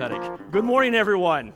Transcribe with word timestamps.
Good 0.00 0.64
morning, 0.64 0.94
everyone. 0.94 1.52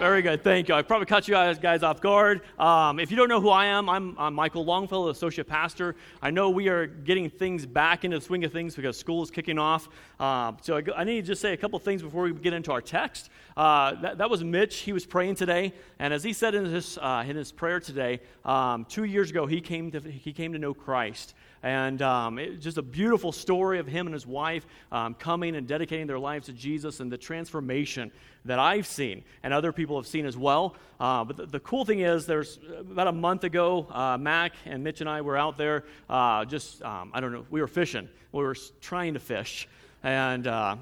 Very 0.00 0.20
good. 0.20 0.42
Thank 0.42 0.66
you. 0.66 0.74
I 0.74 0.82
probably 0.82 1.06
caught 1.06 1.28
you 1.28 1.34
guys, 1.34 1.60
guys 1.60 1.84
off 1.84 2.00
guard. 2.00 2.40
Um, 2.58 2.98
if 2.98 3.08
you 3.12 3.16
don't 3.16 3.28
know 3.28 3.40
who 3.40 3.50
I 3.50 3.66
am, 3.66 3.88
I'm, 3.88 4.18
I'm, 4.18 4.34
Michael 4.34 4.64
Longfellow, 4.64 5.10
associate 5.10 5.46
pastor. 5.46 5.94
I 6.20 6.32
know 6.32 6.50
we 6.50 6.66
are 6.66 6.88
getting 6.88 7.30
things 7.30 7.64
back 7.64 8.04
into 8.04 8.18
the 8.18 8.24
swing 8.24 8.42
of 8.42 8.50
things 8.50 8.74
because 8.74 8.98
school 8.98 9.22
is 9.22 9.30
kicking 9.30 9.60
off. 9.60 9.88
Uh, 10.18 10.54
so 10.60 10.76
I, 10.76 10.82
I, 10.96 11.04
need 11.04 11.20
to 11.20 11.26
just 11.28 11.40
say 11.40 11.52
a 11.52 11.56
couple 11.56 11.78
things 11.78 12.02
before 12.02 12.24
we 12.24 12.32
get 12.32 12.52
into 12.52 12.72
our 12.72 12.80
text. 12.80 13.30
Uh, 13.56 13.94
that, 14.00 14.18
that, 14.18 14.28
was 14.28 14.42
Mitch. 14.42 14.78
He 14.78 14.92
was 14.92 15.06
praying 15.06 15.36
today, 15.36 15.72
and 16.00 16.12
as 16.12 16.24
he 16.24 16.32
said 16.32 16.56
in 16.56 16.64
his 16.64 16.98
uh, 16.98 17.22
in 17.24 17.36
his 17.36 17.52
prayer 17.52 17.78
today, 17.78 18.22
um, 18.44 18.84
two 18.86 19.04
years 19.04 19.30
ago 19.30 19.46
he 19.46 19.60
came 19.60 19.92
to 19.92 20.00
he 20.00 20.32
came 20.32 20.52
to 20.52 20.58
know 20.58 20.74
Christ. 20.74 21.32
And 21.62 22.02
um, 22.02 22.40
just 22.58 22.76
a 22.78 22.82
beautiful 22.82 23.30
story 23.30 23.78
of 23.78 23.86
him 23.86 24.06
and 24.06 24.14
his 24.14 24.26
wife 24.26 24.66
um, 24.90 25.14
coming 25.14 25.54
and 25.54 25.66
dedicating 25.66 26.06
their 26.08 26.18
lives 26.18 26.46
to 26.46 26.52
Jesus 26.52 26.98
and 27.00 27.10
the 27.10 27.18
transformation 27.18 28.10
that 28.44 28.58
I've 28.58 28.86
seen 28.86 29.22
and 29.44 29.54
other 29.54 29.72
people 29.72 29.96
have 29.96 30.06
seen 30.06 30.26
as 30.26 30.36
well. 30.36 30.74
Uh, 30.98 31.24
but 31.24 31.36
the, 31.36 31.46
the, 31.46 31.60
cool 31.60 31.84
thing 31.84 32.00
is, 32.00 32.26
there's 32.26 32.58
about 32.78 33.06
a 33.06 33.12
month 33.12 33.44
ago, 33.44 33.86
uh, 33.90 34.18
Mac 34.18 34.52
and 34.66 34.82
Mitch 34.82 35.00
and 35.00 35.08
I 35.08 35.20
were 35.20 35.36
out 35.36 35.56
there 35.56 35.84
uh, 36.10 36.44
just, 36.44 36.82
um, 36.82 37.10
I 37.14 37.20
don't 37.20 37.32
know, 37.32 37.46
we 37.50 37.60
were 37.60 37.68
fishing. 37.68 38.08
We 38.32 38.42
were 38.42 38.56
trying 38.80 39.14
to 39.14 39.20
fish. 39.20 39.68
And, 40.02 40.46
uh, 40.46 40.76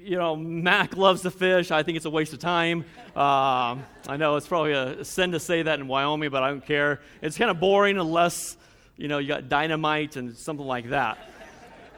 you 0.00 0.16
know, 0.16 0.34
Mac 0.34 0.96
loves 0.96 1.22
to 1.22 1.30
fish. 1.30 1.70
I 1.70 1.82
think 1.84 1.96
it's 1.96 2.06
a 2.06 2.10
waste 2.10 2.32
of 2.32 2.40
time. 2.40 2.84
Um, 3.14 3.84
I 4.08 4.16
know 4.18 4.36
it's 4.36 4.48
probably 4.48 4.72
a 4.72 5.04
sin 5.04 5.32
to 5.32 5.40
say 5.40 5.62
that 5.62 5.78
in 5.78 5.86
Wyoming, 5.86 6.30
but 6.30 6.42
I 6.42 6.48
don't 6.48 6.66
care. 6.66 7.00
It's 7.20 7.38
kind 7.38 7.50
of 7.50 7.60
boring 7.60 7.98
unless 7.98 8.56
you 8.96 9.08
know, 9.08 9.18
you 9.18 9.28
got 9.28 9.48
dynamite 9.48 10.16
and 10.16 10.36
something 10.36 10.66
like 10.66 10.90
that. 10.90 11.18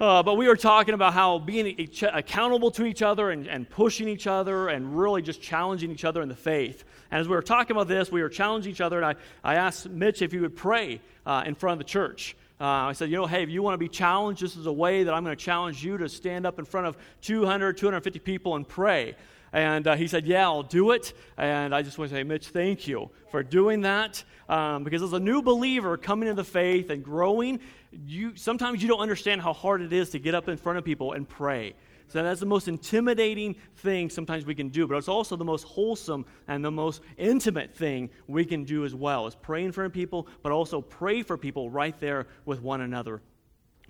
Uh, 0.00 0.22
but 0.24 0.36
we 0.36 0.48
were 0.48 0.56
talking 0.56 0.92
about 0.92 1.12
how 1.12 1.38
being 1.38 1.88
accountable 2.12 2.70
to 2.72 2.84
each 2.84 3.00
other 3.00 3.30
and, 3.30 3.46
and, 3.46 3.70
pushing 3.70 4.08
each 4.08 4.26
other 4.26 4.68
and 4.68 4.98
really 4.98 5.22
just 5.22 5.40
challenging 5.40 5.88
each 5.92 6.04
other 6.04 6.20
in 6.20 6.28
the 6.28 6.34
faith. 6.34 6.82
And 7.12 7.20
as 7.20 7.28
we 7.28 7.36
were 7.36 7.42
talking 7.42 7.76
about 7.76 7.86
this, 7.86 8.10
we 8.10 8.20
were 8.20 8.28
challenging 8.28 8.72
each 8.72 8.80
other, 8.80 8.96
and 8.96 9.06
I, 9.06 9.14
I 9.44 9.54
asked 9.54 9.88
Mitch 9.88 10.20
if 10.20 10.32
he 10.32 10.38
would 10.38 10.56
pray 10.56 11.00
uh, 11.24 11.44
in 11.46 11.54
front 11.54 11.74
of 11.74 11.78
the 11.78 11.88
church. 11.88 12.34
Uh, 12.60 12.64
I 12.64 12.92
said, 12.92 13.08
you 13.08 13.16
know, 13.16 13.26
hey, 13.26 13.42
if 13.44 13.50
you 13.50 13.62
want 13.62 13.74
to 13.74 13.78
be 13.78 13.88
challenged, 13.88 14.42
this 14.42 14.56
is 14.56 14.66
a 14.66 14.72
way 14.72 15.04
that 15.04 15.14
I'm 15.14 15.24
going 15.24 15.36
to 15.36 15.42
challenge 15.42 15.84
you 15.84 15.96
to 15.98 16.08
stand 16.08 16.44
up 16.44 16.58
in 16.58 16.64
front 16.64 16.88
of 16.88 16.96
200, 17.22 17.76
250 17.76 18.18
people 18.18 18.56
and 18.56 18.66
pray. 18.66 19.14
And 19.54 19.86
uh, 19.86 19.94
he 19.94 20.08
said, 20.08 20.26
Yeah, 20.26 20.42
I'll 20.42 20.64
do 20.64 20.90
it. 20.90 21.14
And 21.38 21.74
I 21.74 21.80
just 21.80 21.96
want 21.96 22.10
to 22.10 22.16
say, 22.16 22.24
Mitch, 22.24 22.48
thank 22.48 22.88
you 22.88 23.08
for 23.30 23.42
doing 23.42 23.82
that. 23.82 24.22
Um, 24.48 24.82
because 24.82 25.00
as 25.00 25.12
a 25.12 25.20
new 25.20 25.40
believer 25.40 25.96
coming 25.96 26.28
into 26.28 26.42
the 26.42 26.48
faith 26.48 26.90
and 26.90 27.02
growing, 27.02 27.60
you, 27.92 28.36
sometimes 28.36 28.82
you 28.82 28.88
don't 28.88 29.00
understand 29.00 29.40
how 29.40 29.52
hard 29.52 29.80
it 29.80 29.92
is 29.92 30.10
to 30.10 30.18
get 30.18 30.34
up 30.34 30.48
in 30.48 30.56
front 30.56 30.78
of 30.78 30.84
people 30.84 31.12
and 31.12 31.26
pray. 31.26 31.74
So 32.08 32.22
that's 32.22 32.40
the 32.40 32.46
most 32.46 32.66
intimidating 32.66 33.54
thing 33.76 34.10
sometimes 34.10 34.44
we 34.44 34.56
can 34.56 34.68
do, 34.68 34.86
but 34.86 34.96
it's 34.96 35.08
also 35.08 35.36
the 35.36 35.44
most 35.44 35.62
wholesome 35.62 36.26
and 36.48 36.62
the 36.64 36.70
most 36.70 37.00
intimate 37.16 37.74
thing 37.74 38.10
we 38.26 38.44
can 38.44 38.64
do 38.64 38.84
as 38.84 38.94
well, 38.94 39.26
is 39.26 39.36
pray 39.36 39.64
in 39.64 39.72
front 39.72 39.86
of 39.86 39.92
people, 39.92 40.26
but 40.42 40.52
also 40.52 40.82
pray 40.82 41.22
for 41.22 41.38
people 41.38 41.70
right 41.70 41.98
there 42.00 42.26
with 42.44 42.60
one 42.60 42.82
another. 42.82 43.22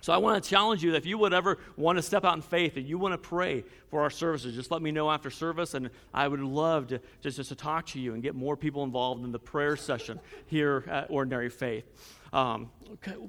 So 0.05 0.13
I 0.13 0.17
want 0.17 0.43
to 0.43 0.47
challenge 0.47 0.83
you 0.83 0.91
that 0.91 0.97
if 0.97 1.07
you 1.07 1.17
would 1.17 1.33
ever 1.33 1.57
want 1.77 1.97
to 1.97 2.01
step 2.03 2.25
out 2.25 2.35
in 2.35 2.43
faith 2.43 2.77
and 2.77 2.87
you 2.87 2.99
want 2.99 3.13
to 3.13 3.17
pray 3.17 3.63
for 3.89 4.03
our 4.03 4.11
services, 4.11 4.53
just 4.53 4.69
let 4.69 4.83
me 4.83 4.91
know 4.91 5.09
after 5.09 5.31
service, 5.31 5.73
and 5.73 5.89
I 6.13 6.27
would 6.27 6.41
love 6.41 6.89
to 6.89 6.99
just, 7.21 7.37
just 7.37 7.49
to 7.49 7.55
talk 7.55 7.87
to 7.87 7.99
you 7.99 8.13
and 8.13 8.21
get 8.21 8.35
more 8.35 8.55
people 8.55 8.83
involved 8.83 9.23
in 9.23 9.31
the 9.31 9.39
prayer 9.39 9.75
session 9.75 10.19
here 10.45 10.83
at 10.91 11.07
Ordinary 11.09 11.49
Faith. 11.49 11.85
Um. 12.33 12.69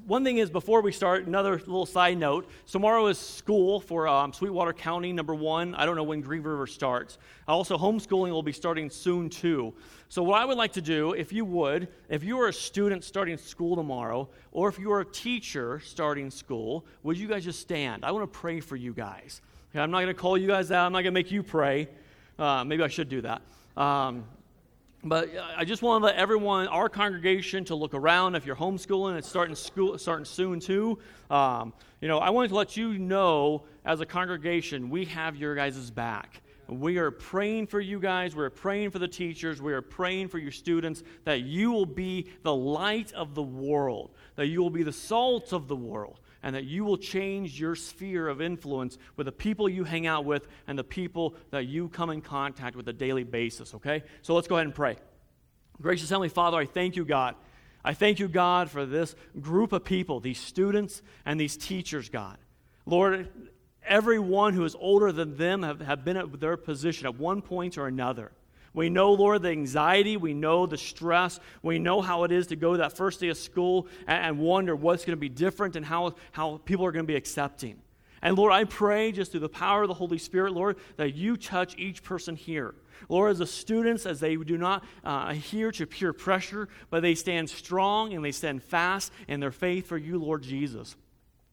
One 0.07 0.23
thing 0.23 0.39
is, 0.39 0.49
before 0.49 0.81
we 0.81 0.93
start, 0.93 1.27
another 1.27 1.53
little 1.53 1.87
side 1.87 2.19
note. 2.19 2.49
Tomorrow 2.71 3.09
is 3.09 3.19
school 3.19 3.81
for 3.81 4.07
um, 4.07 4.33
Sweetwater 4.33 4.73
County, 4.73 5.13
number 5.13 5.35
one. 5.35 5.75
I 5.75 5.85
don't 5.85 5.97
know 5.97 6.05
when 6.05 6.21
Green 6.21 6.43
River 6.43 6.67
starts. 6.67 7.19
Also, 7.49 7.77
homeschooling 7.77 8.31
will 8.31 8.43
be 8.43 8.53
starting 8.53 8.91
soon, 8.91 9.29
too. 9.29 9.75
So, 10.09 10.23
what 10.23 10.41
I 10.41 10.45
would 10.45 10.57
like 10.57 10.73
to 10.75 10.81
do, 10.81 11.13
if 11.13 11.33
you 11.33 11.45
would, 11.45 11.89
if 12.09 12.23
you 12.23 12.39
are 12.41 12.49
a 12.49 12.53
student 12.53 13.03
starting 13.03 13.37
school 13.39 13.77
tomorrow, 13.77 14.29
or 14.53 14.69
if 14.69 14.79
you 14.79 14.93
are 14.93 15.01
a 15.01 15.05
teacher 15.05 15.81
starting 15.81 16.31
school, 16.31 16.87
would 17.03 17.19
you 17.19 17.27
guys 17.27 17.45
just 17.45 17.61
stand? 17.61 18.05
I 18.05 18.13
want 18.13 18.31
to 18.31 18.39
pray 18.39 18.61
for 18.61 18.77
you 18.77 18.93
guys. 18.93 19.41
Okay, 19.71 19.81
I'm 19.81 19.91
not 19.91 20.03
going 20.03 20.15
to 20.15 20.15
call 20.15 20.39
you 20.39 20.47
guys 20.47 20.71
out, 20.71 20.87
I'm 20.87 20.93
not 20.93 21.03
going 21.03 21.13
to 21.13 21.19
make 21.19 21.31
you 21.31 21.43
pray. 21.43 21.89
Uh, 22.39 22.63
maybe 22.65 22.83
I 22.83 22.89
should 22.89 23.09
do 23.09 23.23
that. 23.23 23.43
Um, 23.77 24.25
but 25.09 25.31
I 25.57 25.65
just 25.65 25.83
want 25.83 26.03
to 26.03 26.07
let 26.07 26.17
everyone, 26.17 26.67
our 26.69 26.89
congregation, 26.89 27.65
to 27.67 27.75
look 27.75 27.95
around. 27.95 28.35
If 28.35 28.45
you're 28.45 28.57
homeschooling, 28.57 29.17
it's 29.17 29.29
starting 29.29 29.55
school, 29.55 29.97
starting 29.99 30.25
soon 30.25 30.59
too. 30.59 30.99
Um, 31.31 31.73
you 32.01 32.09
know, 32.09 32.19
I 32.19 32.31
wanted 32.31 32.49
to 32.49 32.57
let 32.57 32.77
you 32.77 32.99
know, 32.99 33.63
as 33.85 34.01
a 34.01 34.07
congregation, 34.07 34.91
we 34.91 35.05
have 35.07 35.37
your 35.37 35.55
guys' 35.55 35.91
back. 35.91 36.43
We 36.69 36.99
are 36.99 37.13
praying 37.13 37.69
for 37.69 37.79
you 37.79 38.01
guys. 38.01 38.35
We're 38.35 38.51
praying 38.51 38.91
for 38.91 38.99
the 38.99 39.07
teachers. 39.07 39.63
We 39.63 39.73
are 39.73 39.83
praying 39.83 40.29
for 40.29 40.39
your 40.39 40.51
students 40.51 41.05
that 41.25 41.43
you 41.43 41.71
will 41.71 41.87
be 41.87 42.27
the 42.43 42.55
light 42.55 43.13
of 43.13 43.37
the 43.37 43.43
world, 43.43 44.11
that 44.35 44.49
you 44.49 44.61
will 44.61 44.71
be 44.71 44.83
the 44.83 44.93
salt 44.93 45.53
of 45.53 45.69
the 45.69 45.77
world, 45.77 46.19
and 46.47 46.55
that 46.55 46.63
you 46.63 46.85
will 46.85 46.97
change 46.97 47.59
your 47.59 47.75
sphere 47.75 48.29
of 48.29 48.41
influence 48.41 48.99
with 49.17 49.25
the 49.25 49.33
people 49.33 49.69
you 49.69 49.83
hang 49.83 50.07
out 50.07 50.25
with 50.25 50.47
and 50.69 50.79
the 50.79 50.85
people 50.85 51.35
that 51.51 51.67
you 51.67 51.89
come 51.89 52.09
in 52.09 52.21
contact 52.21 52.77
with 52.77 52.87
a 52.87 52.93
daily 52.93 53.25
basis, 53.25 53.75
okay? 53.75 54.05
So 54.23 54.33
let's 54.33 54.47
go 54.47 54.55
ahead 54.55 54.67
and 54.67 54.75
pray. 54.75 54.95
Gracious 55.83 56.09
Heavenly 56.09 56.29
Father, 56.29 56.57
I 56.57 56.65
thank 56.65 56.95
you, 56.95 57.05
God. 57.05 57.35
I 57.85 57.95
thank 57.95 58.21
you, 58.21 58.29
God, 58.29 58.71
for 58.71 58.87
this 58.87 59.17
group 59.41 59.73
of 59.73 59.85
people, 59.85 60.21
these 60.21 60.39
students 60.39 61.03
and 61.25 61.41
these 61.41 61.57
teachers, 61.57 62.11
God. 62.11 62.39
Lord, 62.87 63.29
everyone 63.85 64.55
who 64.55 64.65
is 64.65 64.77
older 64.77 65.11
than 65.11 65.37
them 65.37 65.65
have, 65.65 65.81
have 65.81 66.05
been 66.05 66.17
at 66.17 66.39
their 66.39 66.57
position 66.57 67.07
at 67.09 67.19
one 67.19 67.43
point 67.43 67.77
or 67.77 67.89
another. 67.89 68.31
We 68.77 68.91
know, 68.91 69.15
Lord, 69.15 69.41
the 69.41 69.49
anxiety. 69.49 70.19
We 70.19 70.35
know 70.35 70.67
the 70.67 70.77
stress. 70.77 71.41
We 71.63 71.79
know 71.79 72.03
how 72.03 72.25
it 72.25 72.31
is 72.31 72.47
to 72.49 72.57
go 72.57 72.77
that 72.77 72.93
first 72.93 73.21
day 73.21 73.31
of 73.31 73.39
school 73.39 73.89
and, 74.07 74.23
and 74.23 74.39
wonder 74.39 74.77
what's 74.77 75.07
going 75.07 75.17
to 75.17 75.21
be 75.21 75.31
different 75.31 75.77
and 75.77 75.85
how, 75.85 76.15
how 76.31 76.61
people 76.65 76.85
are 76.85 76.93
going 76.93 77.07
to 77.07 77.11
be 77.11 77.17
accepting. 77.17 77.79
And 78.21 78.37
Lord, 78.37 78.53
I 78.53 78.65
pray 78.65 79.13
just 79.13 79.31
through 79.31 79.41
the 79.41 79.49
power 79.49 79.83
of 79.83 79.89
the 79.89 79.95
Holy 79.95 80.19
Spirit, 80.19 80.53
Lord, 80.53 80.77
that 80.99 81.15
you 81.15 81.39
touch 81.39 81.75
each 81.79 82.03
person 82.03 82.37
here. 82.37 82.75
Lord, 83.09 83.31
as 83.31 83.39
the 83.39 83.47
students, 83.47 84.05
as 84.05 84.21
they 84.21 84.37
do 84.37 84.59
not 84.59 84.85
uh, 85.05 85.27
adhere 85.31 85.73
to 85.73 85.87
peer 85.87 86.13
pressure, 86.13 86.69
but 86.91 87.01
they 87.01 87.15
stand 87.15 87.49
strong 87.49 88.13
and 88.13 88.23
they 88.23 88.33
stand 88.33 88.63
fast 88.63 89.11
in 89.27 89.41
their 89.41 89.53
faith 89.53 89.87
for 89.87 89.97
you, 89.97 90.19
Lord 90.19 90.43
Jesus. 90.43 90.97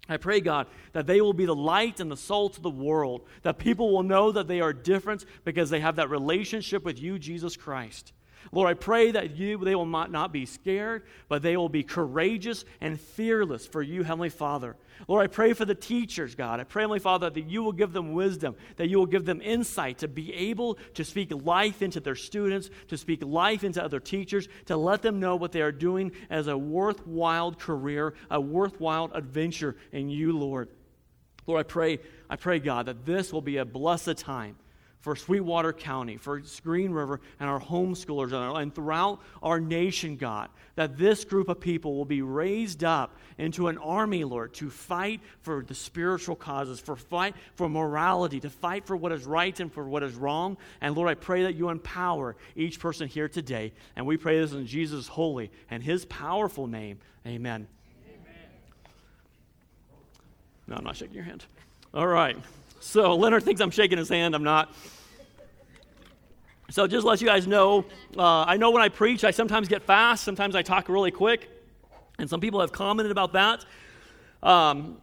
I 0.09 0.17
pray, 0.17 0.41
God, 0.41 0.67
that 0.91 1.07
they 1.07 1.21
will 1.21 1.33
be 1.33 1.45
the 1.45 1.55
light 1.55 1.99
and 1.99 2.11
the 2.11 2.17
salt 2.17 2.57
of 2.57 2.63
the 2.63 2.69
world, 2.69 3.25
that 3.43 3.57
people 3.57 3.91
will 3.91 4.03
know 4.03 4.31
that 4.31 4.47
they 4.47 4.59
are 4.59 4.73
different 4.73 5.25
because 5.45 5.69
they 5.69 5.79
have 5.79 5.95
that 5.95 6.09
relationship 6.09 6.83
with 6.83 7.01
you, 7.01 7.17
Jesus 7.17 7.55
Christ. 7.55 8.11
Lord, 8.51 8.69
I 8.69 8.73
pray 8.73 9.11
that 9.11 9.35
you, 9.35 9.57
they 9.57 9.75
will 9.75 9.85
not, 9.85 10.11
not 10.11 10.33
be 10.33 10.45
scared, 10.45 11.03
but 11.27 11.41
they 11.41 11.57
will 11.57 11.69
be 11.69 11.83
courageous 11.83 12.65
and 12.81 12.99
fearless 12.99 13.65
for 13.65 13.81
you, 13.81 14.03
Heavenly 14.03 14.29
Father. 14.29 14.75
Lord, 15.07 15.23
I 15.23 15.27
pray 15.27 15.53
for 15.53 15.65
the 15.65 15.75
teachers, 15.75 16.35
God. 16.35 16.59
I 16.59 16.63
pray, 16.63 16.83
Heavenly 16.83 16.99
Father, 16.99 17.29
that 17.29 17.49
you 17.49 17.63
will 17.63 17.71
give 17.71 17.93
them 17.93 18.13
wisdom, 18.13 18.55
that 18.75 18.89
you 18.89 18.97
will 18.97 19.05
give 19.05 19.25
them 19.25 19.41
insight 19.41 19.99
to 19.99 20.07
be 20.07 20.33
able 20.33 20.77
to 20.95 21.03
speak 21.03 21.31
life 21.33 21.81
into 21.81 21.99
their 21.99 22.15
students, 22.15 22.69
to 22.89 22.97
speak 22.97 23.23
life 23.23 23.63
into 23.63 23.83
other 23.83 23.99
teachers, 23.99 24.47
to 24.65 24.77
let 24.77 25.01
them 25.01 25.19
know 25.19 25.35
what 25.35 25.51
they 25.51 25.61
are 25.61 25.71
doing 25.71 26.11
as 26.29 26.47
a 26.47 26.57
worthwhile 26.57 27.53
career, 27.53 28.13
a 28.29 28.39
worthwhile 28.39 29.11
adventure 29.13 29.75
in 29.91 30.09
you, 30.09 30.37
Lord. 30.37 30.69
Lord, 31.47 31.59
I 31.59 31.63
pray, 31.63 31.99
I 32.29 32.35
pray, 32.35 32.59
God, 32.59 32.85
that 32.85 33.05
this 33.05 33.33
will 33.33 33.41
be 33.41 33.57
a 33.57 33.65
blessed 33.65 34.17
time 34.17 34.55
for 35.03 35.17
Sweetwater 35.17 35.73
County, 35.73 36.15
for 36.15 36.41
Green 36.63 36.91
River, 36.91 37.19
and 37.41 37.49
our 37.49 37.59
homeschoolers, 37.59 38.31
and 38.31 38.73
throughout 38.73 39.19
our 39.43 39.59
nation, 39.59 40.15
God, 40.15 40.47
that 40.75 40.97
this 40.97 41.25
group 41.25 41.49
of 41.49 41.59
people 41.59 41.97
will 41.97 42.05
be 42.05 42.21
raised 42.21 42.85
up 42.85 43.13
into 43.37 43.67
an 43.67 43.77
army, 43.79 44.23
Lord, 44.23 44.53
to 44.55 44.69
fight 44.69 45.19
for 45.41 45.61
the 45.61 45.75
spiritual 45.75 46.37
causes, 46.37 46.79
for 46.79 46.95
fight 46.95 47.35
for 47.55 47.67
morality, 47.67 48.39
to 48.39 48.49
fight 48.49 48.87
for 48.87 48.95
what 48.95 49.11
is 49.11 49.25
right 49.25 49.59
and 49.59 49.71
for 49.71 49.83
what 49.83 50.03
is 50.03 50.15
wrong. 50.15 50.55
And 50.79 50.95
Lord, 50.95 51.09
I 51.09 51.15
pray 51.15 51.43
that 51.43 51.55
you 51.55 51.67
empower 51.67 52.37
each 52.55 52.79
person 52.79 53.09
here 53.09 53.27
today. 53.27 53.73
And 53.97 54.05
we 54.05 54.15
pray 54.15 54.39
this 54.39 54.53
in 54.53 54.65
Jesus' 54.65 55.09
holy 55.09 55.51
and 55.69 55.83
his 55.83 56.05
powerful 56.05 56.65
name. 56.65 56.97
Amen. 57.27 57.67
Amen. 58.07 58.33
No, 60.67 60.75
I'm 60.77 60.85
not 60.85 60.95
shaking 60.95 61.15
your 61.15 61.25
hand. 61.25 61.43
All 61.93 62.07
right. 62.07 62.37
So 62.83 63.15
Leonard 63.23 63.43
thinks 63.43 63.61
I'm 63.61 63.71
shaking 63.71 63.97
his 63.97 64.09
hand. 64.09 64.35
I'm 64.35 64.43
not. 64.43 64.73
So 66.69 66.87
just 66.87 67.05
let 67.05 67.21
you 67.21 67.27
guys 67.27 67.47
know, 67.47 67.85
uh, 68.17 68.43
I 68.45 68.57
know 68.57 68.71
when 68.71 68.81
I 68.81 68.89
preach, 68.89 69.23
I 69.23 69.31
sometimes 69.31 69.67
get 69.67 69.83
fast. 69.83 70.23
Sometimes 70.23 70.55
I 70.55 70.61
talk 70.61 70.89
really 70.89 71.11
quick. 71.11 71.49
And 72.19 72.29
some 72.29 72.39
people 72.39 72.59
have 72.61 72.71
commented 72.71 73.11
about 73.11 73.33
that. 73.33 73.65
Um, 74.41 74.97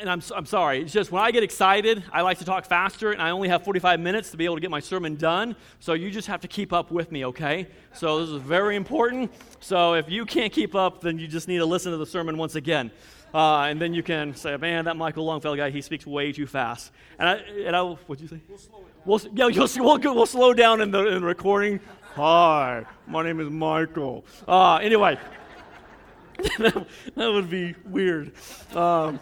and 0.00 0.08
I'm, 0.08 0.22
I'm 0.36 0.46
sorry, 0.46 0.82
it's 0.82 0.92
just 0.92 1.10
when 1.10 1.20
I 1.20 1.32
get 1.32 1.42
excited, 1.42 2.04
I 2.12 2.22
like 2.22 2.38
to 2.38 2.44
talk 2.44 2.64
faster, 2.64 3.10
and 3.10 3.20
I 3.20 3.30
only 3.30 3.48
have 3.48 3.64
45 3.64 3.98
minutes 3.98 4.30
to 4.30 4.36
be 4.36 4.44
able 4.44 4.54
to 4.54 4.60
get 4.60 4.70
my 4.70 4.78
sermon 4.78 5.16
done. 5.16 5.56
So 5.80 5.94
you 5.94 6.10
just 6.10 6.28
have 6.28 6.40
to 6.42 6.48
keep 6.48 6.72
up 6.72 6.92
with 6.92 7.10
me, 7.10 7.24
okay? 7.26 7.66
So 7.92 8.20
this 8.20 8.30
is 8.30 8.40
very 8.40 8.76
important. 8.76 9.32
So 9.58 9.94
if 9.94 10.08
you 10.08 10.24
can't 10.24 10.52
keep 10.52 10.76
up, 10.76 11.00
then 11.00 11.18
you 11.18 11.26
just 11.26 11.48
need 11.48 11.58
to 11.58 11.66
listen 11.66 11.90
to 11.90 11.98
the 11.98 12.06
sermon 12.06 12.38
once 12.38 12.54
again. 12.54 12.92
Uh, 13.34 13.62
and 13.62 13.80
then 13.80 13.92
you 13.92 14.02
can 14.02 14.34
say, 14.34 14.56
man, 14.56 14.86
that 14.86 14.96
Michael 14.96 15.24
Longfellow 15.24 15.56
guy, 15.56 15.70
he 15.70 15.82
speaks 15.82 16.06
way 16.06 16.32
too 16.32 16.46
fast. 16.46 16.92
And 17.18 17.28
I, 17.28 17.34
and 17.34 17.76
I 17.76 17.82
what'd 17.82 18.20
you 18.22 18.28
say? 18.28 18.40
We'll 18.48 18.58
slow 18.58 18.78
it 18.80 18.88
We'll, 19.04 19.20
yeah, 19.32 19.46
we'll, 19.46 19.98
we'll, 19.98 20.14
we'll 20.14 20.26
slow 20.26 20.52
down 20.52 20.82
in 20.82 20.90
the, 20.90 21.06
in 21.06 21.22
the 21.22 21.26
recording. 21.26 21.80
Hi, 22.14 22.84
my 23.06 23.22
name 23.22 23.40
is 23.40 23.48
Michael. 23.48 24.26
Uh, 24.46 24.76
anyway, 24.76 25.18
that, 26.58 26.86
would 27.16 27.48
be 27.48 27.74
weird. 27.86 28.32
Um, 28.74 29.18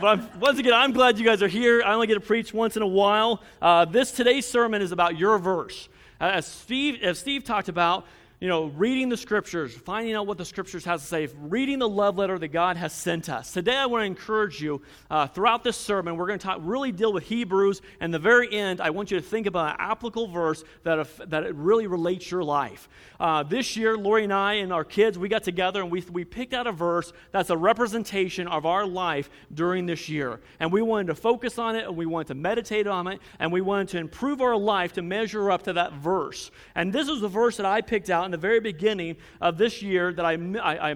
but 0.00 0.06
I'm, 0.06 0.40
once 0.40 0.58
again, 0.58 0.74
I'm 0.74 0.92
glad 0.92 1.18
you 1.18 1.24
guys 1.24 1.42
are 1.42 1.48
here. 1.48 1.82
I 1.82 1.94
only 1.94 2.08
get 2.08 2.14
to 2.14 2.20
preach 2.20 2.52
once 2.52 2.76
in 2.76 2.82
a 2.82 2.86
while. 2.86 3.42
Uh, 3.62 3.84
this 3.84 4.12
today's 4.12 4.46
sermon 4.46 4.82
is 4.82 4.92
about 4.92 5.16
your 5.16 5.38
verse. 5.38 5.88
As 6.20 6.46
Steve, 6.46 7.02
as 7.02 7.18
Steve 7.18 7.42
talked 7.42 7.68
about, 7.68 8.06
you 8.42 8.48
know, 8.48 8.64
reading 8.64 9.08
the 9.08 9.16
scriptures, 9.16 9.72
finding 9.72 10.16
out 10.16 10.26
what 10.26 10.36
the 10.36 10.44
scriptures 10.44 10.84
has 10.84 11.00
to 11.02 11.06
say, 11.06 11.28
reading 11.42 11.78
the 11.78 11.88
love 11.88 12.18
letter 12.18 12.40
that 12.40 12.48
God 12.48 12.76
has 12.76 12.92
sent 12.92 13.28
us. 13.28 13.52
Today, 13.52 13.76
I 13.76 13.86
want 13.86 14.02
to 14.02 14.06
encourage 14.06 14.60
you 14.60 14.82
uh, 15.08 15.28
throughout 15.28 15.62
this 15.62 15.76
sermon, 15.76 16.16
we're 16.16 16.26
going 16.26 16.40
to 16.40 16.44
talk, 16.44 16.58
really 16.60 16.90
deal 16.90 17.12
with 17.12 17.22
Hebrews. 17.22 17.82
And 18.00 18.12
the 18.12 18.18
very 18.18 18.52
end, 18.52 18.80
I 18.80 18.90
want 18.90 19.12
you 19.12 19.20
to 19.20 19.24
think 19.24 19.46
about 19.46 19.74
an 19.74 19.76
applicable 19.78 20.26
verse 20.26 20.64
that, 20.82 21.06
that 21.30 21.54
really 21.54 21.86
relates 21.86 22.32
your 22.32 22.42
life. 22.42 22.88
Uh, 23.20 23.44
this 23.44 23.76
year, 23.76 23.96
Lori 23.96 24.24
and 24.24 24.32
I 24.32 24.54
and 24.54 24.72
our 24.72 24.82
kids, 24.82 25.20
we 25.20 25.28
got 25.28 25.44
together 25.44 25.80
and 25.80 25.88
we, 25.88 26.04
we 26.10 26.24
picked 26.24 26.52
out 26.52 26.66
a 26.66 26.72
verse 26.72 27.12
that's 27.30 27.50
a 27.50 27.56
representation 27.56 28.48
of 28.48 28.66
our 28.66 28.84
life 28.84 29.30
during 29.54 29.86
this 29.86 30.08
year. 30.08 30.40
And 30.58 30.72
we 30.72 30.82
wanted 30.82 31.06
to 31.06 31.14
focus 31.14 31.60
on 31.60 31.76
it 31.76 31.86
and 31.86 31.96
we 31.96 32.06
wanted 32.06 32.26
to 32.26 32.34
meditate 32.34 32.88
on 32.88 33.06
it 33.06 33.20
and 33.38 33.52
we 33.52 33.60
wanted 33.60 33.86
to 33.90 33.98
improve 33.98 34.40
our 34.40 34.56
life 34.56 34.94
to 34.94 35.02
measure 35.02 35.48
up 35.48 35.62
to 35.62 35.74
that 35.74 35.92
verse. 35.92 36.50
And 36.74 36.92
this 36.92 37.08
is 37.08 37.20
the 37.20 37.28
verse 37.28 37.56
that 37.58 37.66
I 37.66 37.82
picked 37.82 38.10
out 38.10 38.31
the 38.32 38.36
very 38.38 38.60
beginning 38.60 39.16
of 39.40 39.58
this 39.58 39.82
year 39.82 40.12
that 40.12 40.24
I, 40.24 40.32
I, 40.60 40.90
I 40.90 40.94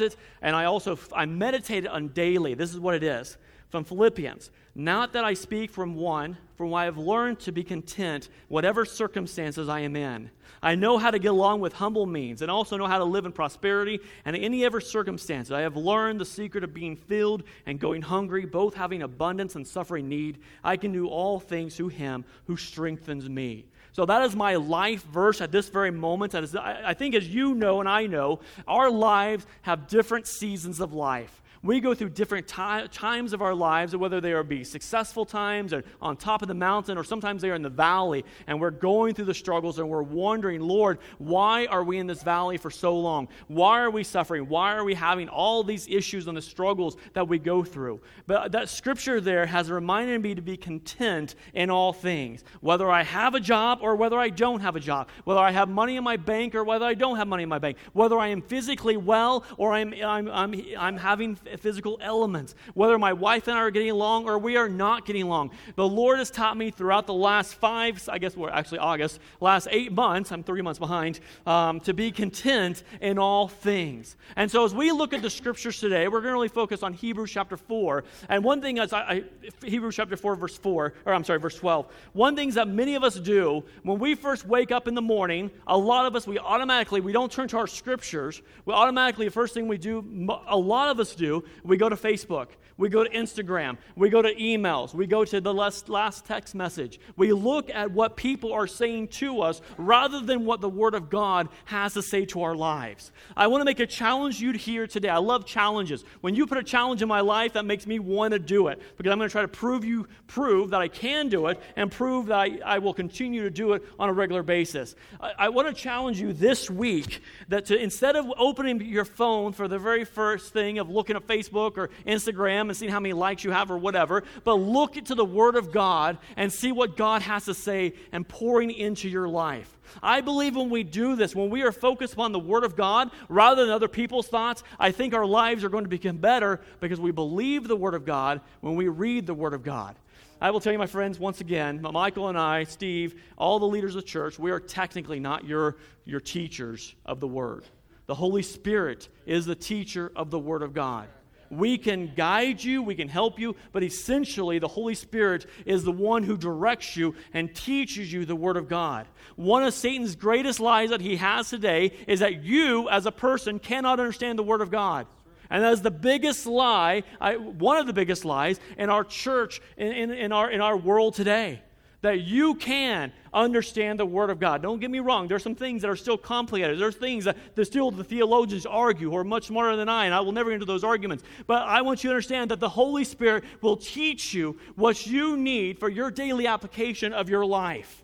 it 0.00 0.16
and 0.40 0.54
I 0.54 0.64
also 0.66 0.98
I 1.12 1.26
meditated 1.26 1.88
on 1.90 2.08
daily. 2.08 2.54
This 2.54 2.72
is 2.72 2.78
what 2.78 2.94
it 2.94 3.02
is 3.02 3.36
from 3.70 3.82
Philippians. 3.82 4.50
Not 4.76 5.12
that 5.12 5.24
I 5.24 5.34
speak 5.34 5.70
from 5.70 5.96
one, 5.96 6.36
from 6.56 6.72
I 6.74 6.84
have 6.84 6.96
learned 6.96 7.40
to 7.40 7.52
be 7.52 7.62
content, 7.62 8.28
whatever 8.48 8.84
circumstances 8.84 9.68
I 9.68 9.80
am 9.80 9.96
in. 9.96 10.30
I 10.62 10.74
know 10.76 10.98
how 10.98 11.10
to 11.10 11.18
get 11.18 11.32
along 11.32 11.60
with 11.60 11.72
humble 11.72 12.06
means 12.06 12.40
and 12.40 12.50
also 12.50 12.76
know 12.76 12.86
how 12.86 12.98
to 12.98 13.04
live 13.04 13.26
in 13.26 13.32
prosperity 13.32 14.00
and 14.24 14.34
in 14.34 14.42
any 14.42 14.64
ever 14.64 14.80
circumstance. 14.80 15.50
I 15.50 15.60
have 15.60 15.76
learned 15.76 16.20
the 16.20 16.24
secret 16.24 16.64
of 16.64 16.72
being 16.72 16.96
filled 16.96 17.42
and 17.66 17.78
going 17.78 18.02
hungry, 18.02 18.46
both 18.46 18.74
having 18.74 19.02
abundance 19.02 19.56
and 19.56 19.66
suffering 19.66 20.08
need. 20.08 20.38
I 20.62 20.76
can 20.76 20.92
do 20.92 21.08
all 21.08 21.38
things 21.38 21.76
through 21.76 21.88
him 21.88 22.24
who 22.46 22.56
strengthens 22.56 23.28
me. 23.28 23.66
So 23.94 24.04
that 24.04 24.22
is 24.24 24.34
my 24.34 24.56
life 24.56 25.04
verse 25.04 25.40
at 25.40 25.52
this 25.52 25.68
very 25.68 25.92
moment. 25.92 26.34
I 26.34 26.94
think, 26.94 27.14
as 27.14 27.28
you 27.28 27.54
know 27.54 27.78
and 27.78 27.88
I 27.88 28.06
know, 28.06 28.40
our 28.66 28.90
lives 28.90 29.46
have 29.62 29.86
different 29.86 30.26
seasons 30.26 30.80
of 30.80 30.92
life 30.92 31.40
we 31.64 31.80
go 31.80 31.94
through 31.94 32.10
different 32.10 32.46
ti- 32.46 32.86
times 32.92 33.32
of 33.32 33.42
our 33.42 33.54
lives, 33.54 33.96
whether 33.96 34.20
they 34.20 34.32
are 34.32 34.44
be 34.44 34.62
successful 34.62 35.24
times 35.24 35.72
or 35.72 35.82
on 36.00 36.16
top 36.16 36.42
of 36.42 36.48
the 36.48 36.54
mountain, 36.54 36.98
or 36.98 37.04
sometimes 37.04 37.40
they 37.40 37.50
are 37.50 37.54
in 37.54 37.62
the 37.62 37.70
valley, 37.70 38.24
and 38.46 38.60
we're 38.60 38.70
going 38.70 39.14
through 39.14 39.24
the 39.24 39.34
struggles 39.34 39.78
and 39.78 39.88
we're 39.88 40.02
wondering, 40.02 40.60
Lord, 40.60 40.98
why 41.18 41.66
are 41.66 41.82
we 41.82 41.98
in 41.98 42.06
this 42.06 42.22
valley 42.22 42.58
for 42.58 42.70
so 42.70 42.96
long? 42.96 43.28
Why 43.48 43.80
are 43.80 43.90
we 43.90 44.04
suffering? 44.04 44.48
Why 44.48 44.74
are 44.74 44.84
we 44.84 44.94
having 44.94 45.28
all 45.28 45.64
these 45.64 45.88
issues 45.88 46.28
and 46.28 46.36
the 46.36 46.42
struggles 46.42 46.96
that 47.14 47.26
we 47.26 47.38
go 47.38 47.64
through? 47.64 48.00
But 48.26 48.52
that 48.52 48.68
scripture 48.68 49.20
there 49.20 49.46
has 49.46 49.70
reminded 49.70 50.22
me 50.22 50.34
to 50.34 50.42
be 50.42 50.58
content 50.58 51.34
in 51.54 51.70
all 51.70 51.94
things, 51.94 52.44
whether 52.60 52.90
I 52.90 53.02
have 53.02 53.34
a 53.34 53.40
job 53.40 53.78
or 53.80 53.96
whether 53.96 54.18
I 54.18 54.28
don't 54.28 54.60
have 54.60 54.76
a 54.76 54.80
job, 54.80 55.08
whether 55.24 55.40
I 55.40 55.50
have 55.50 55.70
money 55.70 55.96
in 55.96 56.04
my 56.04 56.18
bank 56.18 56.54
or 56.54 56.62
whether 56.62 56.84
I 56.84 56.94
don't 56.94 57.16
have 57.16 57.26
money 57.26 57.44
in 57.44 57.48
my 57.48 57.58
bank, 57.58 57.78
whether 57.94 58.18
I 58.18 58.28
am 58.28 58.42
physically 58.42 58.98
well 58.98 59.44
or 59.56 59.72
I'm, 59.72 59.94
I'm, 59.94 60.28
I'm, 60.28 60.62
I'm 60.78 60.96
having 60.98 61.38
physical 61.60 61.98
elements, 62.00 62.54
whether 62.74 62.98
my 62.98 63.12
wife 63.12 63.48
and 63.48 63.56
I 63.56 63.60
are 63.60 63.70
getting 63.70 63.90
along 63.90 64.26
or 64.26 64.38
we 64.38 64.56
are 64.56 64.68
not 64.68 65.04
getting 65.04 65.22
along. 65.22 65.50
The 65.76 65.86
Lord 65.86 66.18
has 66.18 66.30
taught 66.30 66.56
me 66.56 66.70
throughout 66.70 67.06
the 67.06 67.14
last 67.14 67.54
five, 67.54 68.08
I 68.08 68.18
guess 68.18 68.36
we're 68.36 68.50
actually 68.50 68.78
August, 68.78 69.20
last 69.40 69.68
eight 69.70 69.92
months, 69.92 70.32
I'm 70.32 70.42
three 70.42 70.62
months 70.62 70.78
behind, 70.78 71.20
um, 71.46 71.80
to 71.80 71.92
be 71.92 72.10
content 72.10 72.82
in 73.00 73.18
all 73.18 73.48
things. 73.48 74.16
And 74.36 74.50
so 74.50 74.64
as 74.64 74.74
we 74.74 74.92
look 74.92 75.12
at 75.12 75.22
the 75.22 75.30
scriptures 75.30 75.78
today, 75.78 76.08
we're 76.08 76.20
going 76.20 76.30
to 76.30 76.34
really 76.34 76.48
focus 76.48 76.82
on 76.82 76.92
Hebrews 76.92 77.30
chapter 77.30 77.56
4. 77.56 78.04
And 78.28 78.42
one 78.44 78.60
thing 78.60 78.78
is, 78.78 78.92
I, 78.92 79.00
I, 79.00 79.24
Hebrews 79.64 79.96
chapter 79.96 80.16
4, 80.16 80.36
verse 80.36 80.56
4, 80.56 80.94
or 81.04 81.14
I'm 81.14 81.24
sorry, 81.24 81.38
verse 81.38 81.56
12. 81.56 81.86
One 82.12 82.36
thing 82.36 82.50
that 82.50 82.68
many 82.68 82.94
of 82.94 83.04
us 83.04 83.16
do 83.16 83.64
when 83.82 83.98
we 83.98 84.14
first 84.14 84.46
wake 84.46 84.72
up 84.72 84.88
in 84.88 84.94
the 84.94 85.02
morning, 85.02 85.50
a 85.66 85.76
lot 85.76 86.06
of 86.06 86.16
us, 86.16 86.26
we 86.26 86.38
automatically, 86.38 87.00
we 87.00 87.12
don't 87.12 87.30
turn 87.30 87.48
to 87.48 87.56
our 87.58 87.66
scriptures. 87.66 88.42
We 88.64 88.74
automatically, 88.74 89.26
the 89.26 89.30
first 89.32 89.54
thing 89.54 89.68
we 89.68 89.78
do, 89.78 90.04
a 90.46 90.56
lot 90.56 90.88
of 90.88 91.00
us 91.00 91.14
do, 91.14 91.43
we 91.62 91.76
go 91.76 91.88
to 91.88 91.96
Facebook. 91.96 92.48
We 92.76 92.88
go 92.88 93.04
to 93.04 93.10
Instagram. 93.10 93.78
We 93.94 94.08
go 94.08 94.20
to 94.20 94.34
emails. 94.34 94.94
We 94.94 95.06
go 95.06 95.24
to 95.24 95.40
the 95.40 95.54
last, 95.54 95.88
last 95.88 96.24
text 96.24 96.54
message. 96.54 96.98
We 97.16 97.32
look 97.32 97.70
at 97.70 97.90
what 97.90 98.16
people 98.16 98.52
are 98.52 98.66
saying 98.66 99.08
to 99.08 99.42
us 99.42 99.60
rather 99.78 100.20
than 100.20 100.44
what 100.44 100.60
the 100.60 100.68
Word 100.68 100.94
of 100.94 101.08
God 101.08 101.48
has 101.66 101.94
to 101.94 102.02
say 102.02 102.24
to 102.26 102.42
our 102.42 102.56
lives. 102.56 103.12
I 103.36 103.46
want 103.46 103.60
to 103.60 103.64
make 103.64 103.80
a 103.80 103.86
challenge 103.86 104.40
you 104.40 104.52
to 104.52 104.58
hear 104.58 104.86
today. 104.86 105.08
I 105.08 105.18
love 105.18 105.46
challenges. 105.46 106.04
When 106.20 106.34
you 106.34 106.46
put 106.46 106.58
a 106.58 106.64
challenge 106.64 107.00
in 107.00 107.08
my 107.08 107.20
life, 107.20 107.52
that 107.52 107.64
makes 107.64 107.86
me 107.86 107.98
want 108.00 108.32
to 108.32 108.38
do 108.40 108.68
it 108.68 108.80
because 108.96 109.12
I'm 109.12 109.18
going 109.18 109.28
to 109.28 109.32
try 109.32 109.42
to 109.42 109.48
prove 109.48 109.84
you 109.84 110.08
prove 110.26 110.70
that 110.70 110.80
I 110.80 110.88
can 110.88 111.28
do 111.28 111.46
it 111.46 111.60
and 111.76 111.92
prove 111.92 112.26
that 112.26 112.38
I, 112.38 112.58
I 112.64 112.78
will 112.78 112.94
continue 112.94 113.42
to 113.42 113.50
do 113.50 113.74
it 113.74 113.84
on 113.98 114.08
a 114.08 114.12
regular 114.12 114.42
basis. 114.42 114.96
I, 115.20 115.32
I 115.38 115.48
want 115.50 115.68
to 115.68 115.74
challenge 115.74 116.20
you 116.20 116.32
this 116.32 116.68
week 116.68 117.22
that 117.48 117.66
to 117.66 117.78
instead 117.78 118.16
of 118.16 118.26
opening 118.36 118.80
your 118.80 119.04
phone 119.04 119.52
for 119.52 119.68
the 119.68 119.78
very 119.78 120.04
first 120.04 120.52
thing 120.52 120.78
of 120.78 120.90
looking 120.90 121.14
at 121.14 121.26
Facebook 121.26 121.76
or 121.76 121.90
Instagram 122.06 122.63
and 122.68 122.76
seeing 122.76 122.90
how 122.90 123.00
many 123.00 123.12
likes 123.12 123.44
you 123.44 123.50
have 123.50 123.70
or 123.70 123.78
whatever, 123.78 124.24
but 124.44 124.54
look 124.54 124.96
into 124.96 125.14
the 125.14 125.24
Word 125.24 125.56
of 125.56 125.72
God 125.72 126.18
and 126.36 126.52
see 126.52 126.72
what 126.72 126.96
God 126.96 127.22
has 127.22 127.44
to 127.46 127.54
say 127.54 127.94
and 128.12 128.26
pouring 128.26 128.70
into 128.70 129.08
your 129.08 129.28
life. 129.28 129.70
I 130.02 130.20
believe 130.20 130.56
when 130.56 130.70
we 130.70 130.82
do 130.82 131.16
this, 131.16 131.34
when 131.34 131.50
we 131.50 131.62
are 131.62 131.72
focused 131.72 132.14
upon 132.14 132.32
the 132.32 132.38
Word 132.38 132.64
of 132.64 132.76
God 132.76 133.10
rather 133.28 133.64
than 133.64 133.72
other 133.72 133.88
people's 133.88 134.28
thoughts, 134.28 134.62
I 134.78 134.90
think 134.90 135.14
our 135.14 135.26
lives 135.26 135.64
are 135.64 135.68
going 135.68 135.84
to 135.84 135.90
become 135.90 136.16
better 136.16 136.60
because 136.80 137.00
we 137.00 137.10
believe 137.10 137.68
the 137.68 137.76
Word 137.76 137.94
of 137.94 138.04
God 138.04 138.40
when 138.60 138.76
we 138.76 138.88
read 138.88 139.26
the 139.26 139.34
Word 139.34 139.54
of 139.54 139.62
God. 139.62 139.96
I 140.40 140.50
will 140.50 140.60
tell 140.60 140.72
you, 140.72 140.78
my 140.78 140.86
friends, 140.86 141.18
once 141.18 141.40
again, 141.40 141.80
Michael 141.80 142.28
and 142.28 142.36
I, 142.36 142.64
Steve, 142.64 143.22
all 143.38 143.58
the 143.58 143.66
leaders 143.66 143.94
of 143.94 144.02
the 144.02 144.08
church, 144.08 144.38
we 144.38 144.50
are 144.50 144.60
technically 144.60 145.20
not 145.20 145.44
your, 145.44 145.76
your 146.04 146.20
teachers 146.20 146.94
of 147.06 147.20
the 147.20 147.28
Word. 147.28 147.64
The 148.06 148.14
Holy 148.14 148.42
Spirit 148.42 149.08
is 149.24 149.46
the 149.46 149.54
teacher 149.54 150.12
of 150.14 150.30
the 150.30 150.38
Word 150.38 150.62
of 150.62 150.74
God. 150.74 151.08
We 151.56 151.78
can 151.78 152.12
guide 152.14 152.62
you, 152.62 152.82
we 152.82 152.94
can 152.94 153.08
help 153.08 153.38
you, 153.38 153.56
but 153.72 153.82
essentially 153.82 154.58
the 154.58 154.68
Holy 154.68 154.94
Spirit 154.94 155.46
is 155.66 155.84
the 155.84 155.92
one 155.92 156.22
who 156.22 156.36
directs 156.36 156.96
you 156.96 157.14
and 157.32 157.54
teaches 157.54 158.12
you 158.12 158.24
the 158.24 158.36
Word 158.36 158.56
of 158.56 158.68
God. 158.68 159.06
One 159.36 159.64
of 159.64 159.74
Satan's 159.74 160.14
greatest 160.14 160.60
lies 160.60 160.90
that 160.90 161.00
he 161.00 161.16
has 161.16 161.50
today 161.50 161.92
is 162.06 162.20
that 162.20 162.42
you, 162.42 162.88
as 162.88 163.06
a 163.06 163.12
person, 163.12 163.58
cannot 163.58 163.98
understand 163.98 164.38
the 164.38 164.44
Word 164.44 164.60
of 164.60 164.70
God. 164.70 165.06
And 165.50 165.62
that 165.62 165.72
is 165.72 165.82
the 165.82 165.90
biggest 165.90 166.46
lie, 166.46 167.02
I, 167.20 167.36
one 167.36 167.76
of 167.76 167.86
the 167.86 167.92
biggest 167.92 168.24
lies 168.24 168.60
in 168.78 168.90
our 168.90 169.04
church, 169.04 169.60
in, 169.76 169.92
in, 169.92 170.10
in, 170.10 170.32
our, 170.32 170.50
in 170.50 170.60
our 170.60 170.76
world 170.76 171.14
today 171.14 171.62
that 172.04 172.20
you 172.20 172.54
can 172.54 173.10
understand 173.32 173.98
the 173.98 174.04
Word 174.04 174.28
of 174.28 174.38
God. 174.38 174.60
Don't 174.60 174.78
get 174.78 174.90
me 174.90 175.00
wrong, 175.00 175.26
there's 175.26 175.42
some 175.42 175.54
things 175.54 175.80
that 175.80 175.90
are 175.90 175.96
still 175.96 176.18
complicated. 176.18 176.78
There's 176.78 176.96
things 176.96 177.24
that, 177.24 177.36
still 177.64 177.90
the 177.90 178.04
theologians 178.04 178.66
argue 178.66 179.08
who 179.08 179.16
are 179.16 179.24
much 179.24 179.46
smarter 179.46 179.74
than 179.74 179.88
I, 179.88 180.04
and 180.04 180.14
I 180.14 180.20
will 180.20 180.32
never 180.32 180.50
get 180.50 180.56
into 180.56 180.66
those 180.66 180.84
arguments. 180.84 181.24
But 181.46 181.62
I 181.62 181.80
want 181.80 182.04
you 182.04 182.10
to 182.10 182.14
understand 182.14 182.50
that 182.50 182.60
the 182.60 182.68
Holy 182.68 183.04
Spirit 183.04 183.44
will 183.62 183.78
teach 183.78 184.34
you 184.34 184.58
what 184.76 185.06
you 185.06 185.38
need 185.38 185.78
for 185.78 185.88
your 185.88 186.10
daily 186.10 186.46
application 186.46 187.14
of 187.14 187.30
your 187.30 187.46
life. 187.46 188.02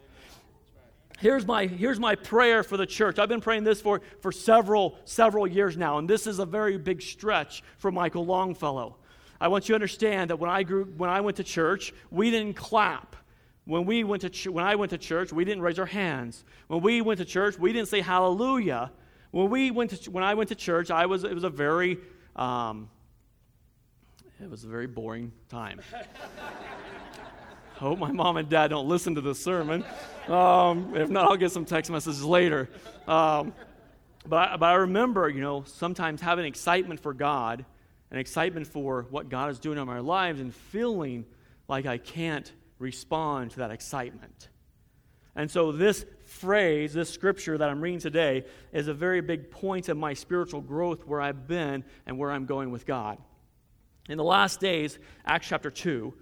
Here's 1.19 1.47
my, 1.47 1.67
here's 1.67 2.01
my 2.01 2.15
prayer 2.15 2.63
for 2.63 2.79
the 2.79 2.87
church. 2.87 3.19
I've 3.19 3.29
been 3.29 3.43
praying 3.43 3.65
this 3.65 3.83
for, 3.83 4.01
for 4.23 4.33
several, 4.33 4.97
several 5.05 5.47
years 5.47 5.77
now, 5.77 5.99
and 5.99 6.09
this 6.09 6.27
is 6.27 6.39
a 6.39 6.47
very 6.47 6.79
big 6.79 7.03
stretch 7.03 7.63
for 7.77 7.93
Michael 7.93 8.25
Longfellow. 8.25 8.97
I 9.39 9.49
want 9.49 9.69
you 9.69 9.75
to 9.75 9.77
understand 9.77 10.31
that 10.31 10.37
when 10.37 10.49
I, 10.49 10.63
grew, 10.63 10.85
when 10.85 11.11
I 11.11 11.21
went 11.21 11.37
to 11.37 11.45
church, 11.45 11.93
we 12.11 12.31
didn't 12.31 12.57
clap. 12.57 13.17
When, 13.71 13.85
we 13.85 14.03
went 14.03 14.23
to 14.23 14.31
ch- 14.31 14.49
when 14.49 14.65
I 14.65 14.75
went 14.75 14.91
to 14.91 14.99
church, 14.99 15.33
we 15.33 15.45
didn't 15.45 15.63
raise 15.63 15.79
our 15.79 15.87
hands. 15.87 16.43
When 16.67 16.81
we 16.81 17.03
went 17.03 17.19
to 17.19 17.25
church, 17.25 17.57
we 17.57 17.73
didn't 17.73 17.87
say 17.87 18.01
hallelujah. 18.01 18.91
When, 19.31 19.49
we 19.49 19.71
went 19.71 19.91
to 19.91 19.97
ch- 19.97 20.09
when 20.09 20.25
I 20.25 20.35
went 20.35 20.49
to 20.49 20.57
church, 20.57 20.91
I 20.91 21.07
was, 21.07 21.23
it 21.23 21.33
was 21.33 21.45
a 21.45 21.51
very, 21.51 21.99
um, 22.35 22.91
it 24.43 24.51
was 24.51 24.65
a 24.65 24.67
very 24.67 24.89
boring 24.89 25.31
time. 25.49 25.81
I 25.95 27.79
Hope 27.79 28.01
my 28.01 28.11
mom 28.11 28.39
and 28.39 28.49
dad 28.49 28.69
don't 28.69 28.89
listen 28.89 29.15
to 29.15 29.21
this 29.21 29.39
sermon. 29.39 29.85
Um, 30.27 30.97
if 30.97 31.09
not, 31.09 31.27
I'll 31.31 31.37
get 31.37 31.53
some 31.53 31.65
text 31.65 31.93
messages 31.93 32.25
later. 32.25 32.69
Um, 33.07 33.55
but, 34.27 34.49
I, 34.49 34.57
but 34.57 34.67
I 34.67 34.75
remember, 34.75 35.29
you 35.29 35.43
know, 35.43 35.63
sometimes 35.65 36.21
having 36.21 36.45
excitement 36.45 36.99
for 36.99 37.15
God 37.15 37.65
and 38.11 38.19
excitement 38.19 38.67
for 38.67 39.07
what 39.11 39.29
God 39.29 39.49
is 39.49 39.61
doing 39.61 39.79
in 39.79 39.89
our 39.89 40.03
lives 40.03 40.41
and 40.41 40.53
feeling 40.53 41.25
like 41.69 41.87
I 41.87 41.99
can't 41.99 42.51
respond 42.81 43.53
to 43.53 43.59
that 43.59 43.71
excitement. 43.71 44.49
And 45.37 45.49
so, 45.49 45.71
this 45.71 46.05
phrase, 46.25 46.93
this 46.93 47.09
scripture 47.09 47.57
that 47.57 47.69
I'm 47.69 47.81
reading 47.81 48.01
today, 48.01 48.45
is 48.73 48.89
a 48.89 48.95
very 48.95 49.21
big 49.21 49.51
point 49.51 49.89
of 49.89 49.97
my 49.97 50.13
spiritual 50.13 50.61
growth 50.61 51.07
where 51.07 51.21
I've 51.21 51.47
been 51.47 51.85
and 52.07 52.19
where 52.19 52.33
I'm 52.33 52.47
going 52.47 52.73
with 52.73 52.85
God. 52.85 53.19
In 54.09 54.19
the 54.19 54.25
last 54.25 54.59
days, 54.59 54.99
Acts 55.25 55.47
chapter 55.47 55.71
2, 55.71 56.13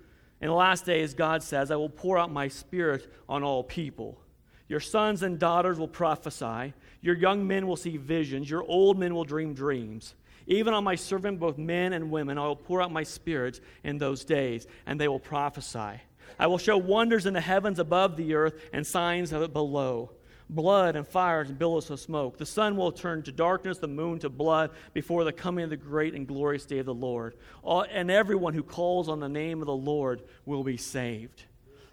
in 0.43 0.49
the 0.49 0.55
last 0.55 0.85
days, 0.85 1.15
God 1.15 1.43
says, 1.43 1.71
I 1.71 1.77
will 1.77 1.89
pour 1.89 2.19
out 2.19 2.31
my 2.31 2.49
spirit 2.49 3.11
on 3.29 3.43
all 3.43 3.65
people. 3.65 4.21
Your 4.69 4.81
sons 4.81 5.23
and 5.23 5.39
daughters 5.39 5.79
will 5.79 5.89
prophesy. 5.89 6.75
Your 7.01 7.17
young 7.17 7.47
men 7.47 7.67
will 7.67 7.77
see 7.77 7.97
visions. 7.97 8.51
Your 8.51 8.63
old 8.65 8.99
men 8.99 9.15
will 9.15 9.25
dream 9.25 9.55
dreams. 9.55 10.15
Even 10.47 10.75
on 10.75 10.85
my 10.85 10.95
servant, 10.95 11.41
both 11.41 11.57
men 11.57 11.93
and 11.95 12.11
women, 12.11 12.39
I 12.39 12.47
will 12.47 12.57
pour 12.57 12.83
out 12.83 12.93
my 12.93 13.03
spirit 13.03 13.61
in 13.85 13.99
those 13.99 14.25
days, 14.25 14.67
and 14.87 15.01
they 15.01 15.09
will 15.09 15.19
prophesy. 15.19 16.01
I 16.39 16.47
will 16.47 16.59
show 16.59 16.77
wonders 16.77 17.27
in 17.27 17.35
the 17.35 17.41
heavens 17.41 17.79
above 17.79 18.17
the 18.17 18.35
earth 18.35 18.55
and 18.73 18.87
signs 18.87 19.33
of 19.33 19.43
it 19.43 19.53
below 19.53 20.11
blood 20.51 20.97
and 20.97 21.07
fires 21.07 21.49
and 21.49 21.59
billows 21.59 21.91
of 21.91 22.01
smoke. 22.01 22.39
The 22.39 22.47
sun 22.47 22.77
will 22.77 22.93
turn 22.93 23.23
to 23.25 23.33
darkness, 23.33 23.79
the 23.79 23.89
moon 23.89 24.19
to 24.21 24.29
blood 24.29 24.71
before 24.93 25.25
the 25.25 25.33
coming 25.33 25.65
of 25.65 25.71
the 25.71 25.77
great 25.77 26.15
and 26.15 26.27
glorious 26.27 26.65
day 26.65 26.79
of 26.79 26.87
the 26.87 26.95
Lord. 26.95 27.37
All, 27.63 27.85
and 27.91 28.11
everyone 28.11 28.55
who 28.55 28.63
calls 28.63 29.09
on 29.09 29.21
the 29.21 29.29
name 29.29 29.61
of 29.61 29.67
the 29.67 29.77
Lord 29.77 30.23
will 30.47 30.65
be 30.65 30.77
saved. 30.77 31.45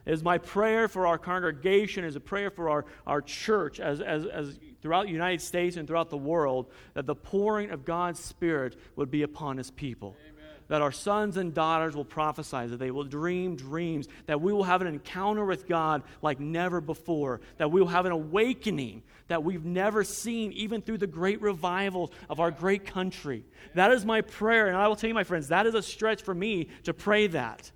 It 0.06 0.14
is 0.14 0.24
my 0.24 0.38
prayer 0.38 0.88
for 0.88 1.08
our 1.08 1.18
congregation, 1.18 2.04
is 2.04 2.16
a 2.16 2.20
prayer 2.20 2.52
for 2.52 2.70
our, 2.70 2.86
our 3.08 3.22
church 3.22 3.80
as, 3.80 4.02
as, 4.02 4.26
as 4.26 4.60
throughout 4.82 5.08
the 5.08 5.12
United 5.12 5.42
States 5.42 5.78
and 5.78 5.88
throughout 5.88 6.12
the 6.12 6.18
world, 6.18 6.68
that 6.94 7.08
the 7.08 7.16
pouring 7.16 7.72
of 7.72 7.86
God's 7.86 8.20
Spirit 8.20 8.76
would 8.96 9.10
be 9.10 9.24
upon 9.24 9.58
His 9.58 9.72
people. 9.72 10.16
Amen. 10.22 10.35
That 10.68 10.82
our 10.82 10.92
sons 10.92 11.38
and 11.38 11.54
daughters 11.54 11.96
will 11.96 12.06
prophesy, 12.06 12.66
that 12.68 12.78
they 12.78 12.90
will 12.90 13.04
dream 13.04 13.56
dreams, 13.56 14.08
that 14.26 14.42
we 14.42 14.52
will 14.52 14.64
have 14.64 14.82
an 14.82 14.88
encounter 14.88 15.46
with 15.46 15.68
God 15.68 16.02
like 16.24 16.40
never 16.40 16.82
before, 16.82 17.42
that 17.58 17.72
we 17.72 17.80
will 17.80 17.88
have 17.88 18.08
an 18.08 18.12
awakening 18.12 19.04
that 19.28 19.44
we've 19.44 19.66
never 19.66 20.04
seen, 20.04 20.52
even 20.54 20.82
through 20.82 20.98
the 20.98 21.08
great 21.08 21.42
revivals 21.42 22.12
of 22.30 22.40
our 22.40 22.52
great 22.52 22.86
country. 22.86 23.46
That 23.74 23.92
is 23.92 24.06
my 24.06 24.22
prayer, 24.22 24.68
and 24.68 24.78
I 24.78 24.88
will 24.88 24.96
tell 24.96 25.08
you, 25.08 25.14
my 25.14 25.24
friends, 25.24 25.50
that 25.50 25.66
is 25.68 25.76
a 25.76 25.82
stretch 25.82 26.22
for 26.24 26.34
me 26.34 26.70
to 26.84 26.94
pray 26.94 27.28
that. 27.28 27.72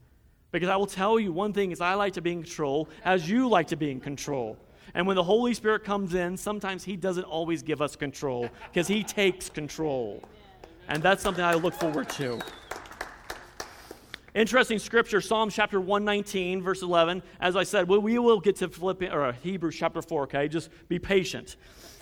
Because 0.52 0.70
I 0.70 0.76
will 0.76 0.88
tell 0.88 1.20
you 1.20 1.32
one 1.32 1.54
thing 1.54 1.72
is 1.72 1.82
I 1.82 1.94
like 1.94 2.14
to 2.14 2.22
be 2.22 2.32
in 2.32 2.42
control 2.42 2.90
as 3.04 3.30
you 3.30 3.50
like 3.50 3.68
to 3.68 3.76
be 3.76 3.92
in 3.92 4.00
control. 4.00 4.58
And 4.96 5.06
when 5.06 5.16
the 5.16 5.24
Holy 5.24 5.54
Spirit 5.54 5.84
comes 5.84 6.16
in, 6.16 6.38
sometimes 6.38 6.84
He 6.84 6.96
doesn't 6.96 7.24
always 7.24 7.62
give 7.62 7.82
us 7.82 7.96
control 7.96 8.50
because 8.72 8.88
He 8.88 9.04
takes 9.04 9.50
control. 9.50 10.24
And 10.88 11.04
that's 11.04 11.22
something 11.22 11.44
I 11.44 11.54
look 11.54 11.76
forward 11.76 12.10
to. 12.10 12.40
Interesting 14.36 14.78
scripture, 14.78 15.22
Psalm 15.22 15.50
chapter 15.50 15.82
119, 15.82 16.62
verse 16.62 16.82
11. 16.82 17.24
As 17.40 17.56
I 17.56 17.64
said, 17.64 17.88
we 17.88 18.20
will 18.20 18.40
get 18.40 18.58
to 18.58 18.70
Philippians, 18.70 19.14
or 19.14 19.26
uh, 19.26 19.34
Hebrews 19.34 19.76
chapter 19.76 20.02
4, 20.02 20.24
okay? 20.24 20.48
Just 20.48 20.70
be 20.88 21.00
patient. 21.00 21.56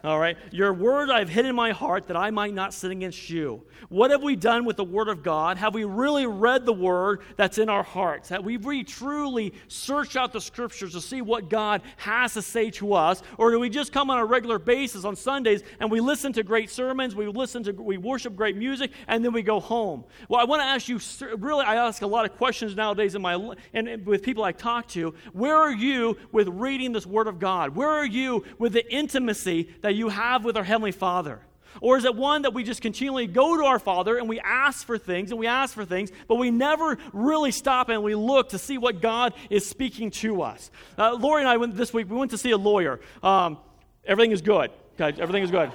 All 0.08 0.20
right. 0.20 0.38
Your 0.52 0.74
word 0.74 1.10
I've 1.10 1.28
hid 1.28 1.46
in 1.46 1.54
my 1.54 1.72
heart 1.72 2.08
that 2.08 2.16
I 2.16 2.32
might 2.32 2.54
not 2.54 2.74
sin 2.74 2.92
against 2.92 3.30
you. 3.30 3.62
What 3.90 4.10
have 4.12 4.24
we 4.24 4.38
done 4.38 4.64
with 4.64 4.78
the 4.78 4.84
word 4.86 5.10
of 5.10 5.22
God? 5.22 5.58
Have 5.58 5.74
we 5.74 5.84
really 5.84 6.26
read 6.26 6.66
the 6.66 6.72
word 6.72 7.24
that's 7.36 7.58
in 7.58 7.68
our 7.68 7.84
hearts? 7.84 8.30
Have 8.30 8.46
we 8.46 8.56
really 8.56 8.86
truly 8.86 9.54
searched 9.68 10.16
out 10.16 10.32
the 10.32 10.40
scriptures 10.40 10.94
to 10.94 11.02
see 11.02 11.22
what 11.22 11.50
God 11.50 11.82
has 11.98 12.36
to 12.36 12.42
say 12.42 12.70
to 12.72 12.94
us? 12.94 13.22
Or 13.38 13.52
do 13.52 13.60
we 13.60 13.70
just 13.70 13.92
come 13.92 14.10
on 14.10 14.18
a 14.18 14.24
regular 14.24 14.60
basis 14.60 15.04
on 15.04 15.18
Sundays 15.18 15.62
and 15.82 15.92
we 15.92 16.00
listen 16.00 16.32
to 16.34 16.44
great 16.44 16.70
sermons, 16.70 17.14
we 17.14 17.28
listen 17.28 17.62
to, 17.64 17.74
we 17.74 17.98
worship 17.98 18.34
great 18.34 18.56
music, 18.56 18.92
and 19.10 19.26
then 19.26 19.34
we 19.34 19.42
go 19.42 19.60
home? 19.60 20.06
Well, 20.30 20.40
I 20.40 20.46
want 20.46 20.62
to 20.62 20.68
ask 20.68 20.88
you, 20.88 21.02
really, 21.38 21.66
I 21.66 21.86
ask 21.86 22.02
a 22.02 22.08
lot 22.08 22.24
of 22.24 22.38
questions 22.38 22.78
nowadays 22.78 23.14
in 23.16 23.22
my, 23.22 23.56
and 23.74 24.06
with 24.06 24.24
people 24.24 24.46
I 24.46 24.54
talk 24.54 24.88
to. 24.90 25.14
Where 25.34 25.58
are 25.58 25.74
you 25.74 26.16
with 26.32 26.48
reading 26.48 26.94
this 26.94 27.06
word 27.06 27.28
of 27.28 27.40
God? 27.40 27.76
Where 27.76 27.90
are 27.90 28.06
you 28.06 28.46
with 28.58 28.72
the 28.72 28.90
intimacy 28.90 29.70
that 29.82 29.97
you 29.98 30.10
have 30.10 30.46
with 30.46 30.58
our 30.58 30.64
Heavenly 30.64 30.92
Father? 30.92 31.42
Or 31.82 31.98
is 31.98 32.06
it 32.06 32.16
one 32.16 32.44
that 32.44 32.54
we 32.54 32.64
just 32.64 32.82
continually 32.82 33.28
go 33.28 33.58
to 33.58 33.64
our 33.64 33.80
Father 33.80 34.18
and 34.18 34.28
we 34.28 34.40
ask 34.40 34.86
for 34.86 34.98
things 34.98 35.32
and 35.32 35.40
we 35.40 35.48
ask 35.48 35.74
for 35.74 35.86
things, 35.86 36.12
but 36.28 36.36
we 36.36 36.52
never 36.52 36.98
really 37.14 37.52
stop 37.52 37.90
and 37.90 38.04
we 38.04 38.16
look 38.16 38.50
to 38.50 38.58
see 38.58 38.78
what 38.78 39.02
God 39.02 39.34
is 39.50 39.66
speaking 39.66 40.12
to 40.12 40.42
us? 40.42 40.72
Uh, 40.98 41.14
Lori 41.14 41.42
and 41.42 41.50
I 41.50 41.58
went 41.58 41.76
this 41.76 41.94
week, 41.94 42.10
we 42.10 42.18
went 42.18 42.32
to 42.32 42.38
see 42.38 42.52
a 42.52 42.58
lawyer. 42.58 43.00
Um, 43.22 43.58
everything 44.06 44.32
is 44.32 44.42
good. 44.42 44.72
Okay, 45.00 45.22
everything 45.22 45.44
is 45.44 45.52
good. 45.52 45.72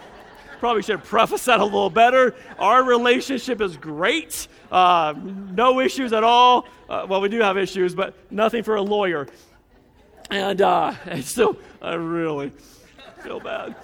Probably 0.59 0.83
should 0.83 0.99
have 1.00 1.09
prefaced 1.09 1.47
that 1.47 1.61
a 1.61 1.64
little 1.64 1.91
better. 1.91 2.37
Our 2.59 2.85
relationship 2.85 3.61
is 3.61 3.76
great. 3.76 4.47
Uh, 4.71 5.14
no 5.17 5.81
issues 5.81 6.12
at 6.12 6.23
all. 6.23 6.67
Uh, 6.88 7.07
well, 7.09 7.21
we 7.21 7.29
do 7.29 7.41
have 7.41 7.59
issues, 7.59 7.95
but 7.95 8.14
nothing 8.31 8.62
for 8.62 8.76
a 8.76 8.83
lawyer. 8.83 9.26
And, 10.31 10.61
uh, 10.61 10.95
and 11.07 11.25
so 11.25 11.57
I 11.81 11.95
really 11.95 12.52
feel 13.23 13.41
bad. 13.41 13.75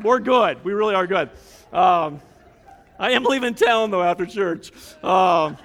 We're 0.00 0.20
good. 0.20 0.64
We 0.64 0.72
really 0.72 0.94
are 0.94 1.06
good. 1.06 1.30
Um, 1.72 2.20
I 2.98 3.12
am 3.12 3.24
leaving 3.24 3.54
town, 3.54 3.90
though, 3.90 4.02
after 4.02 4.26
church. 4.26 4.70
Um, 5.02 5.56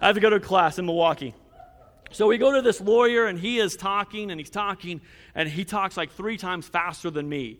I 0.00 0.06
have 0.06 0.14
to 0.14 0.20
go 0.20 0.30
to 0.30 0.36
a 0.36 0.40
class 0.40 0.78
in 0.78 0.86
Milwaukee. 0.86 1.34
So 2.12 2.26
we 2.26 2.38
go 2.38 2.52
to 2.52 2.62
this 2.62 2.80
lawyer, 2.80 3.26
and 3.26 3.38
he 3.38 3.58
is 3.58 3.76
talking, 3.76 4.30
and 4.30 4.40
he's 4.40 4.50
talking, 4.50 5.00
and 5.34 5.48
he 5.48 5.64
talks 5.64 5.96
like 5.96 6.10
three 6.12 6.36
times 6.36 6.66
faster 6.66 7.10
than 7.10 7.28
me. 7.28 7.58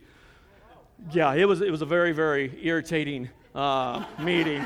Yeah, 1.13 1.33
it 1.35 1.45
was, 1.45 1.61
it 1.61 1.71
was 1.71 1.83
a 1.83 1.87
very, 1.87 2.13
very 2.13 2.59
irritating 2.63 3.31
uh, 3.55 4.05
meeting. 4.19 4.65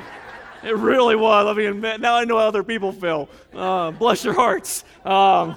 It 0.62 0.76
really 0.76 1.16
was. 1.16 1.46
I 1.46 1.52
mean, 1.52 1.80
now 2.00 2.16
I 2.16 2.24
know 2.24 2.38
how 2.38 2.48
other 2.48 2.62
people 2.62 2.92
feel. 2.92 3.28
Uh, 3.52 3.90
bless 3.90 4.24
your 4.24 4.32
hearts. 4.32 4.84
Um, 5.04 5.56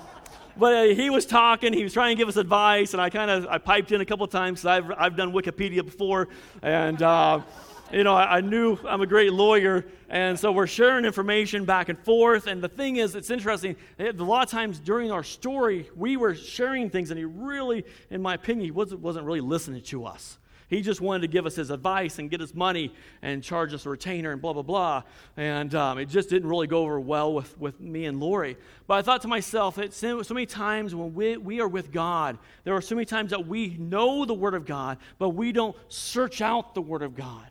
but 0.60 0.74
uh, 0.74 0.84
he 0.96 1.10
was 1.10 1.26
talking, 1.26 1.74
he 1.74 1.84
was 1.84 1.94
trying 1.94 2.16
to 2.16 2.20
give 2.20 2.28
us 2.28 2.38
advice, 2.38 2.94
and 2.94 3.02
I 3.02 3.10
kind 3.10 3.30
of 3.30 3.48
I 3.48 3.58
piped 3.58 3.92
in 3.92 4.02
a 4.02 4.06
couple 4.06 4.26
times 4.28 4.62
because 4.62 4.84
I've, 4.84 4.92
I've 4.98 5.16
done 5.16 5.32
Wikipedia 5.32 5.86
before, 5.86 6.30
and 6.62 7.02
uh, 7.02 7.42
you 7.92 8.04
know 8.04 8.16
I, 8.16 8.38
I, 8.38 8.42
knew 8.42 8.78
I'm 8.88 9.02
a 9.02 9.08
great 9.08 9.34
lawyer, 9.34 9.86
and 10.10 10.40
so 10.40 10.52
we're 10.52 10.68
sharing 10.68 11.06
information 11.06 11.66
back 11.66 11.90
and 11.90 12.00
forth. 12.00 12.48
And 12.48 12.62
the 12.62 12.70
thing 12.70 12.96
is, 12.96 13.16
it's 13.16 13.30
interesting. 13.30 13.76
A 14.00 14.12
lot 14.14 14.44
of 14.44 14.50
times 14.50 14.80
during 14.80 15.12
our 15.12 15.24
story, 15.24 15.90
we 15.96 16.18
were 16.18 16.34
sharing 16.34 16.90
things, 16.90 17.12
and 17.12 17.18
he 17.18 17.26
really, 17.26 17.86
in 18.10 18.22
my 18.22 18.34
opinion, 18.34 18.66
he 18.66 18.72
wasn't, 18.72 19.02
wasn't 19.02 19.26
really 19.26 19.42
listening 19.42 19.84
to 19.84 20.06
us. 20.06 20.38
He 20.70 20.82
just 20.82 21.00
wanted 21.00 21.22
to 21.22 21.28
give 21.28 21.46
us 21.46 21.56
his 21.56 21.70
advice 21.70 22.20
and 22.20 22.30
get 22.30 22.42
us 22.42 22.54
money 22.54 22.94
and 23.22 23.42
charge 23.42 23.74
us 23.74 23.86
a 23.86 23.90
retainer 23.90 24.32
and 24.32 24.42
blah, 24.42 24.54
blah, 24.54 24.64
blah. 24.64 25.04
And 25.38 25.74
um, 25.76 25.98
it 25.98 26.10
just 26.10 26.30
didn't 26.30 26.50
really 26.50 26.68
go 26.68 26.84
over 26.84 27.00
well 27.00 27.34
with, 27.34 27.58
with 27.58 27.80
me 27.80 28.06
and 28.06 28.20
Lori. 28.20 28.58
But 28.86 28.96
I 28.96 29.02
thought 29.02 29.22
to 29.22 29.28
myself, 29.28 29.78
it's 29.78 29.96
so 29.98 30.24
many 30.30 30.46
times 30.46 30.94
when 30.94 31.14
we, 31.14 31.38
we 31.38 31.62
are 31.62 31.68
with 31.68 31.92
God, 31.92 32.38
there 32.66 32.76
are 32.76 32.82
so 32.82 32.96
many 32.96 33.06
times 33.06 33.32
that 33.32 33.48
we 33.48 33.78
know 33.78 34.26
the 34.26 34.34
Word 34.34 34.56
of 34.56 34.66
God, 34.66 34.98
but 35.20 35.30
we 35.30 35.52
don't 35.52 35.76
search 35.88 36.42
out 36.42 36.76
the 36.76 36.82
Word 36.82 37.02
of 37.02 37.16
God 37.16 37.50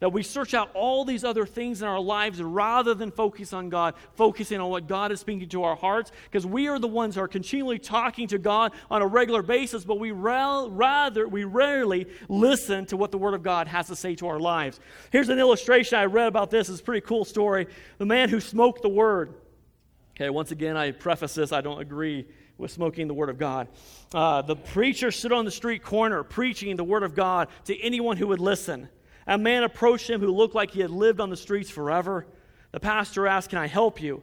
that 0.00 0.12
we 0.12 0.22
search 0.22 0.54
out 0.54 0.70
all 0.74 1.04
these 1.04 1.24
other 1.24 1.46
things 1.46 1.80
in 1.80 1.88
our 1.88 2.00
lives 2.00 2.42
rather 2.42 2.94
than 2.94 3.10
focus 3.10 3.52
on 3.52 3.68
God, 3.68 3.94
focusing 4.14 4.60
on 4.60 4.68
what 4.68 4.86
God 4.86 5.12
is 5.12 5.20
speaking 5.20 5.48
to 5.48 5.62
our 5.62 5.76
hearts, 5.76 6.12
because 6.24 6.44
we 6.44 6.66
are 6.68 6.78
the 6.78 6.88
ones 6.88 7.14
who 7.14 7.20
are 7.22 7.28
continually 7.28 7.78
talking 7.78 8.28
to 8.28 8.38
God 8.38 8.72
on 8.90 9.02
a 9.02 9.06
regular 9.06 9.42
basis, 9.42 9.84
but 9.84 9.98
we 9.98 10.10
rather 10.10 11.28
we 11.28 11.44
rarely 11.44 12.06
listen 12.28 12.86
to 12.86 12.96
what 12.96 13.12
the 13.12 13.18
Word 13.18 13.34
of 13.34 13.42
God 13.42 13.68
has 13.68 13.86
to 13.86 13.96
say 13.96 14.14
to 14.16 14.26
our 14.26 14.40
lives. 14.40 14.80
Here's 15.10 15.28
an 15.28 15.38
illustration 15.38 15.98
I 15.98 16.04
read 16.06 16.28
about 16.28 16.50
this. 16.50 16.68
It's 16.68 16.80
a 16.80 16.84
pretty 16.84 17.06
cool 17.06 17.24
story. 17.24 17.66
The 17.98 18.06
man 18.06 18.28
who 18.28 18.40
smoked 18.40 18.82
the 18.82 18.88
Word. 18.88 19.34
Okay, 20.16 20.30
once 20.30 20.50
again, 20.50 20.76
I 20.76 20.90
preface 20.90 21.34
this. 21.34 21.52
I 21.52 21.60
don't 21.60 21.80
agree 21.80 22.26
with 22.58 22.70
smoking 22.70 23.08
the 23.08 23.14
Word 23.14 23.30
of 23.30 23.38
God. 23.38 23.68
Uh, 24.12 24.42
the 24.42 24.56
preacher 24.56 25.10
stood 25.10 25.32
on 25.32 25.44
the 25.44 25.50
street 25.50 25.82
corner 25.82 26.22
preaching 26.22 26.76
the 26.76 26.84
Word 26.84 27.02
of 27.02 27.14
God 27.14 27.48
to 27.64 27.80
anyone 27.80 28.16
who 28.16 28.28
would 28.28 28.40
listen. 28.40 28.88
A 29.26 29.38
man 29.38 29.62
approached 29.62 30.08
him 30.08 30.20
who 30.20 30.32
looked 30.32 30.54
like 30.54 30.70
he 30.70 30.80
had 30.80 30.90
lived 30.90 31.20
on 31.20 31.30
the 31.30 31.36
streets 31.36 31.70
forever. 31.70 32.26
The 32.72 32.80
pastor 32.80 33.26
asked, 33.26 33.50
Can 33.50 33.58
I 33.58 33.66
help 33.66 34.02
you? 34.02 34.22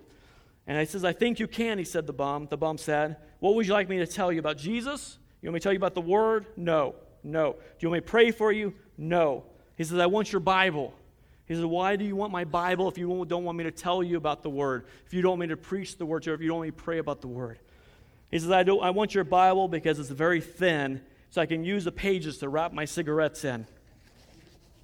And 0.68 0.78
he 0.80 0.86
says, 0.86 1.04
I 1.04 1.14
think 1.14 1.40
you 1.40 1.48
can, 1.48 1.78
he 1.78 1.84
said 1.84 2.06
the 2.06 2.14
bum. 2.14 2.48
The 2.50 2.58
bum 2.58 2.78
said, 2.78 3.18
What 3.40 3.56
would 3.56 3.66
you 3.66 3.74
like 3.74 3.90
me 3.90 3.98
to 3.98 4.08
tell 4.08 4.32
you 4.32 4.40
about 4.40 4.58
Jesus? 4.58 5.18
You 5.42 5.50
want 5.50 5.56
me 5.56 5.60
to 5.60 5.64
tell 5.64 5.74
you 5.74 5.78
about 5.78 5.96
the 5.96 6.02
word? 6.02 6.46
No. 6.56 6.96
No. 7.24 7.54
Do 7.54 7.60
you 7.80 7.90
want 7.90 8.04
me 8.04 8.06
to 8.06 8.12
pray 8.12 8.32
for 8.32 8.52
you? 8.52 8.74
No. 8.98 9.44
He 9.76 9.84
says, 9.84 9.98
I 9.98 10.06
want 10.06 10.32
your 10.32 10.40
Bible. 10.40 10.94
He 11.48 11.56
says, 11.56 11.66
Why 11.66 11.96
do 11.96 12.06
you 12.06 12.16
want 12.16 12.32
my 12.32 12.44
Bible 12.44 12.88
if 12.88 12.98
you 12.98 13.26
don't 13.26 13.44
want 13.44 13.58
me 13.58 13.64
to 13.64 13.72
tell 13.72 14.04
you 14.04 14.18
about 14.18 14.44
the 14.44 14.50
word? 14.50 14.86
If 15.06 15.14
you 15.14 15.22
don't 15.22 15.32
want 15.32 15.42
me 15.42 15.48
to 15.48 15.58
preach 15.58 15.98
the 15.98 16.06
word 16.06 16.26
you, 16.26 16.34
if 16.34 16.42
you 16.42 16.48
don't 16.48 16.60
want 16.60 16.68
me 16.68 16.72
to 16.72 16.84
pray 16.84 17.00
about 17.00 17.22
the 17.22 17.28
word? 17.28 17.60
He 18.30 18.40
says, 18.40 18.52
I, 18.52 18.64
don't, 18.64 18.82
I 18.82 18.92
want 18.92 19.14
your 19.14 19.26
Bible 19.26 19.68
because 19.68 20.00
it's 20.00 20.10
very 20.10 20.40
thin, 20.40 21.02
so 21.30 21.42
I 21.42 21.46
can 21.46 21.66
use 21.66 21.84
the 21.84 21.92
pages 21.92 22.38
to 22.38 22.50
wrap 22.50 22.72
my 22.72 22.86
cigarettes 22.86 23.44
in. 23.44 23.66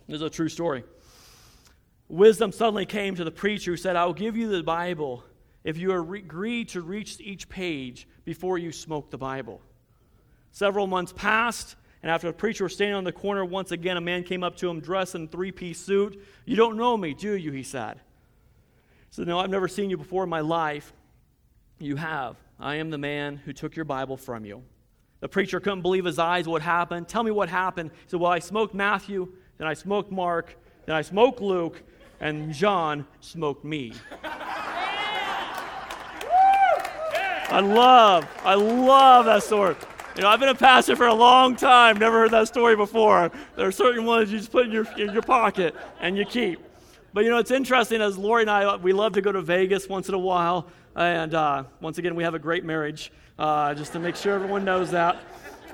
This 0.07 0.15
is 0.17 0.21
a 0.21 0.29
true 0.29 0.49
story. 0.49 0.83
Wisdom 2.09 2.51
suddenly 2.51 2.85
came 2.85 3.15
to 3.15 3.23
the 3.23 3.31
preacher 3.31 3.71
who 3.71 3.77
said, 3.77 3.95
I 3.95 4.05
will 4.05 4.13
give 4.13 4.37
you 4.37 4.47
the 4.49 4.63
Bible 4.63 5.23
if 5.63 5.77
you 5.77 5.91
agree 5.91 6.63
to 6.65 6.81
reach 6.81 7.19
each 7.19 7.49
page 7.49 8.07
before 8.23 8.57
you 8.57 8.71
smoke 8.71 9.11
the 9.11 9.17
Bible. 9.17 9.61
Several 10.51 10.87
months 10.87 11.11
passed, 11.13 11.75
and 12.01 12.09
after 12.09 12.27
the 12.27 12.33
preacher 12.33 12.63
was 12.63 12.73
standing 12.73 12.95
on 12.95 13.03
the 13.03 13.11
corner, 13.11 13.43
once 13.43 13.71
again 13.71 13.97
a 13.97 14.01
man 14.01 14.23
came 14.23 14.43
up 14.43 14.55
to 14.57 14.69
him 14.69 14.79
dressed 14.79 15.15
in 15.15 15.25
a 15.25 15.27
three 15.27 15.51
piece 15.51 15.79
suit. 15.79 16.23
You 16.45 16.55
don't 16.55 16.77
know 16.77 16.95
me, 16.95 17.13
do 17.13 17.33
you? 17.33 17.51
He 17.51 17.63
said. 17.63 17.99
So, 19.09 19.23
no, 19.23 19.39
I've 19.39 19.49
never 19.49 19.67
seen 19.67 19.89
you 19.89 19.97
before 19.97 20.23
in 20.23 20.29
my 20.29 20.39
life. 20.39 20.93
You 21.79 21.97
have. 21.97 22.37
I 22.59 22.75
am 22.75 22.89
the 22.89 22.97
man 22.97 23.37
who 23.37 23.51
took 23.51 23.75
your 23.75 23.85
Bible 23.85 24.15
from 24.15 24.45
you. 24.45 24.63
The 25.19 25.27
preacher 25.27 25.59
couldn't 25.59 25.81
believe 25.81 26.05
his 26.05 26.19
eyes 26.19 26.47
what 26.47 26.61
happened. 26.61 27.07
Tell 27.07 27.23
me 27.23 27.31
what 27.31 27.49
happened. 27.49 27.91
He 27.91 28.09
said, 28.09 28.19
Well, 28.19 28.31
I 28.31 28.39
smoked 28.39 28.73
Matthew, 28.73 29.33
then 29.57 29.67
I 29.67 29.73
smoked 29.73 30.11
Mark, 30.11 30.55
then 30.85 30.95
I 30.95 31.01
smoked 31.01 31.41
Luke, 31.41 31.81
and 32.19 32.53
John 32.53 33.05
smoked 33.21 33.63
me. 33.63 33.93
I 37.49 37.61
love, 37.61 38.27
I 38.43 38.55
love 38.55 39.25
that 39.25 39.43
story. 39.43 39.75
You 40.15 40.23
know, 40.23 40.29
I've 40.29 40.39
been 40.39 40.49
a 40.49 40.55
pastor 40.55 40.95
for 40.95 41.07
a 41.07 41.13
long 41.13 41.55
time, 41.55 41.97
never 41.97 42.19
heard 42.19 42.31
that 42.31 42.47
story 42.47 42.75
before. 42.75 43.31
There 43.55 43.67
are 43.67 43.71
certain 43.71 44.03
ones 44.05 44.31
you 44.31 44.39
just 44.39 44.51
put 44.51 44.65
in 44.65 44.71
your, 44.71 44.85
in 44.97 45.13
your 45.13 45.21
pocket 45.21 45.75
and 46.01 46.17
you 46.17 46.25
keep. 46.25 46.59
But 47.13 47.23
you 47.23 47.29
know, 47.29 47.37
it's 47.37 47.51
interesting 47.51 48.01
as 48.01 48.17
Lori 48.17 48.43
and 48.43 48.49
I, 48.51 48.75
we 48.75 48.93
love 48.93 49.13
to 49.13 49.21
go 49.21 49.31
to 49.31 49.41
Vegas 49.41 49.87
once 49.87 50.09
in 50.09 50.15
a 50.15 50.19
while. 50.19 50.67
And 50.95 51.33
uh, 51.33 51.63
once 51.79 51.99
again, 51.99 52.15
we 52.15 52.23
have 52.23 52.33
a 52.33 52.39
great 52.39 52.65
marriage, 52.65 53.11
uh, 53.37 53.73
just 53.75 53.93
to 53.93 53.99
make 53.99 54.15
sure 54.15 54.33
everyone 54.33 54.65
knows 54.65 54.91
that. 54.91 55.17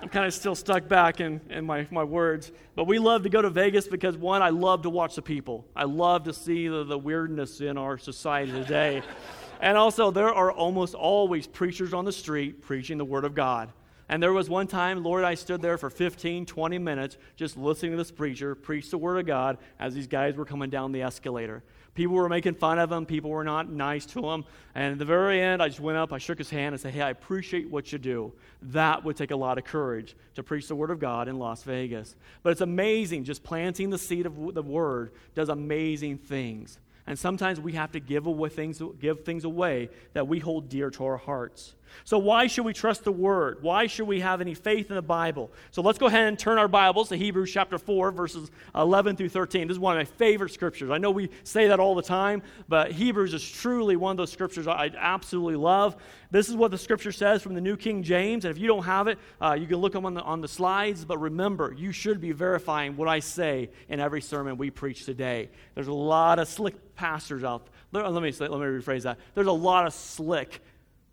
I'm 0.03 0.10
kind 0.10 0.25
of 0.25 0.33
still 0.33 0.53
stuck 0.53 0.89
back 0.89 1.22
in, 1.22 1.39
in 1.50 1.65
my, 1.65 1.88
my 1.89 2.03
words. 2.03 2.51
But 2.75 2.88
we 2.88 3.00
love 3.00 3.24
to 3.24 3.29
go 3.29 3.41
to 3.41 3.50
Vegas 3.50 3.88
because, 3.88 4.17
one, 4.17 4.41
I 4.41 4.50
love 4.50 4.81
to 4.81 4.89
watch 4.89 5.15
the 5.15 5.22
people. 5.22 5.65
I 5.77 5.86
love 5.86 6.25
to 6.25 6.33
see 6.33 6.67
the, 6.67 6.83
the 6.83 6.98
weirdness 6.98 7.62
in 7.62 7.77
our 7.77 7.98
society 7.98 8.51
today. 8.51 9.01
and 9.62 9.77
also, 9.77 10.12
there 10.12 10.33
are 10.33 10.51
almost 10.51 10.93
always 10.93 11.48
preachers 11.48 11.93
on 11.93 12.03
the 12.03 12.12
street 12.12 12.62
preaching 12.62 12.98
the 12.98 13.05
Word 13.05 13.24
of 13.24 13.33
God. 13.33 13.72
And 14.10 14.22
there 14.22 14.33
was 14.33 14.50
one 14.50 14.67
time, 14.67 15.05
Lord, 15.05 15.24
I 15.24 15.36
stood 15.36 15.62
there 15.62 15.77
for 15.77 15.89
15, 15.89 16.48
20 16.48 16.77
minutes 16.79 17.17
just 17.38 17.55
listening 17.55 17.91
to 17.91 17.98
this 17.98 18.12
preacher 18.12 18.55
preach 18.55 18.91
the 18.91 18.98
Word 18.98 19.19
of 19.19 19.25
God 19.25 19.57
as 19.79 19.95
these 19.95 20.07
guys 20.07 20.36
were 20.36 20.43
coming 20.43 20.69
down 20.69 20.91
the 20.91 21.03
escalator. 21.03 21.63
People 21.95 22.15
were 22.15 22.29
making 22.29 22.55
fun 22.55 22.79
of 22.79 22.91
him. 22.91 23.05
People 23.05 23.29
were 23.29 23.43
not 23.43 23.69
nice 23.69 24.05
to 24.07 24.31
him. 24.31 24.45
And 24.73 24.93
at 24.93 25.00
the 25.00 25.05
very 25.05 25.39
end, 25.39 25.62
I 25.62 25.67
just 25.67 25.79
went 25.79 25.97
up, 25.97 26.12
I 26.12 26.17
shook 26.17 26.39
his 26.39 26.50
hand, 26.50 26.73
and 26.73 26.81
said, 26.81 26.93
Hey, 26.93 27.01
I 27.01 27.12
appreciate 27.12 27.69
what 27.69 27.91
you 27.91 28.00
do. 28.00 28.33
That 28.63 29.03
would 29.03 29.15
take 29.15 29.31
a 29.31 29.35
lot 29.35 29.57
of 29.57 29.63
courage 29.63 30.15
to 30.35 30.43
preach 30.43 30.67
the 30.67 30.75
Word 30.75 30.89
of 30.89 31.00
God 31.00 31.27
in 31.27 31.38
Las 31.38 31.63
Vegas. 31.63 32.15
But 32.41 32.51
it's 32.51 32.62
amazing. 32.62 33.25
Just 33.25 33.43
planting 33.43 33.91
the 33.91 33.97
seed 33.97 34.25
of 34.25 34.53
the 34.53 34.63
Word 34.63 35.12
does 35.35 35.50
amazing 35.50 36.17
things. 36.17 36.79
And 37.05 37.19
sometimes 37.19 37.59
we 37.59 37.73
have 37.73 37.91
to 37.91 38.00
give 38.00 38.25
away 38.25 38.50
things, 38.50 38.81
give 39.00 39.25
things 39.25 39.43
away 39.43 39.89
that 40.13 40.27
we 40.27 40.39
hold 40.39 40.69
dear 40.69 40.89
to 40.91 41.05
our 41.05 41.17
hearts. 41.17 41.75
So, 42.03 42.17
why 42.17 42.47
should 42.47 42.65
we 42.65 42.73
trust 42.73 43.03
the 43.03 43.12
Word? 43.12 43.59
Why 43.62 43.88
should 43.88 44.07
we 44.07 44.19
have 44.19 44.41
any 44.41 44.53
faith 44.53 44.89
in 44.89 44.95
the 44.95 45.01
Bible? 45.01 45.51
So, 45.71 45.81
let's 45.81 45.97
go 45.97 46.07
ahead 46.07 46.27
and 46.27 46.38
turn 46.38 46.57
our 46.57 46.67
Bibles 46.67 47.09
to 47.09 47.15
Hebrews 47.15 47.51
chapter 47.51 47.77
4, 47.77 48.12
verses 48.12 48.51
11 48.75 49.15
through 49.15 49.29
13. 49.29 49.67
This 49.67 49.75
is 49.75 49.79
one 49.79 49.97
of 49.97 50.00
my 50.00 50.05
favorite 50.17 50.51
scriptures. 50.51 50.89
I 50.89 50.97
know 50.97 51.12
we 51.12 51.29
say 51.43 51.67
that 51.67 51.79
all 51.79 51.95
the 51.95 52.01
time, 52.01 52.41
but 52.67 52.91
Hebrews 52.91 53.33
is 53.33 53.47
truly 53.47 53.95
one 53.95 54.12
of 54.12 54.17
those 54.17 54.31
scriptures 54.31 54.67
I 54.67 54.91
absolutely 54.97 55.55
love. 55.55 55.95
This 56.31 56.50
is 56.50 56.55
what 56.55 56.71
the 56.71 56.79
scripture 56.79 57.12
says 57.12 57.43
from 57.43 57.53
the 57.53 57.62
New 57.62 57.77
King 57.77 58.01
James. 58.01 58.43
And 58.43 58.55
if 58.55 58.59
you 58.59 58.67
don't 58.67 58.85
have 58.85 59.07
it, 59.07 59.19
uh, 59.39 59.53
you 59.53 59.67
can 59.67 59.77
look 59.77 59.93
them 59.93 60.05
on 60.05 60.15
the, 60.15 60.21
on 60.21 60.41
the 60.41 60.47
slides. 60.47 61.05
But 61.05 61.19
remember, 61.19 61.75
you 61.77 61.91
should 61.91 62.19
be 62.19 62.31
verifying 62.31 62.97
what 62.97 63.07
I 63.07 63.19
say 63.19 63.69
in 63.88 64.00
every 64.00 64.21
sermon 64.21 64.57
we 64.57 64.71
preach 64.71 65.05
today. 65.05 65.51
There's 65.75 65.88
a 65.88 65.93
lot 65.93 66.39
of 66.39 66.47
slick 66.47 66.95
pastors 66.95 67.43
out 67.43 67.67
there. 67.91 68.07
Let 68.09 68.23
me, 68.23 68.31
let 68.31 68.51
me 68.51 68.57
rephrase 68.57 69.03
that. 69.03 69.19
There's 69.35 69.45
a 69.45 69.51
lot 69.51 69.85
of 69.85 69.93
slick 69.93 70.62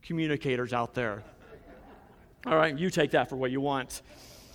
communicators 0.03 0.73
out 0.73 0.95
there. 0.95 1.23
All 2.47 2.57
right, 2.57 2.77
you 2.77 2.91
take 2.91 3.11
that 3.11 3.29
for 3.29 3.37
what 3.37 3.51
you 3.51 3.61
want. 3.61 4.03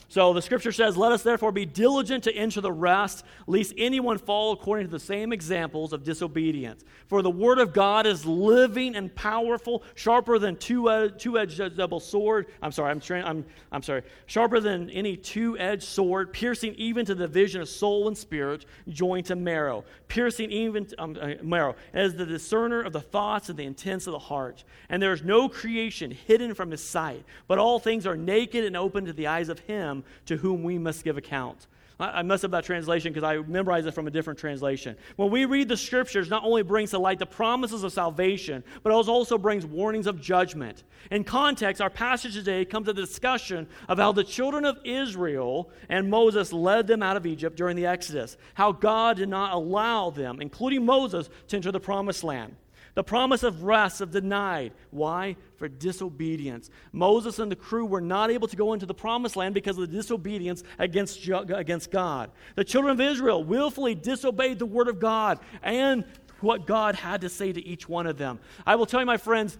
So 0.07 0.33
the 0.33 0.41
scripture 0.41 0.71
says, 0.71 0.97
Let 0.97 1.11
us 1.11 1.23
therefore 1.23 1.51
be 1.51 1.65
diligent 1.65 2.23
to 2.25 2.35
enter 2.35 2.61
the 2.61 2.71
rest, 2.71 3.25
lest 3.47 3.73
anyone 3.77 4.17
fall 4.17 4.53
according 4.53 4.87
to 4.87 4.91
the 4.91 4.99
same 4.99 5.33
examples 5.33 5.93
of 5.93 6.03
disobedience. 6.03 6.83
For 7.07 7.21
the 7.21 7.29
word 7.29 7.59
of 7.59 7.73
God 7.73 8.05
is 8.05 8.25
living 8.25 8.95
and 8.95 9.13
powerful, 9.15 9.83
sharper 9.95 10.37
than 10.39 10.57
two 10.57 10.89
edged 10.89 11.75
double 11.75 11.99
sword. 11.99 12.47
I'm 12.61 12.71
sorry, 12.71 12.91
I'm, 12.91 12.99
tra- 12.99 13.23
I'm, 13.23 13.45
I'm 13.71 13.81
sorry, 13.81 14.03
sharper 14.27 14.59
than 14.59 14.89
any 14.91 15.17
two 15.17 15.57
edged 15.57 15.83
sword, 15.83 16.33
piercing 16.33 16.75
even 16.75 17.05
to 17.05 17.15
the 17.15 17.25
division 17.25 17.61
of 17.61 17.69
soul 17.69 18.07
and 18.07 18.17
spirit, 18.17 18.65
joint 18.89 19.27
to 19.27 19.35
marrow, 19.35 19.83
piercing 20.07 20.51
even 20.51 20.85
to, 20.85 21.01
um, 21.01 21.17
uh, 21.19 21.33
marrow, 21.41 21.75
as 21.93 22.15
the 22.15 22.25
discerner 22.25 22.81
of 22.81 22.93
the 22.93 23.01
thoughts 23.01 23.49
and 23.49 23.57
the 23.57 23.63
intents 23.63 24.07
of 24.07 24.13
the 24.13 24.19
heart. 24.19 24.63
And 24.89 25.01
there 25.01 25.13
is 25.13 25.23
no 25.23 25.49
creation 25.49 26.11
hidden 26.11 26.53
from 26.53 26.71
his 26.71 26.83
sight, 26.83 27.23
but 27.47 27.57
all 27.57 27.79
things 27.79 28.05
are 28.05 28.17
naked 28.17 28.63
and 28.63 28.77
open 28.77 29.05
to 29.05 29.13
the 29.13 29.27
eyes 29.27 29.49
of 29.49 29.59
him 29.59 29.94
to 30.25 30.37
whom 30.37 30.63
we 30.63 30.77
must 30.77 31.03
give 31.03 31.17
account. 31.17 31.67
I 31.97 32.23
messed 32.23 32.43
up 32.43 32.51
that 32.51 32.65
translation 32.65 33.13
because 33.13 33.23
I 33.23 33.37
memorized 33.37 33.87
it 33.87 33.93
from 33.93 34.05
a 34.05 34.11
different 34.11 34.37
translation. 34.37 34.97
When 35.15 35.31
we 35.31 35.45
read 35.45 35.69
the 35.69 35.77
scriptures, 35.77 36.29
not 36.29 36.43
only 36.43 36.61
brings 36.61 36.91
to 36.91 36.99
light 36.99 37.19
the 37.19 37.25
promises 37.25 37.83
of 37.83 37.93
salvation, 37.93 38.65
but 38.83 38.89
it 38.89 38.93
also 38.93 39.37
brings 39.37 39.65
warnings 39.65 40.05
of 40.05 40.19
judgment. 40.19 40.83
In 41.09 41.23
context, 41.23 41.81
our 41.81 41.89
passage 41.89 42.33
today 42.33 42.65
comes 42.65 42.87
to 42.87 42.93
the 42.93 43.01
discussion 43.01 43.65
of 43.87 43.97
how 43.97 44.11
the 44.11 44.25
children 44.25 44.65
of 44.65 44.77
Israel 44.83 45.69
and 45.87 46.09
Moses 46.09 46.51
led 46.51 46.85
them 46.85 47.01
out 47.01 47.15
of 47.15 47.25
Egypt 47.25 47.55
during 47.55 47.77
the 47.77 47.85
Exodus, 47.85 48.35
how 48.55 48.73
God 48.73 49.15
did 49.15 49.29
not 49.29 49.53
allow 49.53 50.09
them, 50.09 50.41
including 50.41 50.85
Moses, 50.85 51.29
to 51.47 51.55
enter 51.55 51.71
the 51.71 51.79
promised 51.79 52.25
land. 52.25 52.57
The 52.95 53.03
promise 53.03 53.43
of 53.43 53.63
rest 53.63 54.01
is 54.01 54.07
denied. 54.07 54.71
Why? 54.89 55.35
For 55.57 55.67
disobedience. 55.67 56.69
Moses 56.93 57.39
and 57.39 57.51
the 57.51 57.55
crew 57.55 57.85
were 57.85 58.01
not 58.01 58.31
able 58.31 58.47
to 58.47 58.55
go 58.55 58.73
into 58.73 58.85
the 58.85 58.93
promised 58.93 59.35
land 59.35 59.53
because 59.53 59.77
of 59.77 59.81
the 59.89 59.95
disobedience 59.95 60.63
against, 60.79 61.27
against 61.27 61.91
God. 61.91 62.31
The 62.55 62.63
children 62.63 62.93
of 62.93 63.01
Israel 63.01 63.43
willfully 63.43 63.95
disobeyed 63.95 64.59
the 64.59 64.65
word 64.65 64.87
of 64.87 64.99
God 64.99 65.39
and 65.61 66.05
what 66.39 66.65
God 66.65 66.95
had 66.95 67.21
to 67.21 67.29
say 67.29 67.51
to 67.51 67.65
each 67.65 67.87
one 67.87 68.07
of 68.07 68.17
them. 68.17 68.39
I 68.65 68.75
will 68.75 68.85
tell 68.85 69.01
you, 69.01 69.05
my 69.05 69.17
friends, 69.17 69.57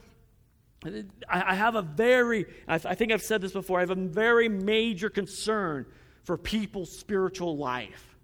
I 1.28 1.56
have 1.56 1.76
a 1.76 1.82
very, 1.82 2.46
I 2.68 2.78
think 2.78 3.12
I've 3.12 3.22
said 3.24 3.42
this 3.42 3.52
before, 3.52 3.80
I 3.80 3.82
have 3.82 3.92
a 3.92 3.96
very 3.96 4.48
major 4.48 5.10
concern 5.10 5.86
for 6.24 6.38
people's 6.38 6.92
spiritual 6.92 7.58
life. 7.58 8.16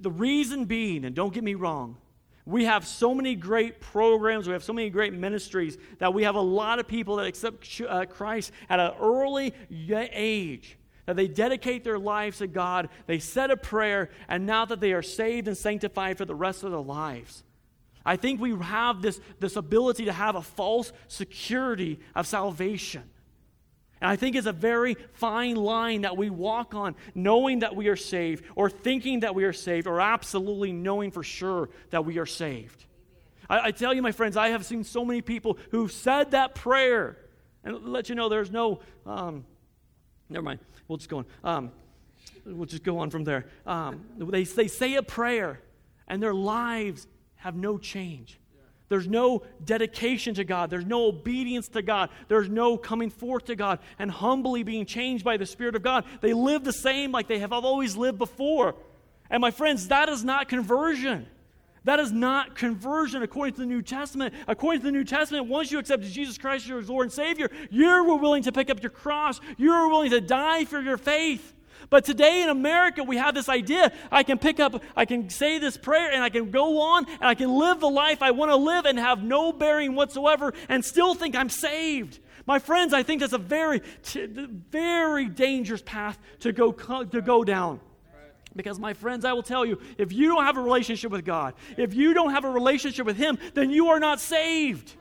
The 0.00 0.10
reason 0.10 0.64
being, 0.64 1.04
and 1.04 1.14
don't 1.14 1.34
get 1.34 1.44
me 1.44 1.54
wrong, 1.54 1.96
we 2.48 2.64
have 2.64 2.86
so 2.86 3.14
many 3.14 3.34
great 3.34 3.78
programs, 3.78 4.46
we 4.46 4.54
have 4.54 4.64
so 4.64 4.72
many 4.72 4.88
great 4.88 5.12
ministries 5.12 5.76
that 5.98 6.14
we 6.14 6.22
have 6.22 6.34
a 6.34 6.40
lot 6.40 6.78
of 6.78 6.88
people 6.88 7.16
that 7.16 7.26
accept 7.26 7.82
uh, 7.86 8.06
Christ 8.06 8.52
at 8.70 8.80
an 8.80 8.92
early 8.98 9.52
age. 9.70 10.78
That 11.04 11.16
they 11.16 11.28
dedicate 11.28 11.84
their 11.84 11.98
lives 11.98 12.38
to 12.38 12.46
God, 12.46 12.88
they 13.06 13.18
said 13.18 13.50
a 13.50 13.56
prayer, 13.56 14.08
and 14.28 14.46
now 14.46 14.64
that 14.64 14.80
they 14.80 14.94
are 14.94 15.02
saved 15.02 15.46
and 15.46 15.58
sanctified 15.58 16.16
for 16.16 16.24
the 16.24 16.34
rest 16.34 16.64
of 16.64 16.70
their 16.70 16.80
lives. 16.80 17.44
I 18.02 18.16
think 18.16 18.40
we 18.40 18.56
have 18.56 19.02
this, 19.02 19.20
this 19.40 19.56
ability 19.56 20.06
to 20.06 20.12
have 20.12 20.34
a 20.34 20.42
false 20.42 20.90
security 21.06 22.00
of 22.14 22.26
salvation. 22.26 23.02
And 24.00 24.10
I 24.10 24.16
think 24.16 24.36
it's 24.36 24.46
a 24.46 24.52
very 24.52 24.96
fine 25.12 25.56
line 25.56 26.02
that 26.02 26.16
we 26.16 26.30
walk 26.30 26.74
on, 26.74 26.94
knowing 27.14 27.60
that 27.60 27.74
we 27.74 27.88
are 27.88 27.96
saved, 27.96 28.44
or 28.54 28.70
thinking 28.70 29.20
that 29.20 29.34
we 29.34 29.44
are 29.44 29.52
saved, 29.52 29.86
or 29.86 30.00
absolutely 30.00 30.72
knowing 30.72 31.10
for 31.10 31.22
sure 31.22 31.68
that 31.90 32.04
we 32.04 32.18
are 32.18 32.26
saved. 32.26 32.84
I, 33.48 33.68
I 33.68 33.70
tell 33.72 33.92
you, 33.92 34.02
my 34.02 34.12
friends, 34.12 34.36
I 34.36 34.48
have 34.48 34.64
seen 34.64 34.84
so 34.84 35.04
many 35.04 35.20
people 35.20 35.58
who've 35.70 35.90
said 35.90 36.32
that 36.32 36.54
prayer. 36.54 37.18
And 37.64 37.86
let 37.86 38.08
you 38.08 38.14
know 38.14 38.28
there's 38.28 38.50
no, 38.50 38.80
um, 39.04 39.44
never 40.28 40.44
mind, 40.44 40.60
we'll 40.86 40.98
just 40.98 41.10
go 41.10 41.18
on. 41.18 41.26
Um, 41.42 41.72
we'll 42.46 42.66
just 42.66 42.84
go 42.84 42.98
on 42.98 43.10
from 43.10 43.24
there. 43.24 43.46
Um, 43.66 44.04
they, 44.18 44.44
they 44.44 44.68
say 44.68 44.94
a 44.94 45.02
prayer, 45.02 45.60
and 46.06 46.22
their 46.22 46.34
lives 46.34 47.06
have 47.36 47.56
no 47.56 47.78
change. 47.78 48.38
There's 48.88 49.06
no 49.06 49.42
dedication 49.64 50.34
to 50.34 50.44
God. 50.44 50.70
There's 50.70 50.86
no 50.86 51.06
obedience 51.06 51.68
to 51.68 51.82
God. 51.82 52.10
There's 52.28 52.48
no 52.48 52.76
coming 52.78 53.10
forth 53.10 53.46
to 53.46 53.56
God 53.56 53.80
and 53.98 54.10
humbly 54.10 54.62
being 54.62 54.86
changed 54.86 55.24
by 55.24 55.36
the 55.36 55.46
Spirit 55.46 55.74
of 55.74 55.82
God. 55.82 56.04
They 56.20 56.32
live 56.32 56.64
the 56.64 56.72
same 56.72 57.12
like 57.12 57.28
they 57.28 57.40
have 57.40 57.52
always 57.52 57.96
lived 57.96 58.18
before. 58.18 58.74
And 59.30 59.40
my 59.40 59.50
friends, 59.50 59.88
that 59.88 60.08
is 60.08 60.24
not 60.24 60.48
conversion. 60.48 61.26
That 61.84 62.00
is 62.00 62.12
not 62.12 62.56
conversion 62.56 63.22
according 63.22 63.54
to 63.54 63.60
the 63.60 63.66
New 63.66 63.82
Testament. 63.82 64.34
According 64.46 64.80
to 64.80 64.86
the 64.86 64.92
New 64.92 65.04
Testament, 65.04 65.46
once 65.46 65.70
you 65.70 65.78
accept 65.78 66.02
Jesus 66.04 66.38
Christ 66.38 66.64
as 66.64 66.68
your 66.68 66.82
Lord 66.82 67.06
and 67.06 67.12
Savior, 67.12 67.50
you're 67.70 68.04
willing 68.16 68.42
to 68.44 68.52
pick 68.52 68.70
up 68.70 68.82
your 68.82 68.90
cross. 68.90 69.40
You're 69.58 69.88
willing 69.88 70.10
to 70.10 70.20
die 70.20 70.64
for 70.64 70.80
your 70.80 70.96
faith. 70.96 71.54
But 71.90 72.04
today 72.04 72.42
in 72.42 72.48
America, 72.48 73.02
we 73.02 73.16
have 73.16 73.34
this 73.34 73.48
idea 73.48 73.92
I 74.10 74.22
can 74.22 74.38
pick 74.38 74.60
up, 74.60 74.82
I 74.96 75.04
can 75.04 75.30
say 75.30 75.58
this 75.58 75.76
prayer, 75.76 76.10
and 76.12 76.22
I 76.22 76.28
can 76.28 76.50
go 76.50 76.80
on, 76.80 77.06
and 77.06 77.24
I 77.24 77.34
can 77.34 77.50
live 77.58 77.80
the 77.80 77.88
life 77.88 78.22
I 78.22 78.30
want 78.30 78.50
to 78.50 78.56
live 78.56 78.84
and 78.84 78.98
have 78.98 79.22
no 79.22 79.52
bearing 79.52 79.94
whatsoever 79.94 80.52
and 80.68 80.84
still 80.84 81.14
think 81.14 81.34
I'm 81.36 81.50
saved. 81.50 82.20
My 82.46 82.58
friends, 82.58 82.94
I 82.94 83.02
think 83.02 83.20
that's 83.20 83.34
a 83.34 83.38
very, 83.38 83.82
very 84.70 85.28
dangerous 85.28 85.82
path 85.84 86.18
to 86.40 86.52
go, 86.52 86.72
to 86.72 87.20
go 87.20 87.44
down. 87.44 87.80
Because, 88.56 88.78
my 88.78 88.94
friends, 88.94 89.24
I 89.24 89.34
will 89.34 89.42
tell 89.42 89.64
you, 89.64 89.78
if 89.98 90.12
you 90.12 90.28
don't 90.28 90.44
have 90.44 90.56
a 90.56 90.62
relationship 90.62 91.12
with 91.12 91.24
God, 91.24 91.54
if 91.76 91.94
you 91.94 92.14
don't 92.14 92.30
have 92.30 92.44
a 92.44 92.50
relationship 92.50 93.06
with 93.06 93.16
Him, 93.16 93.38
then 93.54 93.70
you 93.70 93.88
are 93.88 94.00
not 94.00 94.18
saved. 94.18 94.94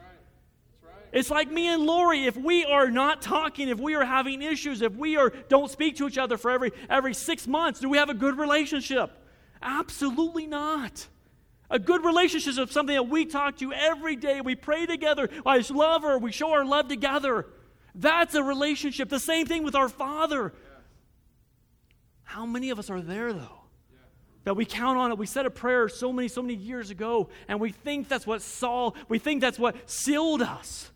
It's 1.11 1.29
like 1.29 1.51
me 1.51 1.67
and 1.67 1.85
Lori. 1.85 2.25
If 2.25 2.35
we 2.35 2.65
are 2.65 2.91
not 2.91 3.21
talking, 3.21 3.69
if 3.69 3.79
we 3.79 3.95
are 3.95 4.05
having 4.05 4.41
issues, 4.41 4.81
if 4.81 4.93
we 4.95 5.17
are 5.17 5.29
don't 5.49 5.71
speak 5.71 5.97
to 5.97 6.07
each 6.07 6.17
other 6.17 6.37
for 6.37 6.51
every 6.51 6.71
every 6.89 7.13
six 7.13 7.47
months, 7.47 7.79
do 7.79 7.89
we 7.89 7.97
have 7.97 8.09
a 8.09 8.13
good 8.13 8.37
relationship? 8.37 9.11
Absolutely 9.61 10.47
not. 10.47 11.07
A 11.69 11.79
good 11.79 12.05
relationship 12.05 12.57
is 12.57 12.71
something 12.71 12.95
that 12.95 13.09
we 13.09 13.25
talk 13.25 13.57
to 13.57 13.73
every 13.73 14.15
day. 14.15 14.39
We 14.41 14.55
pray 14.55 14.85
together. 14.85 15.29
I 15.45 15.63
love 15.69 16.03
her. 16.03 16.17
We 16.17 16.31
show 16.31 16.51
our 16.53 16.63
love 16.63 16.87
together. 16.87 17.45
That's 17.93 18.35
a 18.35 18.43
relationship. 18.43 19.09
The 19.09 19.19
same 19.19 19.45
thing 19.45 19.63
with 19.63 19.75
our 19.75 19.89
Father. 19.89 20.53
How 22.23 22.45
many 22.45 22.69
of 22.69 22.79
us 22.79 22.89
are 22.89 23.01
there, 23.01 23.33
though? 23.33 23.57
that 24.47 24.53
we 24.53 24.63
count 24.63 24.97
on 24.97 25.11
it. 25.11 25.17
We 25.17 25.25
said 25.25 25.45
a 25.45 25.49
prayer 25.49 25.89
so 25.89 26.13
many, 26.13 26.29
so 26.29 26.41
many 26.41 26.53
years 26.53 26.89
ago, 26.89 27.27
and 27.49 27.59
we 27.59 27.73
think 27.73 28.07
that's 28.07 28.25
what 28.25 28.41
Saul, 28.41 28.95
we 29.09 29.19
think 29.19 29.41
that's 29.41 29.59
what 29.59 29.75
sealed 29.89 30.41
us. 30.41 30.89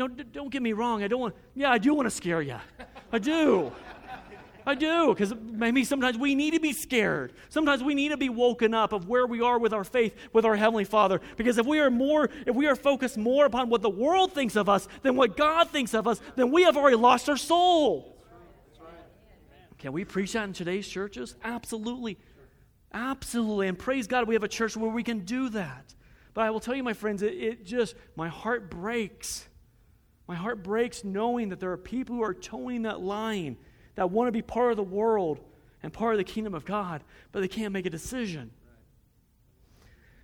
No, 0.00 0.08
don't 0.08 0.50
get 0.50 0.62
me 0.62 0.72
wrong. 0.72 1.02
I 1.02 1.08
don't 1.08 1.20
want, 1.20 1.34
yeah, 1.54 1.70
I 1.70 1.76
do 1.76 1.92
want 1.92 2.06
to 2.06 2.10
scare 2.10 2.40
you. 2.40 2.56
I 3.12 3.18
do. 3.18 3.70
I 4.64 4.74
do, 4.74 5.08
because 5.08 5.34
maybe 5.34 5.84
sometimes 5.84 6.16
we 6.16 6.34
need 6.34 6.54
to 6.54 6.60
be 6.60 6.72
scared. 6.72 7.34
Sometimes 7.50 7.82
we 7.82 7.94
need 7.94 8.08
to 8.08 8.16
be 8.16 8.30
woken 8.30 8.72
up 8.72 8.94
of 8.94 9.08
where 9.08 9.26
we 9.26 9.42
are 9.42 9.58
with 9.58 9.74
our 9.74 9.84
faith 9.84 10.16
with 10.32 10.46
our 10.46 10.56
Heavenly 10.56 10.84
Father. 10.84 11.20
Because 11.36 11.58
if 11.58 11.66
we 11.66 11.80
are 11.80 11.90
more, 11.90 12.30
if 12.46 12.56
we 12.56 12.66
are 12.66 12.76
focused 12.76 13.18
more 13.18 13.44
upon 13.44 13.68
what 13.68 13.82
the 13.82 13.90
world 13.90 14.32
thinks 14.32 14.56
of 14.56 14.70
us 14.70 14.88
than 15.02 15.16
what 15.16 15.36
God 15.36 15.68
thinks 15.68 15.92
of 15.92 16.08
us, 16.08 16.18
then 16.34 16.50
we 16.50 16.62
have 16.62 16.78
already 16.78 16.96
lost 16.96 17.28
our 17.28 17.36
soul. 17.36 18.16
Can 19.76 19.92
we 19.92 20.06
preach 20.06 20.32
that 20.32 20.44
in 20.44 20.54
today's 20.54 20.88
churches? 20.88 21.36
Absolutely. 21.44 22.16
Absolutely. 22.94 23.68
And 23.68 23.78
praise 23.78 24.06
God, 24.06 24.26
we 24.26 24.34
have 24.34 24.44
a 24.44 24.48
church 24.48 24.78
where 24.78 24.90
we 24.90 25.02
can 25.02 25.26
do 25.26 25.50
that. 25.50 25.94
But 26.32 26.44
I 26.44 26.50
will 26.50 26.60
tell 26.60 26.74
you, 26.74 26.82
my 26.82 26.94
friends, 26.94 27.22
it, 27.22 27.34
it, 27.34 27.66
just, 27.66 27.94
my 28.16 28.28
heart 28.28 28.70
breaks. 28.70 29.46
My 30.30 30.36
heart 30.36 30.62
breaks 30.62 31.02
knowing 31.02 31.48
that 31.48 31.58
there 31.58 31.72
are 31.72 31.76
people 31.76 32.14
who 32.14 32.22
are 32.22 32.34
toeing 32.34 32.82
that 32.82 33.00
line 33.00 33.56
that 33.96 34.12
want 34.12 34.28
to 34.28 34.32
be 34.32 34.42
part 34.42 34.70
of 34.70 34.76
the 34.76 34.82
world 34.84 35.40
and 35.82 35.92
part 35.92 36.14
of 36.14 36.18
the 36.18 36.24
kingdom 36.24 36.54
of 36.54 36.64
God, 36.64 37.02
but 37.32 37.40
they 37.40 37.48
can't 37.48 37.72
make 37.72 37.84
a 37.84 37.90
decision. 37.90 38.52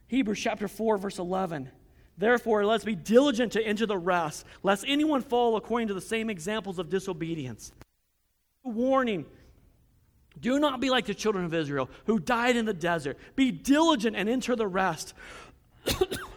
Hebrews 0.06 0.38
chapter 0.38 0.68
4, 0.68 0.98
verse 0.98 1.18
11. 1.18 1.70
Therefore, 2.16 2.64
let's 2.64 2.84
be 2.84 2.94
diligent 2.94 3.50
to 3.54 3.60
enter 3.60 3.84
the 3.84 3.98
rest, 3.98 4.46
lest 4.62 4.84
anyone 4.86 5.22
fall 5.22 5.56
according 5.56 5.88
to 5.88 5.94
the 5.94 6.00
same 6.00 6.30
examples 6.30 6.78
of 6.78 6.88
disobedience. 6.88 7.72
Warning 8.62 9.26
do 10.38 10.60
not 10.60 10.80
be 10.80 10.88
like 10.88 11.06
the 11.06 11.14
children 11.14 11.44
of 11.44 11.52
Israel 11.52 11.90
who 12.04 12.20
died 12.20 12.54
in 12.54 12.64
the 12.64 12.72
desert. 12.72 13.18
Be 13.34 13.50
diligent 13.50 14.14
and 14.14 14.28
enter 14.28 14.54
the 14.54 14.68
rest. 14.68 15.14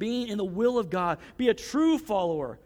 Being 0.00 0.28
in 0.28 0.38
the 0.38 0.44
will 0.44 0.78
of 0.78 0.90
God, 0.90 1.18
be 1.36 1.50
a 1.50 1.54
true 1.54 1.98
follower 1.98 2.58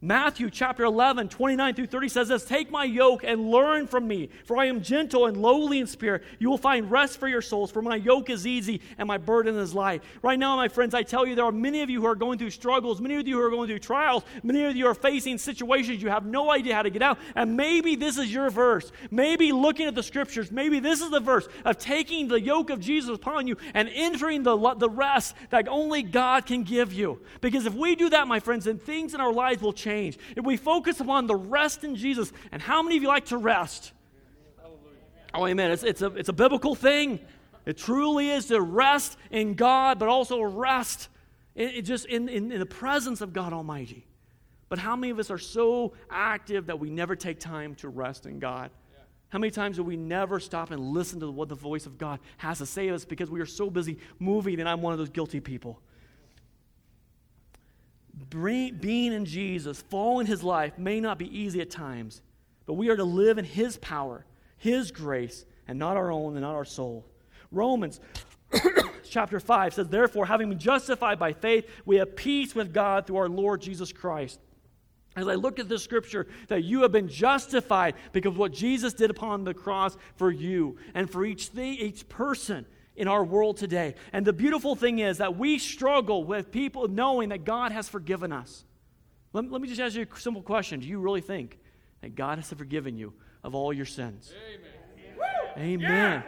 Matthew 0.00 0.48
chapter 0.48 0.84
11, 0.84 1.28
29 1.28 1.74
through 1.74 1.86
30 1.88 2.08
says 2.08 2.28
this 2.28 2.44
Take 2.44 2.70
my 2.70 2.84
yoke 2.84 3.24
and 3.24 3.50
learn 3.50 3.88
from 3.88 4.06
me, 4.06 4.28
for 4.44 4.56
I 4.56 4.66
am 4.66 4.80
gentle 4.80 5.26
and 5.26 5.36
lowly 5.36 5.80
in 5.80 5.88
spirit. 5.88 6.22
You 6.38 6.50
will 6.50 6.58
find 6.58 6.88
rest 6.88 7.18
for 7.18 7.26
your 7.26 7.42
souls, 7.42 7.72
for 7.72 7.82
my 7.82 7.96
yoke 7.96 8.30
is 8.30 8.46
easy 8.46 8.80
and 8.96 9.08
my 9.08 9.18
burden 9.18 9.56
is 9.56 9.74
light. 9.74 10.04
Right 10.22 10.38
now, 10.38 10.54
my 10.54 10.68
friends, 10.68 10.94
I 10.94 11.02
tell 11.02 11.26
you, 11.26 11.34
there 11.34 11.46
are 11.46 11.50
many 11.50 11.82
of 11.82 11.90
you 11.90 12.00
who 12.00 12.06
are 12.06 12.14
going 12.14 12.38
through 12.38 12.50
struggles, 12.50 13.00
many 13.00 13.16
of 13.16 13.26
you 13.26 13.38
who 13.38 13.42
are 13.42 13.50
going 13.50 13.66
through 13.66 13.80
trials, 13.80 14.22
many 14.44 14.62
of 14.66 14.76
you 14.76 14.86
are 14.86 14.94
facing 14.94 15.36
situations 15.36 16.00
you 16.00 16.10
have 16.10 16.24
no 16.24 16.52
idea 16.52 16.76
how 16.76 16.82
to 16.82 16.90
get 16.90 17.02
out. 17.02 17.18
And 17.34 17.56
maybe 17.56 17.96
this 17.96 18.18
is 18.18 18.32
your 18.32 18.50
verse. 18.50 18.92
Maybe 19.10 19.50
looking 19.50 19.88
at 19.88 19.96
the 19.96 20.04
scriptures, 20.04 20.52
maybe 20.52 20.78
this 20.78 21.00
is 21.00 21.10
the 21.10 21.18
verse 21.18 21.48
of 21.64 21.76
taking 21.76 22.28
the 22.28 22.40
yoke 22.40 22.70
of 22.70 22.78
Jesus 22.78 23.16
upon 23.16 23.48
you 23.48 23.56
and 23.74 23.90
entering 23.92 24.44
the, 24.44 24.74
the 24.74 24.88
rest 24.88 25.34
that 25.50 25.66
only 25.66 26.04
God 26.04 26.46
can 26.46 26.62
give 26.62 26.92
you. 26.92 27.18
Because 27.40 27.66
if 27.66 27.74
we 27.74 27.96
do 27.96 28.08
that, 28.10 28.28
my 28.28 28.38
friends, 28.38 28.66
then 28.66 28.78
things 28.78 29.12
in 29.12 29.20
our 29.20 29.32
lives 29.32 29.60
will 29.60 29.72
change 29.72 29.87
change. 29.88 30.18
If 30.36 30.44
we 30.44 30.56
focus 30.56 31.00
upon 31.00 31.26
the 31.26 31.34
rest 31.34 31.84
in 31.84 31.96
Jesus, 31.96 32.32
and 32.52 32.60
how 32.60 32.82
many 32.82 32.96
of 32.96 33.02
you 33.02 33.08
like 33.08 33.26
to 33.26 33.38
rest? 33.38 33.92
Oh, 35.34 35.46
amen. 35.46 35.70
It's, 35.70 35.82
it's, 35.82 36.02
a, 36.02 36.06
it's 36.08 36.28
a 36.28 36.32
biblical 36.32 36.74
thing. 36.74 37.20
It 37.66 37.76
truly 37.76 38.30
is 38.30 38.46
to 38.46 38.60
rest 38.60 39.16
in 39.30 39.54
God, 39.54 39.98
but 39.98 40.08
also 40.08 40.40
rest 40.40 41.08
in, 41.54 41.68
in 41.70 41.84
just 41.84 42.06
in, 42.06 42.28
in, 42.28 42.52
in 42.52 42.60
the 42.60 42.66
presence 42.66 43.20
of 43.20 43.32
God 43.32 43.52
Almighty. 43.52 44.06
But 44.68 44.78
how 44.78 44.96
many 44.96 45.10
of 45.10 45.18
us 45.18 45.30
are 45.30 45.38
so 45.38 45.94
active 46.10 46.66
that 46.66 46.78
we 46.78 46.90
never 46.90 47.16
take 47.16 47.40
time 47.40 47.74
to 47.76 47.88
rest 47.88 48.26
in 48.26 48.38
God? 48.38 48.70
How 49.30 49.38
many 49.38 49.50
times 49.50 49.76
do 49.76 49.82
we 49.82 49.96
never 49.96 50.40
stop 50.40 50.70
and 50.70 50.80
listen 50.80 51.20
to 51.20 51.30
what 51.30 51.48
the 51.50 51.54
voice 51.54 51.84
of 51.84 51.98
God 51.98 52.20
has 52.38 52.58
to 52.58 52.66
say 52.66 52.88
to 52.88 52.94
us 52.94 53.04
because 53.04 53.30
we 53.30 53.40
are 53.40 53.46
so 53.46 53.68
busy 53.68 53.98
moving, 54.18 54.60
and 54.60 54.68
I'm 54.68 54.80
one 54.80 54.92
of 54.92 54.98
those 54.98 55.10
guilty 55.10 55.40
people 55.40 55.80
being 58.30 59.12
in 59.12 59.24
Jesus, 59.24 59.82
following 59.82 60.26
his 60.26 60.42
life, 60.42 60.78
may 60.78 61.00
not 61.00 61.18
be 61.18 61.38
easy 61.38 61.60
at 61.60 61.70
times, 61.70 62.22
but 62.66 62.74
we 62.74 62.88
are 62.88 62.96
to 62.96 63.04
live 63.04 63.38
in 63.38 63.44
his 63.44 63.76
power, 63.78 64.24
his 64.56 64.90
grace, 64.90 65.44
and 65.66 65.78
not 65.78 65.96
our 65.96 66.10
own 66.10 66.34
and 66.34 66.42
not 66.42 66.54
our 66.54 66.64
soul. 66.64 67.04
Romans 67.50 68.00
chapter 69.08 69.40
5 69.40 69.74
says, 69.74 69.88
Therefore, 69.88 70.26
having 70.26 70.48
been 70.48 70.58
justified 70.58 71.18
by 71.18 71.32
faith, 71.32 71.68
we 71.84 71.96
have 71.96 72.16
peace 72.16 72.54
with 72.54 72.72
God 72.72 73.06
through 73.06 73.16
our 73.16 73.28
Lord 73.28 73.60
Jesus 73.60 73.92
Christ. 73.92 74.40
As 75.16 75.26
I 75.26 75.34
look 75.34 75.58
at 75.58 75.68
this 75.68 75.82
scripture, 75.82 76.26
that 76.48 76.64
you 76.64 76.82
have 76.82 76.92
been 76.92 77.08
justified 77.08 77.94
because 78.12 78.36
what 78.36 78.52
Jesus 78.52 78.92
did 78.92 79.10
upon 79.10 79.44
the 79.44 79.54
cross 79.54 79.96
for 80.16 80.30
you 80.30 80.76
and 80.94 81.10
for 81.10 81.24
each 81.24 81.48
thing, 81.48 81.74
each 81.74 82.08
person 82.08 82.66
in 82.98 83.06
our 83.06 83.24
world 83.24 83.56
today. 83.56 83.94
And 84.12 84.26
the 84.26 84.32
beautiful 84.32 84.74
thing 84.74 84.98
is 84.98 85.18
that 85.18 85.38
we 85.38 85.58
struggle 85.58 86.24
with 86.24 86.50
people 86.50 86.88
knowing 86.88 87.30
that 87.30 87.44
God 87.44 87.72
has 87.72 87.88
forgiven 87.88 88.32
us. 88.32 88.64
Let, 89.32 89.50
let 89.50 89.62
me 89.62 89.68
just 89.68 89.80
ask 89.80 89.94
you 89.94 90.06
a 90.12 90.20
simple 90.20 90.42
question 90.42 90.80
Do 90.80 90.86
you 90.86 90.98
really 90.98 91.20
think 91.20 91.58
that 92.02 92.14
God 92.14 92.38
has 92.38 92.52
forgiven 92.52 92.96
you 92.96 93.14
of 93.44 93.54
all 93.54 93.72
your 93.72 93.86
sins? 93.86 94.32
Amen. 95.56 95.80
Amen. 95.80 95.80
Yeah. 95.80 96.22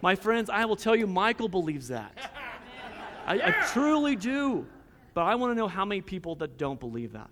My 0.00 0.14
friends, 0.14 0.48
I 0.48 0.64
will 0.64 0.76
tell 0.76 0.96
you, 0.96 1.06
Michael 1.06 1.48
believes 1.48 1.88
that. 1.88 2.16
I, 3.26 3.34
I 3.34 3.66
truly 3.72 4.16
do. 4.16 4.66
But 5.14 5.22
I 5.22 5.34
want 5.34 5.52
to 5.52 5.54
know 5.54 5.68
how 5.68 5.84
many 5.84 6.00
people 6.00 6.36
that 6.36 6.56
don't 6.56 6.80
believe 6.80 7.12
that. 7.12 7.30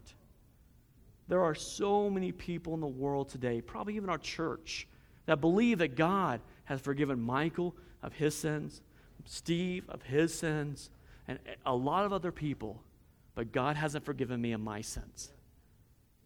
There 1.28 1.42
are 1.42 1.54
so 1.54 2.10
many 2.10 2.32
people 2.32 2.74
in 2.74 2.80
the 2.80 2.86
world 2.86 3.28
today, 3.28 3.60
probably 3.60 3.96
even 3.96 4.10
our 4.10 4.18
church, 4.18 4.86
that 5.26 5.40
believe 5.40 5.78
that 5.78 5.94
God 5.94 6.40
has 6.64 6.80
forgiven 6.80 7.20
Michael 7.20 7.74
of 8.02 8.14
his 8.14 8.34
sins, 8.34 8.80
Steve 9.24 9.88
of 9.88 10.02
his 10.02 10.32
sins, 10.32 10.90
and 11.28 11.38
a 11.66 11.74
lot 11.74 12.04
of 12.04 12.12
other 12.12 12.32
people, 12.32 12.82
but 13.34 13.52
God 13.52 13.76
hasn't 13.76 14.04
forgiven 14.04 14.40
me 14.40 14.52
of 14.52 14.60
my 14.60 14.80
sins 14.80 15.30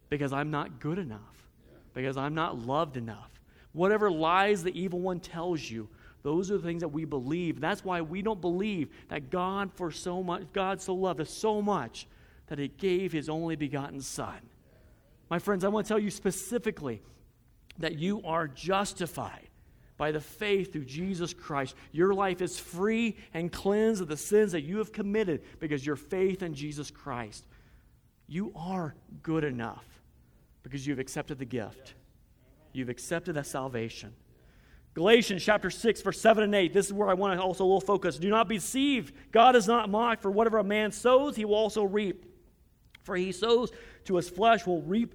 because 0.09 0.33
I'm 0.33 0.51
not 0.51 0.81
good 0.81 0.99
enough, 0.99 1.49
because 1.93 2.17
I'm 2.17 2.35
not 2.35 2.59
loved 2.59 2.97
enough. 2.97 3.31
Whatever 3.73 4.11
lies 4.11 4.63
the 4.63 4.79
evil 4.79 5.01
one 5.01 5.21
tells 5.21 5.69
you, 5.69 5.89
those 6.23 6.51
are 6.51 6.57
the 6.57 6.63
things 6.63 6.81
that 6.81 6.89
we 6.89 7.05
believe. 7.05 7.61
That's 7.61 7.85
why 7.85 8.01
we 8.01 8.23
don't 8.23 8.41
believe 8.41 8.89
that 9.09 9.31
God 9.31 9.71
for 9.75 9.91
so 9.91 10.23
much 10.23 10.45
God 10.53 10.81
so 10.81 10.95
loved 10.95 11.21
us 11.21 11.31
so 11.31 11.61
much 11.61 12.07
that 12.47 12.59
he 12.59 12.69
gave 12.69 13.13
his 13.13 13.29
only 13.29 13.57
begotten 13.57 14.01
son. 14.01 14.39
My 15.29 15.39
friends, 15.39 15.65
I 15.65 15.69
want 15.69 15.87
to 15.87 15.89
tell 15.89 15.99
you 15.99 16.11
specifically 16.11 17.03
that 17.79 17.99
you 17.99 18.23
are 18.25 18.47
justified 18.47 19.49
by 19.97 20.11
the 20.11 20.21
faith 20.21 20.73
through 20.73 20.85
Jesus 20.85 21.33
Christ. 21.33 21.75
Your 21.93 22.15
life 22.15 22.43
is 22.43 22.59
free 22.59 23.17
and 23.33 23.53
cleansed 23.53 24.03
of 24.03 24.09
the 24.09 24.17
sins 24.17 24.53
that 24.53 24.63
you 24.63 24.79
have 24.79 24.93
committed 24.93 25.43
because 25.61 25.87
your 25.87 25.97
faith 25.97 26.43
in 26.43 26.55
Jesus 26.55 26.91
Christ. 26.91 27.45
You 28.27 28.53
are 28.57 28.95
good 29.23 29.45
enough 29.45 29.85
because 30.63 30.87
you've 30.87 30.99
accepted 30.99 31.39
the 31.39 31.45
gift. 31.45 31.95
You've 32.73 32.89
accepted 32.89 33.35
that 33.35 33.47
salvation. 33.47 34.15
Galatians 34.95 35.43
chapter 35.43 35.71
6, 35.71 36.03
verse 36.03 36.21
7 36.21 36.45
and 36.45 36.55
8. 36.55 36.73
This 36.73 36.87
is 36.87 36.93
where 36.93 37.09
I 37.09 37.15
want 37.15 37.39
to 37.39 37.45
also 37.45 37.65
a 37.65 37.67
little 37.67 37.81
focus. 37.81 38.17
Do 38.17 38.31
not 38.31 38.49
be 38.49 38.57
deceived. 38.57 39.13
God 39.33 39.57
is 39.57 39.67
not 39.67 39.91
mocked, 39.91 40.23
for 40.23 40.31
whatever 40.31 40.59
a 40.59 40.65
man 40.65 40.93
sows, 40.93 41.37
he 41.37 41.45
will 41.45 41.57
also 41.57 41.83
reap. 41.83 42.25
For 43.03 43.17
he 43.17 43.33
sows 43.33 43.73
to 44.05 44.17
his 44.17 44.29
flesh 44.29 44.67
will 44.67 44.83
reap 44.83 45.15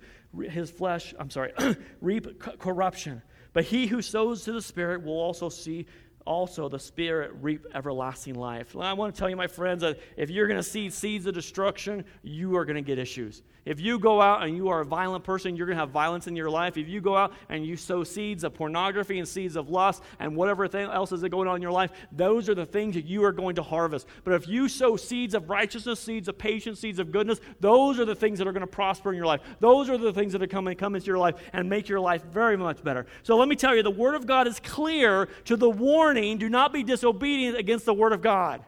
his 0.50 0.70
flesh, 0.70 1.13
I'm 1.18 1.30
sorry, 1.30 1.54
reap 2.02 2.39
corruption. 2.39 3.22
But 3.53 3.65
he 3.65 3.88
who 3.88 4.01
sows 4.01 4.43
to 4.43 4.51
the 4.51 4.62
Spirit 4.62 5.03
will 5.03 5.19
also 5.19 5.49
see 5.49 5.85
also 6.25 6.69
the 6.69 6.79
Spirit 6.79 7.31
reap 7.41 7.65
everlasting 7.73 8.35
life. 8.35 8.75
I 8.77 8.93
want 8.93 9.15
to 9.15 9.19
tell 9.19 9.29
you, 9.29 9.35
my 9.35 9.47
friends, 9.47 9.81
that 9.81 9.99
if 10.15 10.29
you're 10.29 10.47
going 10.47 10.59
to 10.59 10.63
seed 10.63 10.93
seeds 10.93 11.25
of 11.25 11.33
destruction, 11.33 12.05
you 12.21 12.55
are 12.57 12.65
going 12.65 12.75
to 12.75 12.81
get 12.81 12.99
issues. 12.99 13.41
If 13.69 13.79
you 13.79 13.99
go 13.99 14.19
out 14.19 14.41
and 14.41 14.58
you 14.58 14.69
are 14.69 14.79
a 14.79 14.86
violent 14.86 15.23
person, 15.23 15.55
you're 15.55 15.67
going 15.67 15.77
to 15.77 15.79
have 15.79 15.91
violence 15.91 16.25
in 16.25 16.36
your 16.36 16.49
life. 16.49 16.75
If 16.75 16.89
you 16.89 17.01
go 17.01 17.15
out 17.15 17.34
and 17.49 17.63
you 17.63 17.77
sow 17.77 18.03
seeds 18.03 18.43
of 18.43 18.55
pornography 18.55 19.19
and 19.19 19.27
seeds 19.27 19.55
of 19.55 19.69
lust 19.69 20.01
and 20.17 20.36
whatever 20.36 20.65
else 20.75 21.12
is 21.12 21.21
going 21.21 21.47
on 21.47 21.58
in 21.58 21.62
your 21.62 21.71
life, 21.71 21.91
those 22.12 22.49
are 22.49 22.55
the 22.55 22.65
things 22.65 22.95
that 22.95 23.05
you 23.05 23.23
are 23.23 23.32
going 23.32 23.53
to 23.58 23.62
harvest. 23.62 24.08
But 24.23 24.34
if 24.34 24.47
you 24.47 24.69
sow 24.69 24.97
seeds 24.97 25.36
of 25.36 25.51
righteousness, 25.51 25.99
seeds 25.99 26.27
of 26.27 26.36
patience, 26.36 26.79
seeds 26.79 26.97
of 26.97 27.12
goodness, 27.12 27.41
those 27.60 27.99
are 27.99 28.05
the 28.05 28.15
things 28.15 28.39
that 28.39 28.47
are 28.47 28.51
going 28.53 28.62
to 28.62 28.65
prosper 28.67 29.12
in 29.12 29.17
your 29.17 29.27
life. 29.27 29.41
Those 29.60 29.88
are 29.88 29.99
the 29.99 30.13
things 30.13 30.34
that 30.34 30.41
are 30.41 30.47
coming 30.47 30.75
come 30.75 30.95
into 30.95 31.05
your 31.05 31.19
life 31.19 31.36
and 31.53 31.69
make 31.69 31.88
your 31.88 31.99
life 31.99 32.23
very 32.23 32.58
much 32.58 32.84
better. 32.84 33.05
So 33.21 33.38
let 33.38 33.47
me 33.47 33.55
tell 33.55 33.75
you, 33.75 33.84
the 33.84 33.91
Word 33.91 34.15
of 34.15 34.25
God 34.25 34.47
is 34.47 34.60
clear 34.60 35.27
to 35.45 35.55
the 35.55 35.69
warning 35.69 36.39
do 36.39 36.49
not 36.49 36.73
be 36.73 36.82
disobedient 36.82 37.55
against 37.55 37.86
the 37.86 37.93
Word 37.93 38.13
of 38.13 38.23
God. 38.23 38.65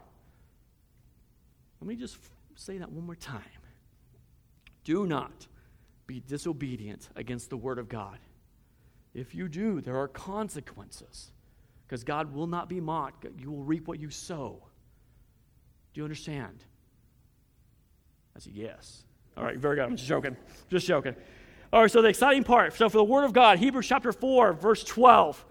Let 1.79 1.87
me 1.87 1.95
just 1.95 2.19
say 2.53 2.77
that 2.77 2.91
one 2.91 3.07
more 3.07 3.15
time. 3.15 3.41
Do 4.83 5.05
not 5.05 5.47
be 6.07 6.19
disobedient 6.19 7.09
against 7.15 7.49
the 7.49 7.57
word 7.57 7.79
of 7.79 7.87
God. 7.87 8.17
If 9.13 9.35
you 9.35 9.47
do, 9.47 9.81
there 9.81 9.97
are 9.97 10.07
consequences 10.07 11.31
because 11.85 12.03
God 12.03 12.33
will 12.33 12.47
not 12.47 12.69
be 12.69 12.79
mocked. 12.79 13.25
You 13.37 13.51
will 13.51 13.63
reap 13.63 13.87
what 13.87 13.99
you 13.99 14.09
sow. 14.09 14.63
Do 15.93 15.99
you 15.99 16.03
understand? 16.03 16.63
I 18.35 18.39
said, 18.39 18.53
Yes. 18.53 19.03
All 19.37 19.43
right, 19.43 19.57
very 19.57 19.75
good. 19.75 19.85
I'm 19.85 19.95
just 19.95 20.07
joking. 20.07 20.35
Just 20.69 20.87
joking. 20.87 21.15
All 21.71 21.81
right, 21.81 21.91
so 21.91 22.01
the 22.01 22.09
exciting 22.09 22.43
part. 22.43 22.75
So 22.75 22.89
for 22.89 22.97
the 22.97 23.03
Word 23.03 23.23
of 23.23 23.31
God, 23.31 23.59
Hebrews 23.59 23.87
chapter 23.87 24.11
4, 24.11 24.53
verse 24.53 24.83
12. 24.83 25.45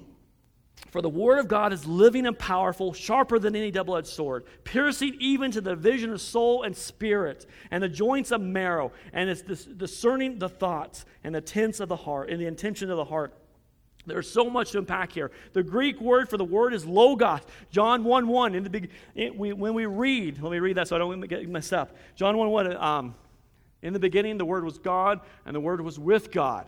For 0.91 1.01
the 1.01 1.09
word 1.09 1.39
of 1.39 1.47
God 1.47 1.73
is 1.73 1.87
living 1.87 2.27
and 2.27 2.37
powerful, 2.37 2.93
sharper 2.93 3.39
than 3.39 3.55
any 3.55 3.71
double 3.71 3.97
edged 3.97 4.09
sword, 4.09 4.45
piercing 4.65 5.17
even 5.21 5.53
to 5.53 5.61
the 5.61 5.71
division 5.77 6.13
of 6.13 6.21
soul 6.21 6.65
and 6.65 6.77
spirit, 6.77 7.47
and 7.71 7.83
the 7.83 7.89
joints 7.89 8.33
of 8.33 8.41
marrow, 8.41 8.91
and 9.13 9.31
it's 9.31 9.43
discerning 9.43 10.39
the 10.39 10.49
thoughts 10.49 11.05
and 11.23 11.35
the 11.35 11.39
intents 11.39 11.79
of 11.79 11.89
the 11.89 11.97
heart, 11.97 12.31
and 12.31 12.41
the 12.41 12.47
intention 12.47 12.91
of 12.91 12.97
the 12.97 13.05
heart. 13.05 13.35
There's 14.07 14.31
so 14.31 14.51
much 14.51 14.73
to 14.73 14.79
unpack 14.79 15.13
here. 15.13 15.31
The 15.53 15.63
Greek 15.63 16.01
word 16.01 16.29
for 16.29 16.37
the 16.37 16.45
word 16.45 16.75
is 16.75 16.85
logos. 16.85 17.41
John 17.71 18.03
1 18.03 18.27
1. 18.27 18.55
In 18.55 18.65
the 18.65 18.71
big, 18.71 18.91
it, 19.15 19.37
we, 19.37 19.53
when 19.53 19.75
we 19.75 19.87
read, 19.87 20.43
let 20.43 20.51
me 20.51 20.59
read 20.59 20.77
that 20.77 20.89
so 20.89 20.97
I 20.97 20.99
don't 20.99 21.21
get 21.21 21.49
messed 21.49 21.73
up. 21.73 21.95
John 22.17 22.37
1 22.37 22.51
1. 22.51 22.77
Um, 22.77 23.15
in 23.83 23.93
the 23.93 24.01
beginning, 24.01 24.39
the 24.39 24.45
word 24.45 24.65
was 24.65 24.79
God, 24.79 25.21
and 25.47 25.55
the 25.55 25.61
word 25.61 25.81
was 25.81 25.99
with 25.99 26.33
God. 26.33 26.67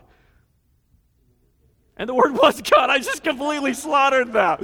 And 2.03 2.09
the 2.09 2.15
word 2.15 2.33
was 2.33 2.61
God. 2.61 2.91
I 2.91 2.99
just 2.99 3.23
completely 3.23 3.75
slaughtered 3.75 4.33
that. 4.33 4.59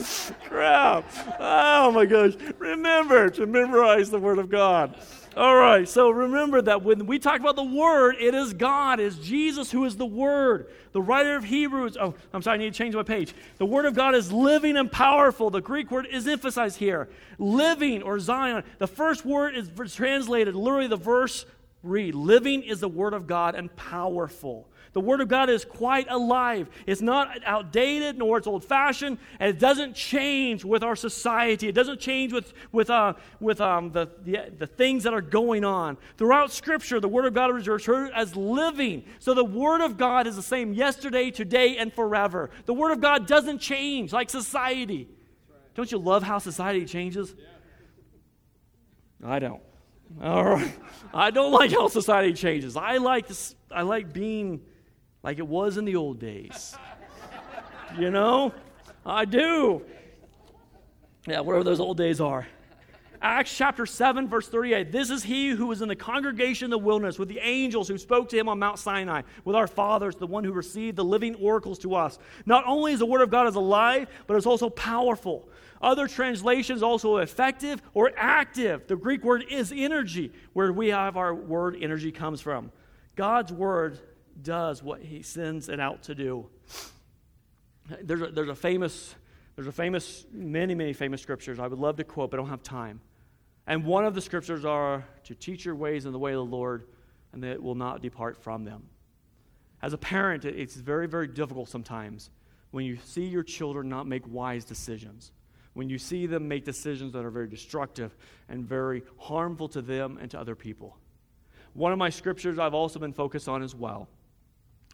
Crap. 0.49 1.09
Oh 1.39 1.93
my 1.93 2.05
gosh. 2.05 2.33
Remember 2.59 3.31
to 3.31 3.47
memorize 3.47 4.11
the 4.11 4.19
word 4.19 4.41
of 4.41 4.51
God. 4.51 4.97
All 5.37 5.55
right, 5.55 5.89
so 5.89 6.11
remember 6.11 6.61
that 6.63 6.83
when 6.83 7.07
we 7.07 7.21
talk 7.21 7.39
about 7.39 7.55
the 7.55 7.63
Word, 7.63 8.17
it 8.19 8.35
is 8.35 8.55
God, 8.55 8.99
it 8.99 9.05
is 9.05 9.19
Jesus 9.19 9.71
who 9.71 9.85
is 9.85 9.97
the 9.97 10.07
Word. 10.07 10.67
The 10.91 11.01
writer 11.01 11.37
of 11.37 11.45
Hebrews, 11.45 11.97
oh, 12.01 12.17
I'm 12.33 12.43
sorry, 12.43 12.57
I 12.57 12.59
need 12.59 12.73
to 12.73 12.77
change 12.77 12.97
my 12.97 13.05
page. 13.05 13.35
The 13.59 13.67
Word 13.67 13.85
of 13.85 13.95
God 13.95 14.17
is 14.17 14.33
living 14.33 14.77
and 14.77 14.91
powerful. 14.91 15.49
The 15.49 15.61
Greek 15.61 15.93
word 15.93 16.09
is 16.11 16.27
emphasized 16.27 16.79
here. 16.79 17.09
Living 17.39 18.03
or 18.03 18.19
Zion. 18.19 18.65
The 18.79 18.89
first 18.89 19.25
word 19.25 19.55
is 19.55 19.71
translated, 19.95 20.57
literally 20.57 20.89
the 20.89 20.97
verse 20.97 21.47
read. 21.83 22.15
Living 22.15 22.63
is 22.63 22.81
the 22.81 22.89
Word 22.89 23.15
of 23.15 23.27
God 23.27 23.55
and 23.55 23.75
powerful. 23.77 24.69
The 24.95 25.01
Word 25.01 25.21
of 25.21 25.29
God 25.29 25.51
is 25.51 25.65
quite 25.65 26.07
alive. 26.11 26.69
It's 26.87 27.01
not 27.01 27.39
outdated 27.45 28.19
nor 28.19 28.39
it's 28.39 28.47
old 28.47 28.65
fashioned, 28.65 29.19
and 29.39 29.51
it 29.51 29.59
doesn't 29.59 29.95
change 29.95 30.65
with 30.65 30.83
our 30.83 30.97
society. 30.97 31.69
It 31.69 31.75
doesn't 31.75 32.01
change 32.01 32.33
with, 32.33 32.53
with, 32.73 32.91
uh, 32.91 33.15
with 33.39 33.61
um, 33.61 33.93
the, 33.93 34.09
the, 34.25 34.51
the 34.57 34.67
things 34.67 35.05
that 35.05 35.15
are 35.15 35.21
going 35.21 35.65
on. 35.65 35.99
Throughout 36.17 36.53
Scripture, 36.53 37.01
the 37.01 37.09
Word 37.09 37.27
of 37.27 37.35
God 37.35 37.57
is 37.57 37.69
referred 37.69 38.11
as 38.15 38.35
living. 38.35 39.05
So 39.19 39.35
the 39.35 39.45
Word 39.45 39.83
of 39.83 39.99
God 39.99 40.27
is 40.27 40.37
the 40.37 40.43
same 40.43 40.73
yesterday, 40.73 41.31
today, 41.31 41.77
and 41.77 41.93
forever. 41.93 42.51
The 42.67 42.75
Word 42.75 42.93
of 42.93 43.01
God 43.01 43.27
doesn't 43.27 43.59
change 43.59 44.13
like 44.13 44.31
society. 44.31 45.09
Right. 45.49 45.75
Don't 45.75 45.93
you 45.93 45.99
love 45.99 46.23
how 46.23 46.39
society 46.39 46.87
changes? 46.87 47.35
Yeah. 47.39 47.45
I 49.31 49.39
don't. 49.39 49.68
All 50.23 50.45
right. 50.45 50.75
I 51.13 51.31
don't 51.31 51.53
like 51.53 51.71
how 51.71 51.89
society 51.89 52.33
changes. 52.33 52.77
I 52.77 52.97
like 52.97 53.27
this, 53.29 53.55
I 53.71 53.83
like 53.83 54.13
being 54.13 54.61
like 55.23 55.39
it 55.39 55.47
was 55.47 55.77
in 55.77 55.85
the 55.85 55.97
old 55.97 56.19
days. 56.19 56.77
you 57.99 58.11
know? 58.11 58.53
I 59.05 59.25
do. 59.25 59.83
Yeah, 61.27 61.41
whatever 61.41 61.65
those 61.65 61.81
old 61.81 61.97
days 61.97 62.21
are. 62.21 62.47
Acts 63.21 63.57
chapter 63.57 63.85
7, 63.85 64.29
verse 64.29 64.49
38. 64.49 64.93
This 64.93 65.11
is 65.11 65.25
he 65.25 65.51
who 65.51 65.67
was 65.67 65.83
in 65.83 65.89
the 65.89 65.97
congregation 65.97 66.67
in 66.67 66.71
the 66.71 66.79
wilderness 66.79 67.19
with 67.19 67.29
the 67.29 67.41
angels 67.41 67.89
who 67.89 67.99
spoke 67.99 68.29
to 68.29 68.39
him 68.39 68.49
on 68.49 68.61
Mount 68.61 68.79
Sinai, 68.79 69.23
with 69.45 69.57
our 69.57 69.67
fathers, 69.67 70.15
the 70.15 70.27
one 70.27 70.45
who 70.45 70.53
received 70.53 70.97
the 70.97 71.05
living 71.05 71.35
oracles 71.37 71.81
to 71.81 71.97
us. 71.97 72.19
Not 72.47 72.65
only 72.67 72.93
is 72.93 73.01
the 73.01 73.07
word 73.07 73.23
of 73.23 73.31
God 73.31 73.49
is 73.49 73.57
alive, 73.57 74.09
but 74.29 74.37
it's 74.37 74.47
also 74.47 74.71
powerful. 74.71 75.49
Other 75.81 76.09
translations 76.09 76.83
also 76.83 77.19
effective 77.19 77.81
or 77.95 78.13
active. 78.17 78.87
The 78.87 78.97
Greek 78.97 79.23
word 79.23 79.45
is 79.49 79.73
energy, 79.75 80.33
where 80.53 80.73
we 80.73 80.89
have 80.89 81.17
our 81.17 81.35
word 81.35 81.77
energy 81.81 82.11
comes 82.11 82.41
from. 82.41 82.73
God's 83.15 83.53
word 83.53 83.99
does 84.43 84.83
what 84.83 85.03
he 85.03 85.23
sends 85.23 85.69
it 85.69 85.81
out 85.81 86.05
to 86.05 86.15
do. 86.15 86.47
There's 88.03 88.23
a, 88.23 88.27
there's 88.29 88.49
a 88.49 88.55
famous, 88.55 89.15
there's 89.57 89.69
a 89.69 89.73
famous, 89.73 90.27
many, 90.33 90.75
many 90.75 90.93
famous 90.93 91.23
scriptures 91.23 91.59
I 91.59 91.67
would 91.67 91.79
love 91.79 91.97
to 91.97 92.05
quote, 92.05 92.31
but 92.31 92.39
I 92.39 92.43
don't 92.43 92.51
have 92.51 92.63
time. 92.63 93.01
And 93.67 93.85
one 93.85 94.05
of 94.05 94.15
the 94.15 94.21
scriptures 94.21 94.65
are 94.65 95.05
to 95.25 95.35
teach 95.35 95.65
your 95.65 95.75
ways 95.75 96.07
in 96.07 96.13
the 96.13 96.19
way 96.19 96.33
of 96.33 96.39
the 96.39 96.57
Lord, 96.57 96.87
and 97.33 97.43
that 97.45 97.63
will 97.63 97.75
not 97.75 98.03
depart 98.03 98.43
from 98.43 98.65
them. 98.65 98.89
As 99.83 99.93
a 99.93 99.99
parent, 99.99 100.45
it's 100.45 100.75
very, 100.75 101.07
very 101.07 101.29
difficult 101.29 101.69
sometimes 101.69 102.31
when 102.71 102.85
you 102.85 102.99
see 103.05 103.25
your 103.25 103.43
children 103.43 103.89
not 103.89 104.07
make 104.07 104.23
wise 104.27 104.65
decisions, 104.65 105.33
when 105.79 105.89
you 105.89 105.97
see 105.97 106.27
them 106.27 106.49
make 106.49 106.65
decisions 106.65 107.13
that 107.13 107.25
are 107.25 107.31
very 107.31 107.47
destructive 107.47 108.17
and 108.49 108.69
very 108.69 109.01
harmful 109.17 109.69
to 109.69 109.81
them 109.81 110.19
and 110.21 110.29
to 110.29 110.37
other 110.37 110.57
people. 110.57 110.99
One 111.73 111.93
of 111.93 111.99
my 112.01 112.11
scriptures 112.11 112.59
I've 112.59 112.75
also 112.75 112.99
been 112.99 113.13
focused 113.13 113.49
on 113.49 113.63
as 113.63 113.77
well 113.77 114.09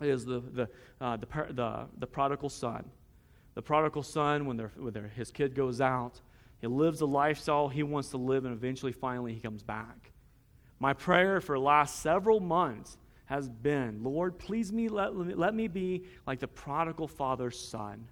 is 0.03 0.27
the, 0.27 0.41
the, 0.41 0.69
uh, 1.01 1.17
the, 1.17 1.27
the, 1.55 1.87
the, 1.97 2.07
prodigal 2.07 2.51
son. 2.51 2.85
The 3.55 3.63
prodigal 3.63 4.03
son, 4.03 4.45
when, 4.45 4.59
when 4.59 5.11
his 5.17 5.31
kid 5.31 5.55
goes 5.55 5.81
out, 5.81 6.21
he 6.61 6.67
lives 6.67 7.01
a 7.01 7.07
lifestyle 7.07 7.67
he 7.69 7.83
wants 7.83 8.11
to 8.11 8.19
live, 8.19 8.45
and 8.45 8.53
eventually, 8.53 8.93
finally, 8.93 9.33
he 9.33 9.41
comes 9.41 9.63
back. 9.63 10.13
My 10.81 10.93
prayer 10.93 11.41
for 11.41 11.57
the 11.57 11.65
last 11.65 12.01
several 12.01 12.41
months 12.41 12.99
has 13.25 13.49
been 13.49 14.03
Lord, 14.03 14.39
please 14.39 14.71
me, 14.71 14.89
let, 14.89 15.17
let 15.17 15.55
me 15.55 15.67
be 15.67 16.05
like 16.27 16.41
the 16.41 16.49
prodigal 16.49 17.09
father's 17.09 17.59
son, 17.59 18.07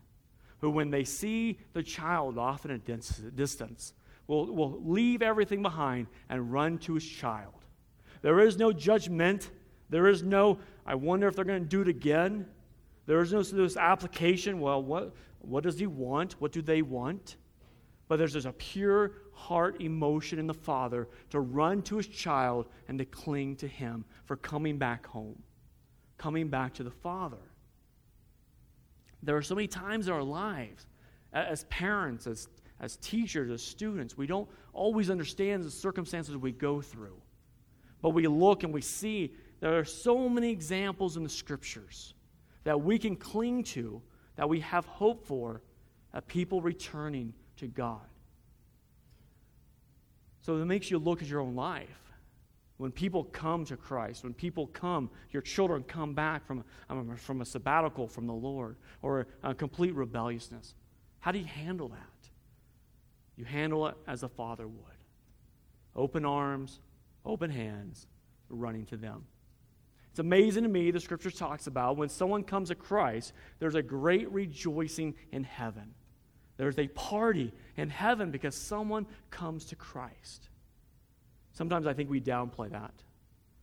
who, 0.63 0.71
when 0.71 0.91
they 0.91 1.05
see 1.05 1.59
the 1.75 1.83
child 1.83 2.39
off 2.39 2.65
in 2.65 2.71
a 2.71 2.79
distance, 2.79 3.93
will, 4.27 4.47
will 4.47 4.81
leave 4.83 5.21
everything 5.21 5.61
behind 5.61 6.07
and 6.31 6.51
run 6.51 6.79
to 6.79 6.95
his 6.95 7.05
child. 7.05 7.53
There 8.23 8.41
is 8.41 8.57
no 8.57 8.73
judgment. 8.73 9.51
There 9.91 10.07
is 10.07 10.23
no 10.23 10.59
I 10.85 10.95
wonder 10.95 11.29
if 11.29 11.37
they're 11.37 11.45
going 11.45 11.63
to 11.63 11.69
do 11.69 11.83
it 11.83 11.89
again. 11.89 12.47
There's 13.07 13.33
no 13.33 13.43
this 13.43 13.77
application. 13.77 14.61
Well, 14.61 14.83
what, 14.83 15.15
what 15.41 15.63
does 15.63 15.79
he 15.79 15.87
want? 15.87 16.41
What 16.41 16.53
do 16.53 16.63
they 16.63 16.83
want? 16.83 17.37
But 18.09 18.19
there's 18.19 18.33
just 18.33 18.47
a 18.47 18.53
pure 18.53 19.13
heart 19.33 19.81
emotion 19.81 20.39
in 20.39 20.47
the 20.47 20.55
father 20.55 21.09
to 21.31 21.41
run 21.41 21.83
to 21.83 21.97
his 21.97 22.09
child 22.09 22.67
and 22.89 22.99
to 22.99 23.05
cling 23.05 23.57
to 23.57 23.67
him 23.67 24.05
for 24.25 24.37
coming 24.37 24.77
back 24.77 25.07
home, 25.07 25.41
coming 26.19 26.49
back 26.49 26.75
to 26.75 26.85
the 26.85 26.91
father. 26.91 27.39
There 29.23 29.37
are 29.37 29.43
so 29.43 29.55
many 29.55 29.69
times 29.69 30.09
in 30.09 30.13
our 30.13 30.23
lives, 30.23 30.87
as 31.33 31.65
parents, 31.65 32.27
as, 32.27 32.49
as 32.81 32.97
teachers, 32.97 33.51
as 33.51 33.63
students, 33.63 34.17
we 34.17 34.27
don't 34.27 34.49
always 34.73 35.11
understand 35.11 35.65
the 35.65 35.71
circumstances 35.71 36.37
we 36.37 36.53
go 36.53 36.81
through. 36.81 37.21
But 38.01 38.11
we 38.11 38.27
look 38.27 38.65
and 38.65 38.75
we 38.75 38.83
see 38.83 39.35
there 39.61 39.79
are 39.79 39.85
so 39.85 40.29
many 40.29 40.51
examples 40.51 41.17
in 41.17 41.23
the 41.23 41.29
scriptures 41.29 42.15
that 42.65 42.81
we 42.81 42.99
can 42.99 43.17
cling 43.17 43.63
to, 43.63 44.03
that 44.37 44.49
we 44.49 44.61
have 44.61 44.85
hope 44.87 45.25
for, 45.25 45.63
of 46.13 46.27
people 46.27 46.61
returning 46.61 47.33
to 47.57 47.67
God. 47.69 48.01
So 50.43 50.57
it 50.57 50.65
makes 50.65 50.91
you 50.91 50.99
look 50.99 51.23
at 51.23 51.29
your 51.29 51.41
own 51.41 51.55
life. 51.55 52.12
When 52.83 52.91
people 52.91 53.23
come 53.23 53.65
to 53.67 53.77
Christ, 53.77 54.25
when 54.25 54.35
people 54.35 54.67
come, 54.67 55.09
your 55.31 55.41
children 55.41 55.85
come 55.85 56.15
back 56.15 56.45
from, 56.45 56.65
from 57.17 57.41
a 57.41 57.45
sabbatical 57.45 58.09
from 58.09 58.27
the 58.27 58.33
Lord 58.33 58.75
or 59.03 59.29
a 59.45 59.55
complete 59.55 59.95
rebelliousness, 59.95 60.75
how 61.21 61.31
do 61.31 61.39
you 61.39 61.45
handle 61.45 61.91
that? 61.91 62.29
You 63.37 63.45
handle 63.45 63.87
it 63.87 63.95
as 64.09 64.25
a 64.25 64.29
father 64.29 64.67
would 64.67 64.97
open 65.95 66.25
arms, 66.25 66.81
open 67.25 67.51
hands, 67.51 68.09
running 68.49 68.87
to 68.87 68.97
them. 68.97 69.27
It's 70.11 70.19
amazing 70.19 70.65
to 70.65 70.69
me, 70.69 70.91
the 70.91 70.99
scripture 70.99 71.31
talks 71.31 71.69
about 71.69 71.97
when 71.97 72.09
someone 72.09 72.43
comes 72.43 72.71
to 72.71 72.75
Christ, 72.75 73.33
there's 73.61 73.77
a 73.77 73.83
great 73.83 74.29
rejoicing 74.33 75.15
in 75.31 75.45
heaven. 75.45 75.95
There's 76.57 76.81
a 76.81 76.89
party 76.89 77.53
in 77.77 77.91
heaven 77.91 78.33
because 78.33 78.57
someone 78.57 79.07
comes 79.31 79.67
to 79.67 79.77
Christ. 79.77 80.49
Sometimes 81.53 81.87
I 81.87 81.93
think 81.93 82.11
we 82.11 82.21
downplay 82.21 82.71
that. 82.71 82.95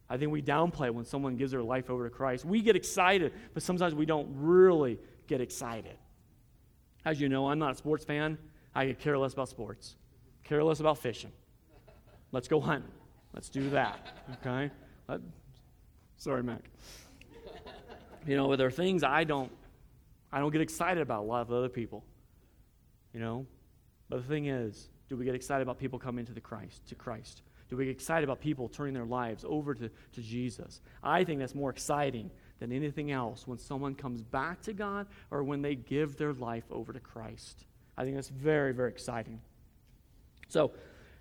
I 0.10 0.18
think 0.18 0.32
we 0.32 0.42
downplay 0.42 0.92
when 0.92 1.06
someone 1.06 1.36
gives 1.36 1.52
their 1.52 1.62
life 1.62 1.90
over 1.90 2.10
to 2.10 2.16
Christ. 2.16 2.46
We 2.46 2.62
get 2.62 2.76
excited, 2.76 3.34
but 3.54 3.62
sometimes 3.62 3.94
we 3.94 4.06
don't 4.06 4.28
really 4.36 4.98
get 5.28 5.42
excited. 5.42 5.98
As 7.06 7.22
you 7.22 7.30
know, 7.30 7.48
I'm 7.50 7.60
not 7.60 7.72
a 7.72 7.76
sports 7.76 8.06
fan. 8.06 8.38
I 8.74 8.88
could 8.88 9.00
care 9.00 9.18
less 9.18 9.34
about 9.34 9.50
sports, 9.50 9.96
care 10.44 10.64
less 10.64 10.80
about 10.80 10.98
fishing. 10.98 11.32
Let's 12.32 12.48
go 12.48 12.60
hunting. 12.60 12.92
Let's 13.34 13.50
do 13.50 13.70
that. 13.72 14.00
Okay? 14.46 14.72
Let, 15.08 15.22
Sorry, 16.18 16.44
Mac. 16.44 16.64
you 18.28 18.36
know, 18.36 18.56
there 18.56 18.68
are 18.68 18.72
things 18.72 19.04
I 19.04 19.24
don't, 19.24 19.52
I 20.32 20.40
don't 20.40 20.52
get 20.52 20.62
excited 20.62 21.02
about 21.02 21.22
a 21.22 21.26
lot 21.26 21.42
of 21.42 21.52
other 21.52 21.70
people. 21.70 22.04
You 23.14 23.20
know, 23.20 23.46
but 24.10 24.18
the 24.18 24.28
thing 24.28 24.48
is, 24.48 24.90
do 25.08 25.16
we 25.16 25.26
get 25.26 25.34
excited 25.34 25.64
about 25.64 25.80
people 25.80 25.98
coming 25.98 26.26
to 26.26 26.34
the 26.34 26.42
Christ, 26.42 26.86
to 26.88 26.96
Christ? 26.96 27.42
Do 27.70 27.78
we 27.78 27.86
get 27.86 27.92
excited 27.92 28.24
about 28.24 28.40
people 28.40 28.68
turning 28.68 28.94
their 28.94 29.06
lives 29.06 29.46
over 29.48 29.76
to, 29.76 29.90
to 29.90 30.22
Jesus? 30.22 30.82
I 31.04 31.24
think 31.24 31.40
that's 31.40 31.56
more 31.56 31.70
exciting 31.70 32.32
than 32.60 32.72
anything 32.72 33.12
else 33.12 33.48
when 33.48 33.58
someone 33.58 33.96
comes 33.96 34.22
back 34.22 34.62
to 34.64 34.74
God 34.74 35.08
or 35.32 35.44
when 35.44 35.62
they 35.62 35.76
give 35.76 36.18
their 36.18 36.34
life 36.34 36.66
over 36.72 36.92
to 36.92 37.00
Christ. 37.00 37.66
I 37.98 38.04
think 38.04 38.16
that's 38.16 38.30
very, 38.30 38.74
very 38.74 38.90
exciting. 38.90 39.42
So, 40.48 40.72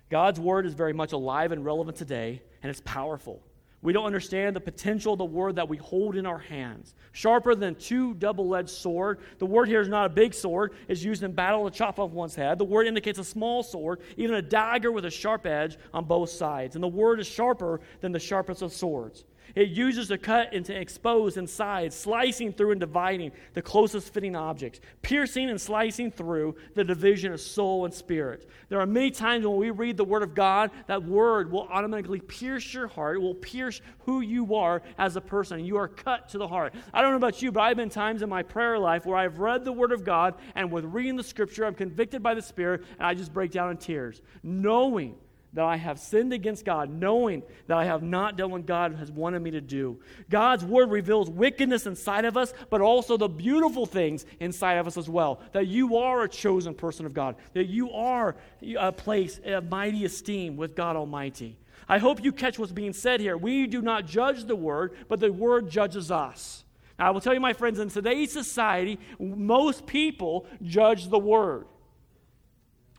God's 0.09 0.39
word 0.39 0.65
is 0.65 0.73
very 0.73 0.93
much 0.93 1.11
alive 1.11 1.51
and 1.51 1.63
relevant 1.63 1.97
today, 1.97 2.41
and 2.63 2.69
it's 2.69 2.81
powerful. 2.83 3.43
We 3.81 3.93
don't 3.93 4.05
understand 4.05 4.55
the 4.55 4.61
potential 4.61 5.13
of 5.13 5.19
the 5.19 5.25
word 5.25 5.55
that 5.55 5.69
we 5.69 5.77
hold 5.77 6.17
in 6.17 6.25
our 6.25 6.37
hands. 6.37 6.95
Sharper 7.13 7.55
than 7.55 7.75
two 7.75 8.13
double 8.13 8.53
edged 8.55 8.69
sword. 8.69 9.19
The 9.37 9.45
word 9.45 9.69
here 9.69 9.79
is 9.79 9.87
not 9.87 10.05
a 10.05 10.09
big 10.09 10.33
sword, 10.33 10.73
it's 10.89 11.01
used 11.01 11.23
in 11.23 11.31
battle 11.31 11.69
to 11.69 11.75
chop 11.75 11.97
off 11.97 12.11
one's 12.11 12.35
head. 12.35 12.57
The 12.57 12.65
word 12.65 12.87
indicates 12.87 13.19
a 13.19 13.23
small 13.23 13.63
sword, 13.63 14.01
even 14.17 14.35
a 14.35 14.41
dagger 14.41 14.91
with 14.91 15.05
a 15.05 15.09
sharp 15.09 15.45
edge 15.45 15.77
on 15.93 16.03
both 16.03 16.29
sides. 16.29 16.75
And 16.75 16.83
the 16.83 16.89
word 16.89 17.21
is 17.21 17.27
sharper 17.27 17.79
than 18.01 18.11
the 18.11 18.19
sharpest 18.19 18.61
of 18.61 18.73
swords. 18.73 19.23
It 19.55 19.69
uses 19.69 20.07
to 20.09 20.17
cut 20.17 20.53
and 20.53 20.65
to 20.65 20.75
expose 20.75 21.37
inside, 21.37 21.93
slicing 21.93 22.53
through 22.53 22.71
and 22.71 22.79
dividing 22.79 23.31
the 23.53 23.61
closest 23.61 24.13
fitting 24.13 24.35
objects, 24.35 24.79
piercing 25.01 25.49
and 25.49 25.59
slicing 25.59 26.11
through 26.11 26.55
the 26.75 26.83
division 26.83 27.31
of 27.33 27.41
soul 27.41 27.85
and 27.85 27.93
spirit. 27.93 28.49
There 28.69 28.79
are 28.79 28.85
many 28.85 29.11
times 29.11 29.45
when 29.45 29.57
we 29.57 29.71
read 29.71 29.97
the 29.97 30.03
Word 30.03 30.23
of 30.23 30.35
God, 30.35 30.71
that 30.87 31.03
Word 31.03 31.51
will 31.51 31.67
automatically 31.69 32.19
pierce 32.19 32.73
your 32.73 32.87
heart. 32.87 33.17
It 33.17 33.21
will 33.21 33.35
pierce 33.35 33.81
who 33.99 34.21
you 34.21 34.55
are 34.55 34.81
as 34.97 35.15
a 35.15 35.21
person. 35.21 35.65
You 35.65 35.77
are 35.77 35.87
cut 35.87 36.29
to 36.29 36.37
the 36.37 36.47
heart. 36.47 36.73
I 36.93 37.01
don't 37.01 37.11
know 37.11 37.17
about 37.17 37.41
you, 37.41 37.51
but 37.51 37.61
I've 37.61 37.77
been 37.77 37.89
times 37.89 38.21
in 38.21 38.29
my 38.29 38.43
prayer 38.43 38.77
life 38.79 39.05
where 39.05 39.17
I've 39.17 39.39
read 39.39 39.65
the 39.65 39.73
Word 39.73 39.91
of 39.91 40.03
God, 40.03 40.35
and 40.55 40.71
with 40.71 40.85
reading 40.85 41.15
the 41.15 41.23
Scripture, 41.23 41.65
I'm 41.65 41.75
convicted 41.75 42.21
by 42.23 42.33
the 42.33 42.41
Spirit, 42.41 42.83
and 42.97 43.07
I 43.07 43.13
just 43.13 43.33
break 43.33 43.51
down 43.51 43.71
in 43.71 43.77
tears, 43.77 44.21
knowing 44.43 45.15
that 45.53 45.65
I 45.65 45.77
have 45.77 45.99
sinned 45.99 46.31
against 46.31 46.63
God, 46.63 46.89
knowing 46.89 47.43
that 47.67 47.77
I 47.77 47.85
have 47.85 48.03
not 48.03 48.37
done 48.37 48.51
what 48.51 48.65
God 48.65 48.95
has 48.95 49.11
wanted 49.11 49.41
me 49.41 49.51
to 49.51 49.61
do. 49.61 49.99
God's 50.29 50.63
word 50.63 50.91
reveals 50.91 51.29
wickedness 51.29 51.87
inside 51.87 52.25
of 52.25 52.37
us, 52.37 52.53
but 52.69 52.81
also 52.81 53.17
the 53.17 53.27
beautiful 53.27 53.85
things 53.85 54.25
inside 54.39 54.75
of 54.75 54.85
us 54.87 54.97
as 54.97 55.09
well. 55.09 55.41
That 55.53 55.67
you 55.67 55.97
are 55.97 56.23
a 56.23 56.29
chosen 56.29 56.75
person 56.75 57.05
of 57.05 57.13
God, 57.13 57.35
that 57.53 57.67
you 57.67 57.91
are 57.91 58.35
a 58.77 58.91
place 58.91 59.39
of 59.43 59.69
mighty 59.69 60.05
esteem 60.05 60.55
with 60.55 60.75
God 60.75 60.95
Almighty. 60.95 61.57
I 61.87 61.97
hope 61.97 62.23
you 62.23 62.31
catch 62.31 62.59
what's 62.59 62.71
being 62.71 62.93
said 62.93 63.19
here. 63.19 63.35
We 63.35 63.65
do 63.65 63.81
not 63.81 64.05
judge 64.05 64.45
the 64.45 64.55
word, 64.55 64.95
but 65.07 65.19
the 65.19 65.33
word 65.33 65.71
judges 65.71 66.11
us. 66.11 66.63
Now, 66.99 67.07
I 67.07 67.09
will 67.09 67.21
tell 67.21 67.33
you, 67.33 67.39
my 67.39 67.53
friends, 67.53 67.79
in 67.79 67.89
today's 67.89 68.31
society, 68.31 68.99
most 69.17 69.87
people 69.87 70.45
judge 70.61 71.09
the 71.09 71.17
word. 71.17 71.65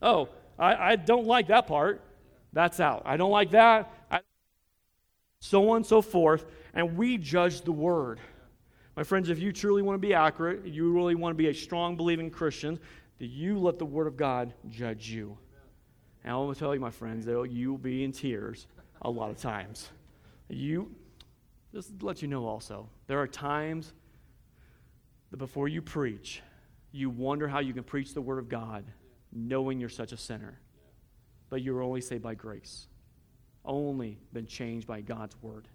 Oh, 0.03 0.31
I, 0.59 0.93
I 0.93 0.97
don't 0.97 1.27
like 1.27 1.49
that 1.49 1.69
part. 1.69 2.03
That's 2.53 2.81
out. 2.81 3.03
I 3.05 3.17
don't 3.17 3.31
like 3.31 3.51
that. 3.53 3.93
I, 4.11 4.21
so 5.41 5.71
on 5.71 5.79
and 5.79 5.87
so 5.87 6.03
forth. 6.03 6.45
And 6.75 6.97
we 6.97 7.17
judge 7.17 7.63
the 7.63 7.73
word. 7.73 8.21
My 8.97 9.05
friends, 9.05 9.29
if 9.31 9.39
you 9.39 9.53
truly 9.53 9.83
want 9.83 10.01
to 10.01 10.07
be 10.07 10.15
accurate, 10.15 10.67
you 10.67 10.93
really 10.93 11.15
want 11.15 11.33
to 11.33 11.37
be 11.37 11.49
a 11.49 11.55
strong 11.55 11.97
believing 11.97 12.31
Christian, 12.31 12.79
that 13.19 13.27
you 13.27 13.59
let 13.59 13.79
the 13.79 13.87
word 13.87 14.07
of 14.07 14.17
God 14.17 14.53
judge 14.69 15.09
you. 15.09 15.39
And 16.25 16.33
I 16.33 16.37
want 16.37 16.55
to 16.55 16.59
tell 16.59 16.75
you, 16.75 16.81
my 16.81 16.91
friends, 16.91 17.25
that 17.27 17.51
you 17.51 17.71
will 17.71 17.79
be 17.79 18.05
in 18.05 18.13
tears 18.13 18.67
a 19.03 19.11
lot 19.11 19.31
of 19.31 19.39
times. 19.39 19.89
You, 20.49 20.91
just 21.73 22.03
let 22.03 22.21
you 22.21 22.29
know 22.29 22.47
also, 22.47 22.89
there 23.07 23.21
are 23.21 23.29
times 23.29 23.93
that 25.31 25.37
before 25.37 25.69
you 25.69 25.81
preach, 25.81 26.43
you 26.93 27.09
wonder 27.09 27.47
how 27.47 27.61
you 27.61 27.73
can 27.73 27.85
preach 27.85 28.13
the 28.13 28.21
word 28.21 28.39
of 28.39 28.49
God 28.49 28.85
knowing 29.33 29.79
you're 29.79 29.89
such 29.89 30.13
a 30.13 30.17
sinner 30.17 30.59
but 31.51 31.63
you're 31.63 31.83
only 31.83 32.01
saved 32.01 32.23
by 32.23 32.35
grace. 32.35 32.87
Only 33.65 34.19
been 34.33 34.47
changed 34.47 34.87
by 34.87 35.03
God's 35.03 35.37
word. 35.43 35.69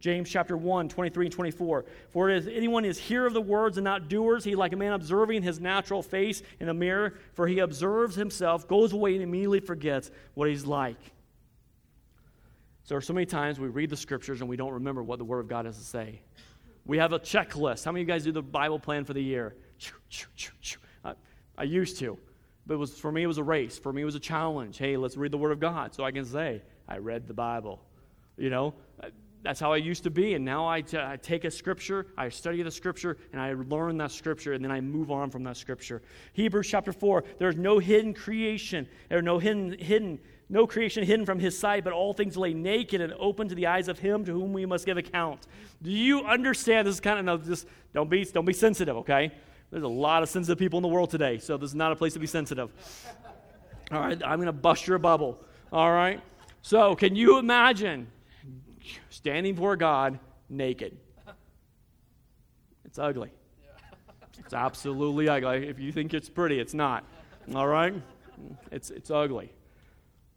James 0.00 0.30
chapter 0.30 0.56
1, 0.56 0.88
23 0.88 1.26
and 1.26 1.32
24. 1.32 1.84
For 2.08 2.30
if 2.30 2.46
anyone 2.48 2.86
is 2.86 2.98
hearer 2.98 3.26
of 3.26 3.34
the 3.34 3.40
words 3.40 3.76
and 3.76 3.84
not 3.84 4.08
doers, 4.08 4.44
he 4.44 4.54
like 4.54 4.72
a 4.72 4.76
man 4.76 4.94
observing 4.94 5.42
his 5.42 5.60
natural 5.60 6.02
face 6.02 6.42
in 6.58 6.70
a 6.70 6.74
mirror, 6.74 7.14
for 7.34 7.46
he 7.46 7.58
observes 7.58 8.16
himself, 8.16 8.66
goes 8.66 8.94
away, 8.94 9.14
and 9.14 9.22
immediately 9.22 9.60
forgets 9.60 10.10
what 10.34 10.48
he's 10.48 10.64
like. 10.64 11.00
So 12.84 12.94
there 12.94 12.98
are 12.98 13.02
so 13.02 13.12
many 13.12 13.26
times 13.26 13.60
we 13.60 13.68
read 13.68 13.90
the 13.90 13.96
scriptures 13.96 14.40
and 14.40 14.48
we 14.48 14.56
don't 14.56 14.72
remember 14.72 15.02
what 15.02 15.18
the 15.18 15.24
word 15.24 15.40
of 15.40 15.48
God 15.48 15.66
has 15.66 15.76
to 15.76 15.84
say. 15.84 16.22
We 16.86 16.96
have 16.96 17.12
a 17.12 17.18
checklist. 17.18 17.84
How 17.84 17.92
many 17.92 18.02
of 18.02 18.08
you 18.08 18.14
guys 18.14 18.24
do 18.24 18.32
the 18.32 18.42
Bible 18.42 18.78
plan 18.78 19.04
for 19.04 19.12
the 19.12 19.22
year? 19.22 19.54
I, 21.04 21.12
I 21.58 21.64
used 21.64 21.98
to. 21.98 22.18
But 22.70 22.78
was, 22.78 22.96
for 22.96 23.10
me, 23.10 23.24
it 23.24 23.26
was 23.26 23.38
a 23.38 23.42
race. 23.42 23.80
For 23.80 23.92
me, 23.92 24.02
it 24.02 24.04
was 24.04 24.14
a 24.14 24.20
challenge. 24.20 24.78
Hey, 24.78 24.96
let's 24.96 25.16
read 25.16 25.32
the 25.32 25.38
Word 25.38 25.50
of 25.50 25.58
God 25.58 25.92
so 25.92 26.04
I 26.04 26.12
can 26.12 26.24
say, 26.24 26.62
I 26.86 26.98
read 26.98 27.26
the 27.26 27.34
Bible. 27.34 27.82
You 28.36 28.48
know, 28.48 28.74
uh, 29.02 29.08
that's 29.42 29.58
how 29.58 29.72
I 29.72 29.78
used 29.78 30.04
to 30.04 30.10
be. 30.10 30.34
And 30.34 30.44
now 30.44 30.68
I, 30.68 30.82
t- 30.82 30.96
I 30.96 31.18
take 31.20 31.42
a 31.42 31.50
scripture, 31.50 32.06
I 32.16 32.28
study 32.28 32.62
the 32.62 32.70
scripture, 32.70 33.18
and 33.32 33.42
I 33.42 33.54
learn 33.54 33.98
that 33.98 34.12
scripture, 34.12 34.52
and 34.52 34.64
then 34.64 34.70
I 34.70 34.80
move 34.80 35.10
on 35.10 35.30
from 35.30 35.42
that 35.42 35.56
scripture. 35.56 36.00
Hebrews 36.34 36.68
chapter 36.68 36.92
4 36.92 37.24
there's 37.40 37.56
no 37.56 37.80
hidden 37.80 38.14
creation, 38.14 38.86
there's 39.08 39.24
no 39.24 39.40
hidden, 39.40 39.76
hidden, 39.76 40.20
no 40.48 40.64
creation 40.64 41.02
hidden 41.02 41.26
from 41.26 41.40
his 41.40 41.58
sight, 41.58 41.82
but 41.82 41.92
all 41.92 42.14
things 42.14 42.36
lay 42.36 42.54
naked 42.54 43.00
and 43.00 43.12
open 43.14 43.48
to 43.48 43.56
the 43.56 43.66
eyes 43.66 43.88
of 43.88 43.98
him 43.98 44.24
to 44.26 44.32
whom 44.32 44.52
we 44.52 44.64
must 44.64 44.86
give 44.86 44.96
account. 44.96 45.48
Do 45.82 45.90
you 45.90 46.20
understand 46.20 46.86
this 46.86 46.94
is 46.94 47.00
kind 47.00 47.18
of, 47.18 47.24
no, 47.24 47.36
just 47.36 47.66
don't 47.92 48.08
be, 48.08 48.24
don't 48.26 48.44
be 48.44 48.52
sensitive, 48.52 48.96
okay? 48.98 49.32
There's 49.70 49.84
a 49.84 49.88
lot 49.88 50.22
of 50.22 50.28
sensitive 50.28 50.58
people 50.58 50.78
in 50.78 50.82
the 50.82 50.88
world 50.88 51.10
today, 51.10 51.38
so 51.38 51.56
this 51.56 51.70
is 51.70 51.76
not 51.76 51.92
a 51.92 51.96
place 51.96 52.14
to 52.14 52.18
be 52.18 52.26
sensitive. 52.26 52.70
All 53.92 54.00
right, 54.00 54.20
I'm 54.24 54.36
going 54.36 54.46
to 54.46 54.52
bust 54.52 54.86
your 54.86 54.98
bubble. 54.98 55.38
All 55.72 55.90
right? 55.90 56.20
So, 56.62 56.94
can 56.94 57.14
you 57.16 57.38
imagine 57.38 58.08
standing 59.08 59.54
before 59.54 59.76
God 59.76 60.18
naked? 60.48 60.96
It's 62.84 62.98
ugly. 62.98 63.30
It's 64.38 64.52
absolutely 64.52 65.28
ugly. 65.28 65.68
If 65.68 65.78
you 65.78 65.92
think 65.92 66.12
it's 66.12 66.28
pretty, 66.28 66.58
it's 66.58 66.74
not. 66.74 67.04
All 67.54 67.68
right? 67.68 67.94
It's, 68.72 68.90
it's 68.90 69.10
ugly. 69.10 69.52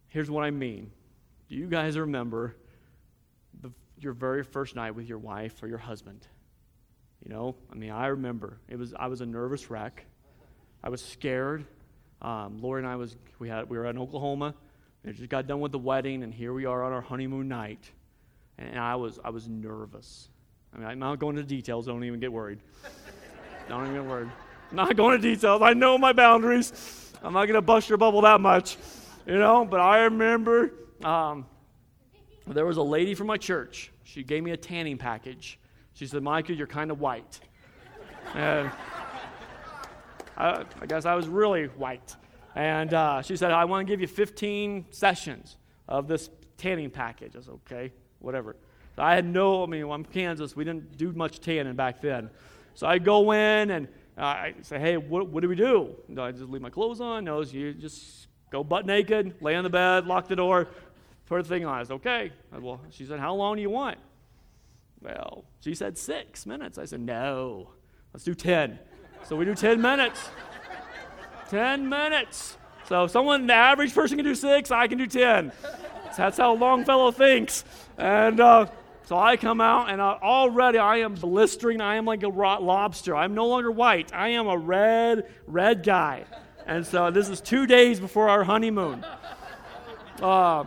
Here's 0.08 0.30
what 0.30 0.44
I 0.44 0.50
mean. 0.52 0.92
Do 1.48 1.56
you 1.56 1.66
guys 1.66 1.98
remember 1.98 2.54
the, 3.60 3.72
your 3.98 4.12
very 4.12 4.44
first 4.44 4.76
night 4.76 4.92
with 4.94 5.08
your 5.08 5.18
wife 5.18 5.60
or 5.62 5.66
your 5.66 5.78
husband? 5.78 6.26
You 7.24 7.32
know, 7.32 7.54
I 7.72 7.74
mean, 7.74 7.90
I 7.90 8.08
remember 8.08 8.58
it 8.68 8.78
was 8.78 8.92
I 8.94 9.06
was 9.06 9.22
a 9.22 9.26
nervous 9.26 9.70
wreck. 9.70 10.04
I 10.82 10.90
was 10.90 11.02
scared. 11.02 11.64
Um, 12.20 12.58
Lori 12.60 12.80
and 12.80 12.86
I 12.86 12.96
was 12.96 13.16
we 13.38 13.48
had 13.48 13.68
we 13.68 13.78
were 13.78 13.86
in 13.86 13.98
Oklahoma. 13.98 14.54
We 15.04 15.12
just 15.12 15.28
got 15.28 15.46
done 15.46 15.60
with 15.60 15.72
the 15.72 15.78
wedding, 15.78 16.22
and 16.22 16.32
here 16.32 16.52
we 16.52 16.66
are 16.66 16.82
on 16.82 16.92
our 16.92 17.00
honeymoon 17.00 17.48
night, 17.48 17.90
and 18.58 18.78
I 18.78 18.96
was 18.96 19.18
I 19.24 19.30
was 19.30 19.48
nervous. 19.48 20.28
I 20.74 20.78
mean, 20.78 20.86
I'm 20.86 20.98
not 20.98 21.18
going 21.18 21.38
into 21.38 21.48
details. 21.48 21.86
Don't 21.86 22.04
even 22.04 22.20
get 22.20 22.32
worried. 22.32 22.58
don't 23.68 23.84
even 23.84 23.94
get 23.94 24.04
worried. 24.04 24.30
Not 24.70 24.94
going 24.96 25.14
into 25.14 25.34
details. 25.34 25.62
I 25.62 25.72
know 25.72 25.96
my 25.96 26.12
boundaries. 26.12 27.12
I'm 27.22 27.32
not 27.32 27.46
going 27.46 27.54
to 27.54 27.62
bust 27.62 27.88
your 27.88 27.96
bubble 27.96 28.20
that 28.22 28.40
much, 28.40 28.76
you 29.26 29.38
know. 29.38 29.64
But 29.64 29.80
I 29.80 30.04
remember 30.04 30.72
um, 31.02 31.46
there 32.46 32.66
was 32.66 32.76
a 32.76 32.82
lady 32.82 33.14
from 33.14 33.28
my 33.28 33.38
church. 33.38 33.92
She 34.02 34.22
gave 34.22 34.42
me 34.42 34.50
a 34.50 34.56
tanning 34.58 34.98
package 34.98 35.58
she 35.94 36.06
said, 36.06 36.22
Micah, 36.22 36.52
you're 36.52 36.66
kind 36.66 36.90
of 36.90 37.00
white. 37.00 37.40
And 38.34 38.70
I, 40.36 40.64
I, 40.80 40.86
guess 40.86 41.04
I 41.04 41.14
was 41.14 41.28
really 41.28 41.66
white. 41.66 42.16
And 42.56 42.92
uh, 42.92 43.22
she 43.22 43.36
said, 43.36 43.52
I 43.52 43.64
want 43.64 43.86
to 43.86 43.92
give 43.92 44.00
you 44.00 44.08
15 44.08 44.86
sessions 44.90 45.56
of 45.88 46.08
this 46.08 46.30
tanning 46.56 46.90
package. 46.90 47.36
I 47.36 47.40
said, 47.40 47.54
okay, 47.66 47.92
whatever. 48.18 48.56
So 48.96 49.02
I 49.02 49.14
had 49.14 49.24
no, 49.24 49.62
I 49.62 49.66
mean, 49.66 49.84
I'm 49.84 50.04
Kansas. 50.04 50.56
We 50.56 50.64
didn't 50.64 50.96
do 50.96 51.12
much 51.12 51.40
tanning 51.40 51.74
back 51.74 52.00
then. 52.00 52.30
So 52.74 52.86
I 52.86 52.98
go 52.98 53.32
in 53.32 53.70
and 53.70 53.88
uh, 54.16 54.22
I 54.22 54.54
say, 54.62 54.78
hey, 54.78 54.96
what, 54.96 55.28
what 55.28 55.42
do 55.42 55.48
we 55.48 55.56
do? 55.56 55.94
I 56.18 56.32
just 56.32 56.44
leave 56.44 56.62
my 56.62 56.70
clothes 56.70 57.00
on? 57.00 57.24
No, 57.24 57.42
you 57.42 57.72
just 57.72 58.28
go 58.50 58.64
butt 58.64 58.86
naked, 58.86 59.34
lay 59.42 59.54
on 59.54 59.64
the 59.64 59.70
bed, 59.70 60.06
lock 60.06 60.28
the 60.28 60.36
door, 60.36 60.68
put 61.26 61.42
the 61.42 61.48
thing 61.48 61.64
on. 61.64 61.78
I 61.78 61.82
said, 61.82 61.94
okay. 61.94 62.32
Well, 62.52 62.80
she 62.90 63.04
said, 63.04 63.20
how 63.20 63.34
long 63.34 63.56
do 63.56 63.62
you 63.62 63.70
want? 63.70 63.98
Well, 65.04 65.44
she 65.60 65.74
said 65.74 65.98
six 65.98 66.46
minutes. 66.46 66.78
I 66.78 66.86
said, 66.86 67.00
no, 67.00 67.68
let's 68.14 68.24
do 68.24 68.34
10. 68.34 68.78
So 69.24 69.36
we 69.36 69.44
do 69.44 69.54
10 69.54 69.80
minutes. 69.80 70.28
10 71.50 71.88
minutes. 71.88 72.56
So 72.88 73.06
someone, 73.06 73.46
the 73.46 73.54
average 73.54 73.94
person 73.94 74.16
can 74.16 74.24
do 74.24 74.34
six, 74.34 74.70
I 74.70 74.88
can 74.88 74.96
do 74.96 75.06
10. 75.06 75.52
That's 76.16 76.38
how 76.38 76.54
Longfellow 76.54 77.10
thinks. 77.10 77.64
And 77.98 78.40
uh, 78.40 78.66
so 79.04 79.18
I 79.18 79.36
come 79.36 79.60
out, 79.60 79.90
and 79.90 80.00
uh, 80.00 80.18
already 80.22 80.78
I 80.78 80.98
am 80.98 81.14
blistering. 81.14 81.80
I 81.80 81.96
am 81.96 82.06
like 82.06 82.22
a 82.22 82.28
lobster. 82.28 83.14
I'm 83.14 83.34
no 83.34 83.46
longer 83.46 83.70
white. 83.70 84.14
I 84.14 84.28
am 84.28 84.46
a 84.46 84.56
red, 84.56 85.28
red 85.46 85.82
guy. 85.82 86.24
And 86.66 86.86
so 86.86 87.10
this 87.10 87.28
is 87.28 87.40
two 87.42 87.66
days 87.66 88.00
before 88.00 88.28
our 88.28 88.44
honeymoon. 88.44 89.04
Uh, 90.22 90.64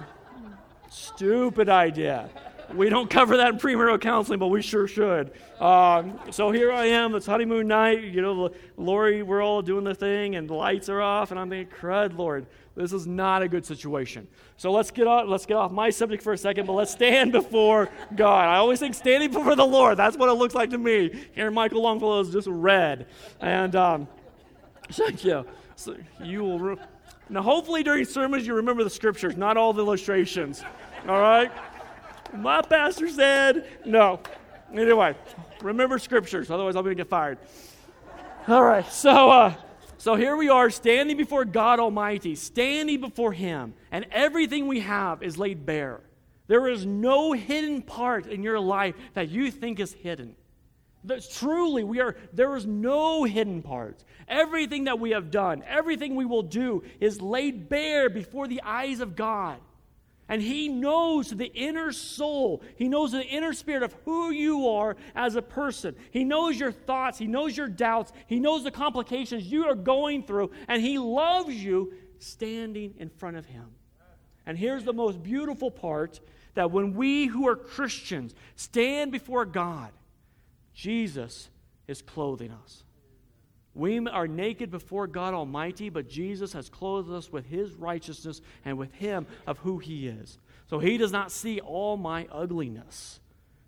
stupid 0.90 1.70
idea 1.70 2.30
we 2.74 2.90
don't 2.90 3.10
cover 3.10 3.38
that 3.38 3.54
in 3.54 3.60
premarital 3.60 4.02
counseling, 4.02 4.40
but 4.40 4.48
we 4.48 4.62
sure 4.62 4.88
should. 4.88 5.32
Um, 5.60 6.20
so 6.32 6.52
here 6.52 6.72
I 6.72 6.86
am. 6.86 7.16
It's 7.16 7.26
honeymoon 7.26 7.68
night. 7.68 8.04
You 8.04 8.22
know, 8.22 8.52
Lori, 8.76 9.24
we're 9.24 9.42
all 9.42 9.62
doing 9.62 9.84
the 9.84 9.96
thing, 9.96 10.36
and 10.36 10.50
the 10.50 10.54
lights 10.54 10.90
are 10.90 11.02
off, 11.02 11.32
and 11.32 11.40
I'm 11.40 11.50
thinking, 11.50 11.74
crud, 11.76 12.18
Lord, 12.18 12.46
this 12.76 12.94
is 12.94 13.08
not 13.08 13.42
a 13.42 13.48
good 13.48 13.66
situation. 13.66 14.28
So 14.58 14.72
let's 14.72 14.92
get 14.92 15.08
off. 15.08 15.28
Let's 15.28 15.46
get 15.46 15.56
off 15.56 15.72
my 15.72 15.90
subject 15.90 16.22
for 16.22 16.34
a 16.34 16.38
second, 16.38 16.66
but 16.66 16.74
let's 16.74 16.92
stand 16.92 17.32
before 17.32 17.90
God. 18.16 18.48
I 18.48 18.58
always 18.58 18.80
think 18.80 18.96
standing 18.96 19.32
before 19.32 19.56
the 19.56 19.66
Lord. 19.66 19.98
That's 19.98 20.18
what 20.18 20.30
it 20.30 20.34
looks 20.34 20.54
like 20.54 20.70
to 20.72 20.78
me. 20.78 21.12
Here, 21.34 21.50
Michael 21.50 21.82
Longfellow 21.82 22.20
is 22.20 22.30
just 22.30 22.48
red, 22.48 23.08
and 23.40 23.76
um, 23.76 24.08
thank 24.92 25.24
you. 25.24 25.46
So 25.76 25.96
you 26.22 26.44
will. 26.44 26.78
Now, 27.30 27.42
hopefully, 27.42 27.84
during 27.84 28.06
sermons, 28.06 28.48
you 28.48 28.54
remember 28.54 28.84
the 28.84 28.90
scriptures, 28.90 29.36
not 29.36 29.58
all 29.58 29.74
the 29.74 29.84
illustrations. 29.84 30.64
All 31.08 31.20
right? 31.20 31.52
My 32.34 32.62
pastor 32.62 33.10
said, 33.10 33.68
no. 33.86 34.20
Anyway, 34.74 35.16
remember 35.62 35.98
scriptures, 36.00 36.52
otherwise, 36.52 36.76
I'm 36.76 36.84
going 36.84 36.96
to 36.96 37.04
get 37.04 37.10
fired. 37.10 37.38
All 38.48 38.64
right, 38.64 38.86
so, 38.92 39.30
uh, 39.30 39.54
so 39.98 40.16
here 40.16 40.36
we 40.36 40.50
are 40.50 40.70
standing 40.70 41.18
before 41.18 41.46
God 41.46 41.80
Almighty, 41.80 42.36
standing 42.36 43.02
before 43.02 43.32
Him, 43.32 43.74
and 43.92 44.06
everything 44.12 44.68
we 44.68 44.82
have 44.82 45.24
is 45.24 45.38
laid 45.38 45.66
bare. 45.66 46.02
There 46.48 46.68
is 46.68 46.86
no 46.86 47.34
hidden 47.34 47.82
part 47.82 48.28
in 48.28 48.44
your 48.44 48.60
life 48.60 48.96
that 49.14 49.30
you 49.30 49.52
think 49.52 49.80
is 49.80 49.94
hidden. 49.94 50.36
That's 51.04 51.38
truly, 51.38 51.84
we 51.84 52.02
are, 52.02 52.16
there 52.34 52.56
is 52.56 52.66
no 52.66 53.24
hidden 53.24 53.62
parts. 53.62 54.04
Everything 54.28 54.86
that 54.86 55.00
we 55.00 55.12
have 55.12 55.32
done, 55.32 55.64
everything 55.66 56.16
we 56.16 56.26
will 56.26 56.44
do 56.44 56.84
is 57.00 57.22
laid 57.22 57.70
bare 57.70 58.10
before 58.10 58.48
the 58.48 58.62
eyes 58.62 59.00
of 59.00 59.16
God. 59.16 59.58
And 60.30 60.42
He 60.42 60.68
knows 60.68 61.30
the 61.30 61.52
inner 61.54 61.92
soul. 61.92 62.62
He 62.76 62.90
knows 62.90 63.12
the 63.12 63.24
inner 63.24 63.54
spirit 63.54 63.84
of 63.84 63.96
who 64.06 64.32
you 64.32 64.68
are 64.68 64.98
as 65.16 65.36
a 65.36 65.42
person. 65.42 65.96
He 66.12 66.24
knows 66.24 66.60
your 66.60 66.72
thoughts. 66.72 67.18
He 67.18 67.28
knows 67.28 67.56
your 67.56 67.70
doubts. 67.70 68.12
He 68.28 68.40
knows 68.40 68.64
the 68.64 68.72
complications 68.72 69.50
you 69.50 69.66
are 69.66 69.76
going 69.76 70.24
through. 70.24 70.52
And 70.68 70.82
He 70.82 70.98
loves 70.98 71.56
you 71.56 71.94
standing 72.20 72.96
in 72.98 73.10
front 73.10 73.38
of 73.38 73.46
Him. 73.46 73.68
And 74.46 74.58
here's 74.58 74.84
the 74.84 74.94
most 74.94 75.22
beautiful 75.24 75.72
part 75.72 76.20
that 76.56 76.72
when 76.72 76.94
we 76.94 77.28
who 77.28 77.48
are 77.48 77.56
Christians 77.56 78.34
stand 78.56 79.12
before 79.12 79.46
God, 79.46 79.92
Jesus 80.74 81.50
is 81.88 82.02
clothing 82.02 82.52
us. 82.52 82.84
We 83.78 84.00
are 84.08 84.28
naked 84.28 84.72
before 84.72 85.06
God 85.06 85.36
Almighty, 85.36 85.90
but 85.90 86.10
Jesus 86.10 86.52
has 86.54 86.68
clothed 86.68 87.12
us 87.12 87.32
with 87.32 87.46
His 87.46 87.76
righteousness 87.76 88.42
and 88.66 88.76
with 88.76 88.92
Him 88.94 89.28
of 89.46 89.60
who 89.60 89.78
He 89.78 90.08
is. 90.08 90.40
So 90.68 90.80
He 90.80 90.98
does 90.98 91.12
not 91.12 91.32
see 91.32 91.60
all 91.60 91.96
my 91.96 92.28
ugliness 92.32 93.20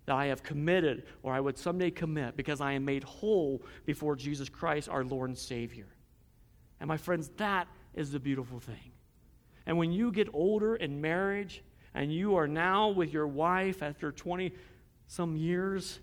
that 0.06 0.16
I 0.16 0.26
have 0.26 0.42
committed 0.42 1.04
or 1.22 1.32
I 1.32 1.38
would 1.38 1.56
someday 1.56 1.92
commit 1.92 2.36
because 2.36 2.60
I 2.60 2.72
am 2.72 2.84
made 2.84 3.04
whole 3.04 3.62
before 3.86 4.16
Jesus 4.16 4.48
Christ, 4.48 4.88
our 4.88 5.04
Lord 5.04 5.30
and 5.30 5.38
Savior. 5.38 5.86
And 6.80 6.88
my 6.88 6.96
friends, 6.96 7.30
that 7.36 7.68
is 7.94 8.10
the 8.10 8.18
beautiful 8.18 8.58
thing. 8.58 8.90
And 9.64 9.78
when 9.78 9.92
you 9.92 10.10
get 10.10 10.28
older 10.32 10.74
in 10.74 11.00
marriage 11.00 11.62
and 11.94 12.12
you 12.12 12.34
are 12.34 12.48
now 12.48 12.88
with 12.88 13.12
your 13.12 13.28
wife 13.28 13.80
after 13.80 14.10
20 14.10 14.52
some 15.06 15.36
years, 15.36 16.00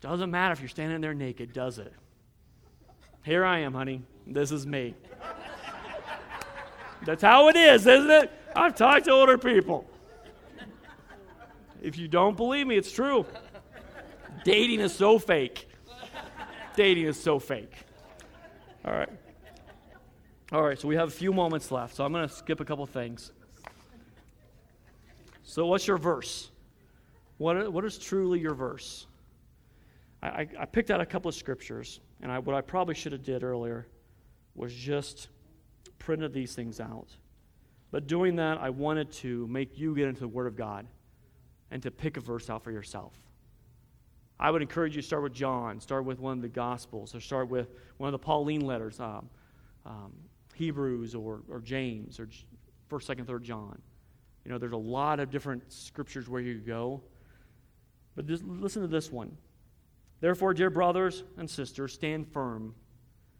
doesn't 0.00 0.30
matter 0.30 0.52
if 0.52 0.60
you're 0.60 0.68
standing 0.68 1.00
there 1.00 1.14
naked, 1.14 1.52
does 1.52 1.80
it? 1.80 1.92
Here 3.26 3.44
I 3.44 3.58
am, 3.58 3.74
honey. 3.74 4.02
This 4.24 4.52
is 4.52 4.68
me. 4.68 4.94
That's 7.04 7.22
how 7.22 7.48
it 7.48 7.56
is, 7.56 7.84
isn't 7.84 8.08
it? 8.08 8.30
I've 8.54 8.76
talked 8.76 9.06
to 9.06 9.10
older 9.10 9.36
people. 9.36 9.84
If 11.82 11.98
you 11.98 12.06
don't 12.06 12.36
believe 12.36 12.68
me, 12.68 12.76
it's 12.76 12.92
true. 12.92 13.26
Dating 14.44 14.78
is 14.78 14.94
so 14.94 15.18
fake. 15.18 15.68
Dating 16.76 17.06
is 17.06 17.20
so 17.20 17.40
fake. 17.40 17.72
All 18.84 18.92
right. 18.92 19.10
All 20.52 20.62
right, 20.62 20.78
so 20.78 20.86
we 20.86 20.94
have 20.94 21.08
a 21.08 21.10
few 21.10 21.32
moments 21.32 21.72
left, 21.72 21.96
so 21.96 22.04
I'm 22.04 22.12
going 22.12 22.28
to 22.28 22.32
skip 22.32 22.60
a 22.60 22.64
couple 22.64 22.86
things. 22.86 23.32
So, 25.42 25.66
what's 25.66 25.88
your 25.88 25.98
verse? 25.98 26.52
What, 27.38 27.72
what 27.72 27.84
is 27.84 27.98
truly 27.98 28.38
your 28.38 28.54
verse? 28.54 29.08
I, 30.22 30.46
I 30.56 30.64
picked 30.64 30.92
out 30.92 31.00
a 31.00 31.06
couple 31.06 31.28
of 31.28 31.34
scriptures, 31.34 31.98
and 32.22 32.32
I, 32.32 32.38
what 32.38 32.56
I 32.56 32.60
probably 32.60 32.94
should 32.94 33.12
have 33.12 33.22
did 33.22 33.42
earlier 33.42 33.86
was 34.54 34.72
just 34.72 35.28
printed 35.98 36.32
these 36.32 36.54
things 36.54 36.80
out. 36.80 37.08
But 37.90 38.06
doing 38.06 38.36
that, 38.36 38.58
I 38.58 38.70
wanted 38.70 39.12
to 39.12 39.46
make 39.48 39.78
you 39.78 39.94
get 39.94 40.08
into 40.08 40.20
the 40.20 40.28
Word 40.28 40.46
of 40.46 40.56
God 40.56 40.86
and 41.70 41.82
to 41.82 41.90
pick 41.90 42.16
a 42.16 42.20
verse 42.20 42.50
out 42.50 42.62
for 42.62 42.70
yourself. 42.70 43.12
I 44.38 44.50
would 44.50 44.60
encourage 44.60 44.94
you 44.94 45.02
to 45.02 45.06
start 45.06 45.22
with 45.22 45.32
John, 45.32 45.80
start 45.80 46.04
with 46.04 46.18
one 46.18 46.38
of 46.38 46.42
the 46.42 46.48
Gospels, 46.48 47.14
or 47.14 47.20
start 47.20 47.48
with 47.48 47.68
one 47.96 48.08
of 48.08 48.12
the 48.12 48.18
Pauline 48.18 48.60
letters, 48.60 49.00
um, 49.00 49.28
um, 49.86 50.12
Hebrews 50.54 51.14
or, 51.14 51.40
or 51.48 51.60
James 51.60 52.20
or 52.20 52.28
First, 52.88 53.06
Second, 53.06 53.26
Third 53.26 53.44
John. 53.44 53.80
You 54.44 54.52
know, 54.52 54.58
there's 54.58 54.72
a 54.72 54.76
lot 54.76 55.20
of 55.20 55.30
different 55.30 55.72
scriptures 55.72 56.28
where 56.28 56.40
you 56.40 56.58
go. 56.58 57.02
But 58.14 58.26
just 58.26 58.44
listen 58.44 58.82
to 58.82 58.88
this 58.88 59.10
one. 59.10 59.36
Therefore, 60.20 60.54
dear 60.54 60.70
brothers 60.70 61.24
and 61.36 61.48
sisters, 61.48 61.92
stand 61.92 62.28
firm. 62.28 62.74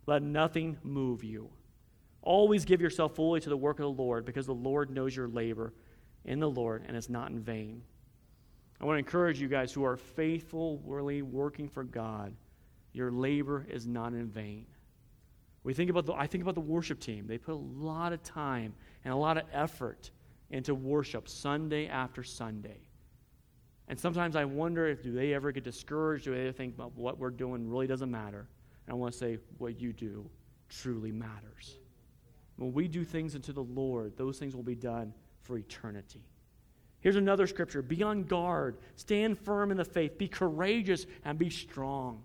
Let 0.07 0.23
nothing 0.23 0.79
move 0.83 1.25
you. 1.25 1.51
Always 2.23 2.65
give 2.65 2.81
yourself 2.81 3.15
fully 3.15 3.41
to 3.41 3.49
the 3.49 3.57
work 3.57 3.79
of 3.79 3.85
the 3.85 4.03
Lord, 4.03 4.25
because 4.25 4.47
the 4.47 4.55
Lord 4.55 4.91
knows 4.91 5.15
your 5.15 5.29
labor 5.29 5.73
in 6.25 6.41
the 6.41 6.51
Lord, 6.51 6.85
and 6.87 6.97
it's 6.97 7.09
not 7.09 7.31
in 7.31 7.41
vain. 7.41 7.83
I 8.81 8.85
want 8.85 8.97
to 8.97 8.99
encourage 8.99 9.41
you 9.41 9.49
guys 9.49 9.73
who 9.73 9.85
are 9.85 9.97
faithfully 9.97 11.23
working 11.23 11.69
for 11.69 11.85
God, 11.85 12.35
your 12.93 13.11
labor 13.11 13.67
is 13.69 13.87
not 13.87 14.13
in 14.13 14.29
vain. 14.29 14.67
We 15.65 15.75
think 15.75 15.91
about 15.91 16.07
the, 16.07 16.15
I 16.15 16.27
think 16.27 16.43
about 16.43 16.55
the 16.55 16.61
worship 16.61 17.01
team. 17.01 17.27
They 17.27 17.39
put 17.39 17.53
a 17.53 17.57
lot 17.57 18.13
of 18.13 18.23
time 18.23 18.75
and 19.05 19.13
a 19.13 19.17
lot 19.17 19.37
of 19.37 19.45
effort 19.53 20.11
into 20.51 20.75
worship 20.75 21.29
Sunday 21.29 21.89
after 21.89 22.23
Sunday. 22.23 22.86
And 23.89 23.99
sometimes 23.99 24.35
I 24.35 24.45
wonder 24.45 24.87
if 24.87 25.03
do 25.03 25.13
they 25.13 25.33
ever 25.35 25.53
get 25.53 25.65
discouraged? 25.65 26.25
Do 26.25 26.35
they 26.35 26.43
ever 26.43 26.53
think 26.53 26.75
about 26.75 26.97
what 26.97 27.19
we're 27.19 27.31
doing 27.31 27.69
really 27.69 27.87
doesn't 27.87 28.11
matter? 28.11 28.49
And 28.87 28.93
I 28.93 28.95
want 28.95 29.13
to 29.13 29.19
say 29.19 29.39
what 29.59 29.81
you 29.81 29.93
do 29.93 30.29
truly 30.69 31.13
matters. 31.13 31.79
When 32.57 32.73
we 32.73 32.89
do 32.89 33.05
things 33.05 33.35
unto 33.35 33.53
the 33.53 33.63
Lord, 33.63 34.17
those 34.17 34.39
things 34.39 34.57
will 34.57 34.63
be 34.63 34.75
done 34.75 35.13
for 35.43 35.59
eternity. 35.59 36.25
Here's 37.01 37.17
another 37.17 37.47
scripture 37.47 37.83
Be 37.83 38.03
on 38.03 38.25
guard, 38.25 38.79
stand 38.97 39.39
firm 39.39 39.71
in 39.71 39.77
the 39.77 39.85
faith, 39.85 40.19
be 40.19 40.29
courageous, 40.29 41.07
and 41.25 41.39
be 41.39 41.51
strong. 41.51 42.23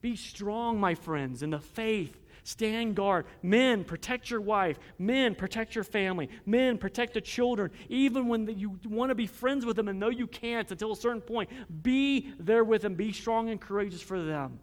Be 0.00 0.16
strong, 0.16 0.78
my 0.78 0.94
friends, 0.94 1.42
in 1.42 1.50
the 1.50 1.58
faith. 1.58 2.23
Stand 2.44 2.94
guard. 2.94 3.24
Men, 3.42 3.84
protect 3.84 4.30
your 4.30 4.42
wife. 4.42 4.78
Men, 4.98 5.34
protect 5.34 5.74
your 5.74 5.82
family. 5.82 6.28
Men, 6.44 6.76
protect 6.76 7.14
the 7.14 7.20
children. 7.22 7.70
Even 7.88 8.28
when 8.28 8.46
you 8.58 8.78
want 8.84 9.08
to 9.08 9.14
be 9.14 9.26
friends 9.26 9.64
with 9.64 9.76
them 9.76 9.88
and 9.88 9.98
know 9.98 10.10
you 10.10 10.26
can't 10.26 10.70
until 10.70 10.92
a 10.92 10.96
certain 10.96 11.22
point, 11.22 11.48
be 11.82 12.34
there 12.38 12.62
with 12.62 12.82
them. 12.82 12.94
Be 12.94 13.12
strong 13.12 13.48
and 13.48 13.58
courageous 13.58 14.02
for 14.02 14.22
them. 14.22 14.60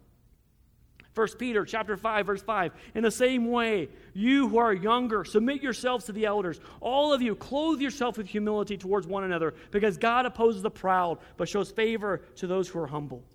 1 1.16 1.28
Peter 1.40 1.66
chapter 1.66 1.98
5 1.98 2.26
verse 2.26 2.42
5 2.42 2.72
in 2.96 3.04
the 3.04 3.12
same 3.12 3.48
way 3.48 3.90
you 4.14 4.48
who 4.48 4.58
are 4.58 4.72
younger 4.72 5.26
submit 5.26 5.62
yourselves 5.62 6.06
to 6.06 6.14
the 6.14 6.26
elders 6.26 6.62
all 6.80 7.12
of 7.12 7.22
you 7.22 7.36
clothe 7.36 7.82
yourself 7.82 8.18
with 8.18 8.28
humility 8.28 8.78
towards 8.78 9.06
one 9.06 9.26
another 9.26 9.54
because 9.72 9.98
God 9.98 10.26
opposes 10.26 10.62
the 10.62 10.72
proud 10.72 11.18
but 11.36 11.50
shows 11.50 11.70
favor 11.70 12.22
to 12.38 12.48
those 12.48 12.70
who 12.70 12.80
are 12.80 12.88
humble 12.88 13.26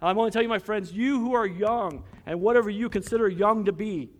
I 0.00 0.12
want 0.12 0.32
to 0.32 0.36
tell 0.36 0.42
you, 0.42 0.48
my 0.48 0.58
friends, 0.58 0.92
you 0.92 1.18
who 1.20 1.34
are 1.34 1.46
young 1.46 2.04
and 2.26 2.40
whatever 2.40 2.68
you 2.70 2.88
consider 2.88 3.28
young 3.28 3.64
to 3.64 3.72
be, 3.72 4.10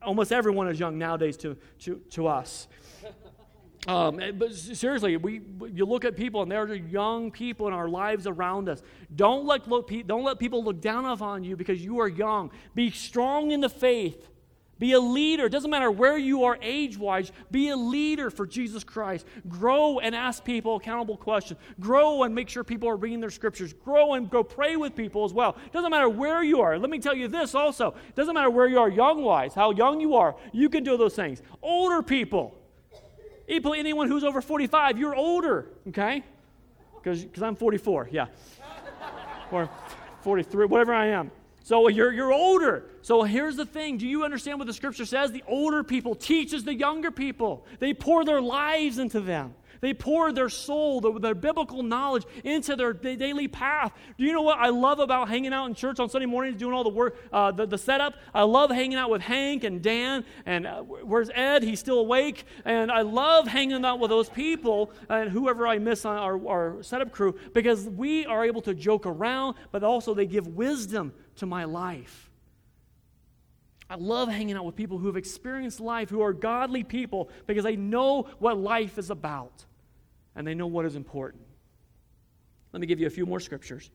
almost 0.00 0.32
everyone 0.32 0.68
is 0.68 0.80
young 0.80 0.98
nowadays 0.98 1.36
to, 1.38 1.56
to, 1.80 2.00
to 2.10 2.26
us. 2.26 2.68
Um, 3.86 4.20
eh, 4.20 4.30
but 4.30 4.54
seriously, 4.54 5.16
we, 5.16 5.40
you 5.72 5.84
look 5.84 6.04
at 6.04 6.16
people 6.16 6.42
and 6.42 6.50
there 6.50 6.62
are 6.62 6.74
young 6.74 7.32
people 7.32 7.66
in 7.66 7.74
our 7.74 7.88
lives 7.88 8.26
around 8.26 8.68
us. 8.68 8.82
Don't 9.14 9.44
let, 9.44 9.68
look, 9.68 9.90
don't 10.06 10.22
let 10.22 10.38
people 10.38 10.62
look 10.62 10.80
down 10.80 11.04
upon 11.04 11.42
you 11.42 11.56
because 11.56 11.82
you 11.84 12.00
are 12.00 12.08
young. 12.08 12.50
Be 12.74 12.90
strong 12.90 13.50
in 13.50 13.60
the 13.60 13.68
faith. 13.68 14.28
Be 14.78 14.94
a 14.94 15.00
leader. 15.00 15.46
It 15.46 15.50
doesn't 15.50 15.70
matter 15.70 15.92
where 15.92 16.18
you 16.18 16.42
are 16.42 16.58
age 16.60 16.98
wise, 16.98 17.30
be 17.52 17.68
a 17.68 17.76
leader 17.76 18.30
for 18.30 18.46
Jesus 18.46 18.82
Christ. 18.82 19.24
Grow 19.48 20.00
and 20.00 20.12
ask 20.12 20.44
people 20.44 20.74
accountable 20.74 21.16
questions. 21.16 21.60
Grow 21.78 22.24
and 22.24 22.34
make 22.34 22.48
sure 22.48 22.64
people 22.64 22.88
are 22.88 22.96
reading 22.96 23.20
their 23.20 23.30
scriptures. 23.30 23.72
Grow 23.72 24.14
and 24.14 24.28
go 24.28 24.42
pray 24.42 24.74
with 24.74 24.96
people 24.96 25.24
as 25.24 25.32
well. 25.32 25.56
It 25.64 25.72
doesn't 25.72 25.90
matter 25.90 26.08
where 26.08 26.42
you 26.42 26.60
are. 26.62 26.78
Let 26.78 26.90
me 26.90 26.98
tell 26.98 27.14
you 27.14 27.28
this 27.28 27.54
also. 27.54 27.94
It 28.08 28.16
doesn't 28.16 28.34
matter 28.34 28.50
where 28.50 28.66
you 28.66 28.80
are 28.80 28.88
young 28.88 29.22
wise, 29.22 29.54
how 29.54 29.70
young 29.70 30.00
you 30.00 30.16
are, 30.16 30.34
you 30.52 30.68
can 30.68 30.82
do 30.82 30.96
those 30.96 31.14
things. 31.14 31.42
Older 31.62 32.02
people, 32.02 32.52
anyone 33.48 34.08
who's 34.08 34.24
over 34.24 34.40
45, 34.40 34.98
you're 34.98 35.14
older, 35.14 35.68
okay? 35.88 36.24
Because 37.02 37.42
I'm 37.42 37.54
44, 37.54 38.08
yeah. 38.10 38.26
or 39.52 39.70
43, 40.22 40.66
whatever 40.66 40.92
I 40.92 41.06
am. 41.06 41.30
So 41.64 41.88
you're, 41.88 42.12
you're 42.12 42.32
older. 42.32 42.84
So 43.02 43.22
here's 43.22 43.56
the 43.56 43.66
thing. 43.66 43.96
Do 43.98 44.06
you 44.06 44.24
understand 44.24 44.58
what 44.58 44.66
the 44.66 44.72
scripture 44.72 45.04
says? 45.04 45.30
The 45.30 45.44
older 45.46 45.84
people 45.84 46.14
teaches 46.14 46.64
the 46.64 46.74
younger 46.74 47.10
people. 47.10 47.64
They 47.78 47.94
pour 47.94 48.24
their 48.24 48.40
lives 48.40 48.98
into 48.98 49.20
them. 49.20 49.54
They 49.82 49.92
pour 49.92 50.32
their 50.32 50.48
soul, 50.48 51.00
their, 51.00 51.34
biblical 51.34 51.82
knowledge 51.82 52.24
into 52.44 52.76
their 52.76 52.92
daily 52.92 53.48
path. 53.48 53.92
Do 54.16 54.24
you 54.24 54.32
know 54.32 54.42
what 54.42 54.60
I 54.60 54.68
love 54.68 55.00
about 55.00 55.28
hanging 55.28 55.52
out 55.52 55.66
in 55.66 55.74
church 55.74 55.98
on 55.98 56.08
Sunday 56.08 56.26
mornings, 56.26 56.56
doing 56.56 56.72
all 56.72 56.84
the 56.84 56.90
work, 56.90 57.16
uh, 57.32 57.50
the, 57.50 57.66
the 57.66 57.76
setup? 57.76 58.14
I 58.32 58.44
love 58.44 58.70
hanging 58.70 58.96
out 58.96 59.10
with 59.10 59.22
Hank 59.22 59.64
and 59.64 59.82
Dan. 59.82 60.24
And 60.46 60.68
uh, 60.68 60.82
where's 60.82 61.30
Ed? 61.34 61.64
He's 61.64 61.80
still 61.80 61.98
awake. 61.98 62.44
And 62.64 62.92
I 62.92 63.02
love 63.02 63.48
hanging 63.48 63.84
out 63.84 63.98
with 63.98 64.10
those 64.10 64.28
people 64.28 64.92
and 65.08 65.28
whoever 65.28 65.66
I 65.66 65.78
miss 65.78 66.04
on 66.04 66.16
our, 66.16 66.48
our 66.48 66.82
setup 66.84 67.10
crew 67.10 67.36
because 67.52 67.84
we 67.88 68.24
are 68.24 68.44
able 68.44 68.62
to 68.62 68.74
joke 68.74 69.04
around, 69.04 69.56
but 69.72 69.82
also 69.82 70.14
they 70.14 70.26
give 70.26 70.46
wisdom 70.46 71.12
to 71.36 71.46
my 71.46 71.64
life. 71.64 72.30
I 73.90 73.96
love 73.96 74.28
hanging 74.28 74.54
out 74.54 74.64
with 74.64 74.76
people 74.76 74.98
who 74.98 75.08
have 75.08 75.16
experienced 75.16 75.80
life, 75.80 76.08
who 76.08 76.22
are 76.22 76.32
godly 76.32 76.84
people, 76.84 77.30
because 77.48 77.64
they 77.64 77.74
know 77.74 78.28
what 78.38 78.56
life 78.56 78.96
is 78.96 79.10
about 79.10 79.64
and 80.34 80.46
they 80.46 80.54
know 80.54 80.66
what 80.66 80.86
is 80.86 80.96
important. 80.96 81.42
Let 82.72 82.80
me 82.80 82.86
give 82.86 83.00
you 83.00 83.06
a 83.06 83.10
few 83.10 83.26
more 83.26 83.40
scriptures. 83.40 83.90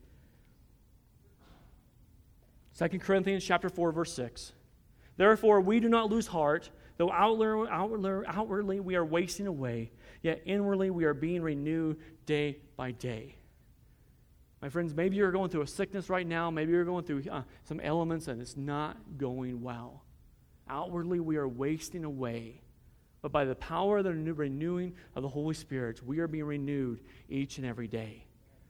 2 2.78 3.00
Corinthians 3.00 3.44
chapter 3.44 3.70
4, 3.70 3.92
verse 3.92 4.14
6. 4.14 4.54
Therefore, 5.18 5.62
we 5.62 5.80
do 5.80 5.90
not 5.90 6.12
lose 6.12 6.28
heart, 6.28 6.70
though 6.98 7.12
outwardly, 7.12 7.68
outwardly 8.28 8.80
we 8.80 8.96
are 8.96 9.06
wasting 9.06 9.48
away, 9.48 9.92
yet 10.22 10.44
inwardly 10.46 10.92
we 10.92 11.06
are 11.06 11.16
being 11.16 11.42
renewed 11.42 11.98
day 12.28 12.60
by 12.76 12.92
day. 12.92 13.36
My 14.62 14.70
friends, 14.70 14.94
maybe 14.96 15.16
you're 15.18 15.32
going 15.32 15.50
through 15.50 15.62
a 15.62 15.68
sickness 15.68 16.10
right 16.10 16.26
now. 16.26 16.50
Maybe 16.50 16.72
you're 16.72 16.86
going 16.86 17.04
through 17.04 17.24
uh, 17.32 17.44
some 17.64 17.80
elements 17.80 18.28
and 18.28 18.42
it's 18.42 18.58
not 18.58 18.98
going 19.18 19.62
well. 19.62 20.04
Outwardly, 20.68 21.20
we 21.20 21.38
are 21.38 21.48
wasting 21.48 22.04
away. 22.04 22.62
But 23.28 23.34
by 23.34 23.44
the 23.44 23.56
power 23.56 23.98
of 23.98 24.06
the 24.06 24.14
renewing 24.14 24.94
of 25.14 25.22
the 25.22 25.28
Holy 25.28 25.54
Spirit, 25.54 26.02
we 26.02 26.20
are 26.20 26.30
being 26.30 26.46
renewed 26.46 27.02
each 27.28 27.58
and 27.58 27.68
every 27.68 27.90
day. 27.90 28.24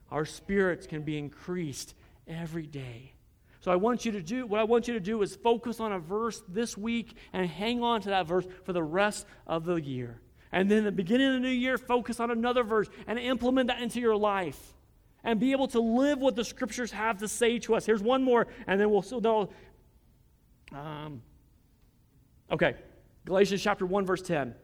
Our 0.10 0.26
spirits 0.26 0.88
can 0.88 1.04
be 1.04 1.16
increased 1.16 1.94
every 2.28 2.66
day. 2.66 3.14
So 3.60 3.70
I 3.70 3.76
want 3.76 4.04
you 4.04 4.14
to 4.14 4.22
do 4.24 4.48
what 4.48 4.60
I 4.60 4.64
want 4.64 4.88
you 4.88 4.96
to 4.96 5.00
do 5.00 5.22
is 5.22 5.36
focus 5.36 5.80
on 5.80 5.92
a 5.92 6.00
verse 6.00 6.42
this 6.48 6.76
week 6.76 7.16
and 7.34 7.46
hang 7.46 7.84
on 7.84 8.02
to 8.02 8.10
that 8.10 8.26
verse 8.26 8.48
for 8.64 8.74
the 8.74 8.82
rest 8.82 9.28
of 9.46 9.64
the 9.64 9.76
year. 9.76 10.22
And 10.52 10.72
then 10.72 10.86
the 10.86 10.92
beginning 10.92 11.28
of 11.28 11.34
the 11.34 11.40
new 11.40 11.50
year, 11.50 11.78
focus 11.78 12.20
on 12.20 12.32
another 12.32 12.64
verse 12.64 12.90
and 13.06 13.20
implement 13.20 13.68
that 13.68 13.80
into 13.80 14.00
your 14.00 14.16
life 14.16 14.74
and 15.24 15.40
be 15.40 15.52
able 15.52 15.68
to 15.68 15.80
live 15.80 16.18
what 16.18 16.36
the 16.36 16.44
scriptures 16.44 16.92
have 16.94 17.20
to 17.20 17.28
say 17.28 17.60
to 17.60 17.76
us. 17.76 17.86
Here's 17.86 18.02
one 18.02 18.24
more, 18.24 18.48
and 18.66 18.82
then 18.82 18.90
we'll. 18.90 19.04
So 19.04 19.52
um, 20.74 21.22
okay, 22.52 22.74
Galatians 23.28 23.62
chapter 23.62 23.86
1, 23.86 24.06
verse 24.06 24.22
10. 24.22 24.56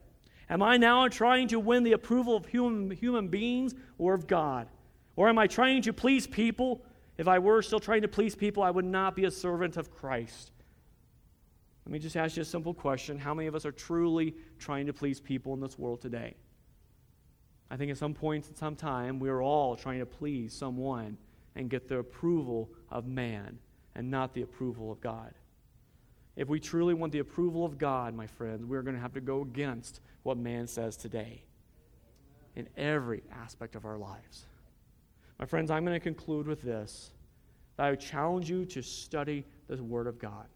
Am 0.49 0.63
I 0.63 0.77
now 0.77 1.09
trying 1.09 1.49
to 1.49 1.59
win 1.59 1.83
the 1.83 1.91
approval 1.91 2.37
of 2.37 2.45
human, 2.45 2.91
human 2.91 3.27
beings 3.27 3.75
or 3.97 4.13
of 4.13 4.25
God? 4.25 4.69
Or 5.17 5.27
am 5.27 5.37
I 5.37 5.47
trying 5.47 5.81
to 5.81 5.91
please 5.91 6.25
people? 6.25 6.85
If 7.17 7.27
I 7.27 7.39
were 7.39 7.61
still 7.61 7.81
trying 7.81 8.03
to 8.03 8.07
please 8.07 8.35
people, 8.35 8.63
I 8.63 8.71
would 8.71 8.85
not 8.85 9.17
be 9.17 9.25
a 9.25 9.31
servant 9.31 9.75
of 9.75 9.91
Christ. 9.91 10.51
Let 11.85 11.91
me 11.91 11.99
just 11.99 12.15
ask 12.15 12.37
you 12.37 12.43
a 12.43 12.45
simple 12.45 12.73
question. 12.73 13.19
How 13.19 13.33
many 13.33 13.49
of 13.49 13.55
us 13.55 13.65
are 13.65 13.71
truly 13.73 14.33
trying 14.59 14.85
to 14.85 14.93
please 14.93 15.19
people 15.19 15.53
in 15.53 15.59
this 15.59 15.77
world 15.77 16.01
today? 16.01 16.33
I 17.69 17.75
think 17.75 17.91
at 17.91 17.97
some 17.97 18.13
point 18.13 18.47
in 18.47 18.55
some 18.55 18.77
time, 18.77 19.19
we 19.19 19.27
are 19.27 19.41
all 19.41 19.75
trying 19.75 19.99
to 19.99 20.05
please 20.05 20.53
someone 20.53 21.17
and 21.57 21.69
get 21.69 21.89
the 21.89 21.97
approval 21.97 22.69
of 22.89 23.07
man 23.07 23.59
and 23.93 24.09
not 24.09 24.33
the 24.33 24.43
approval 24.43 24.89
of 24.89 25.01
God. 25.01 25.33
If 26.35 26.49
we 26.49 26.59
truly 26.59 26.93
want 26.93 27.13
the 27.13 27.19
approval 27.19 27.63
of 27.65 27.77
God, 27.77 28.15
my 28.15 28.27
friends, 28.27 28.65
we're 28.65 28.81
going 28.81 28.95
to 28.95 29.01
have 29.01 29.13
to 29.13 29.21
go 29.21 29.41
against 29.41 30.01
what 30.23 30.37
man 30.37 30.67
says 30.67 30.97
today 30.97 31.43
in 32.55 32.67
every 32.75 33.23
aspect 33.31 33.75
of 33.75 33.85
our 33.85 33.97
lives. 33.97 34.45
My 35.39 35.45
friends, 35.45 35.69
I'm 35.69 35.85
going 35.85 35.99
to 35.99 36.03
conclude 36.03 36.47
with 36.47 36.61
this. 36.61 37.11
that 37.75 37.87
I 37.87 37.95
challenge 37.95 38.49
you 38.49 38.65
to 38.65 38.81
study 38.81 39.45
the 39.67 39.81
Word 39.83 40.07
of 40.07 40.19
God. 40.19 40.47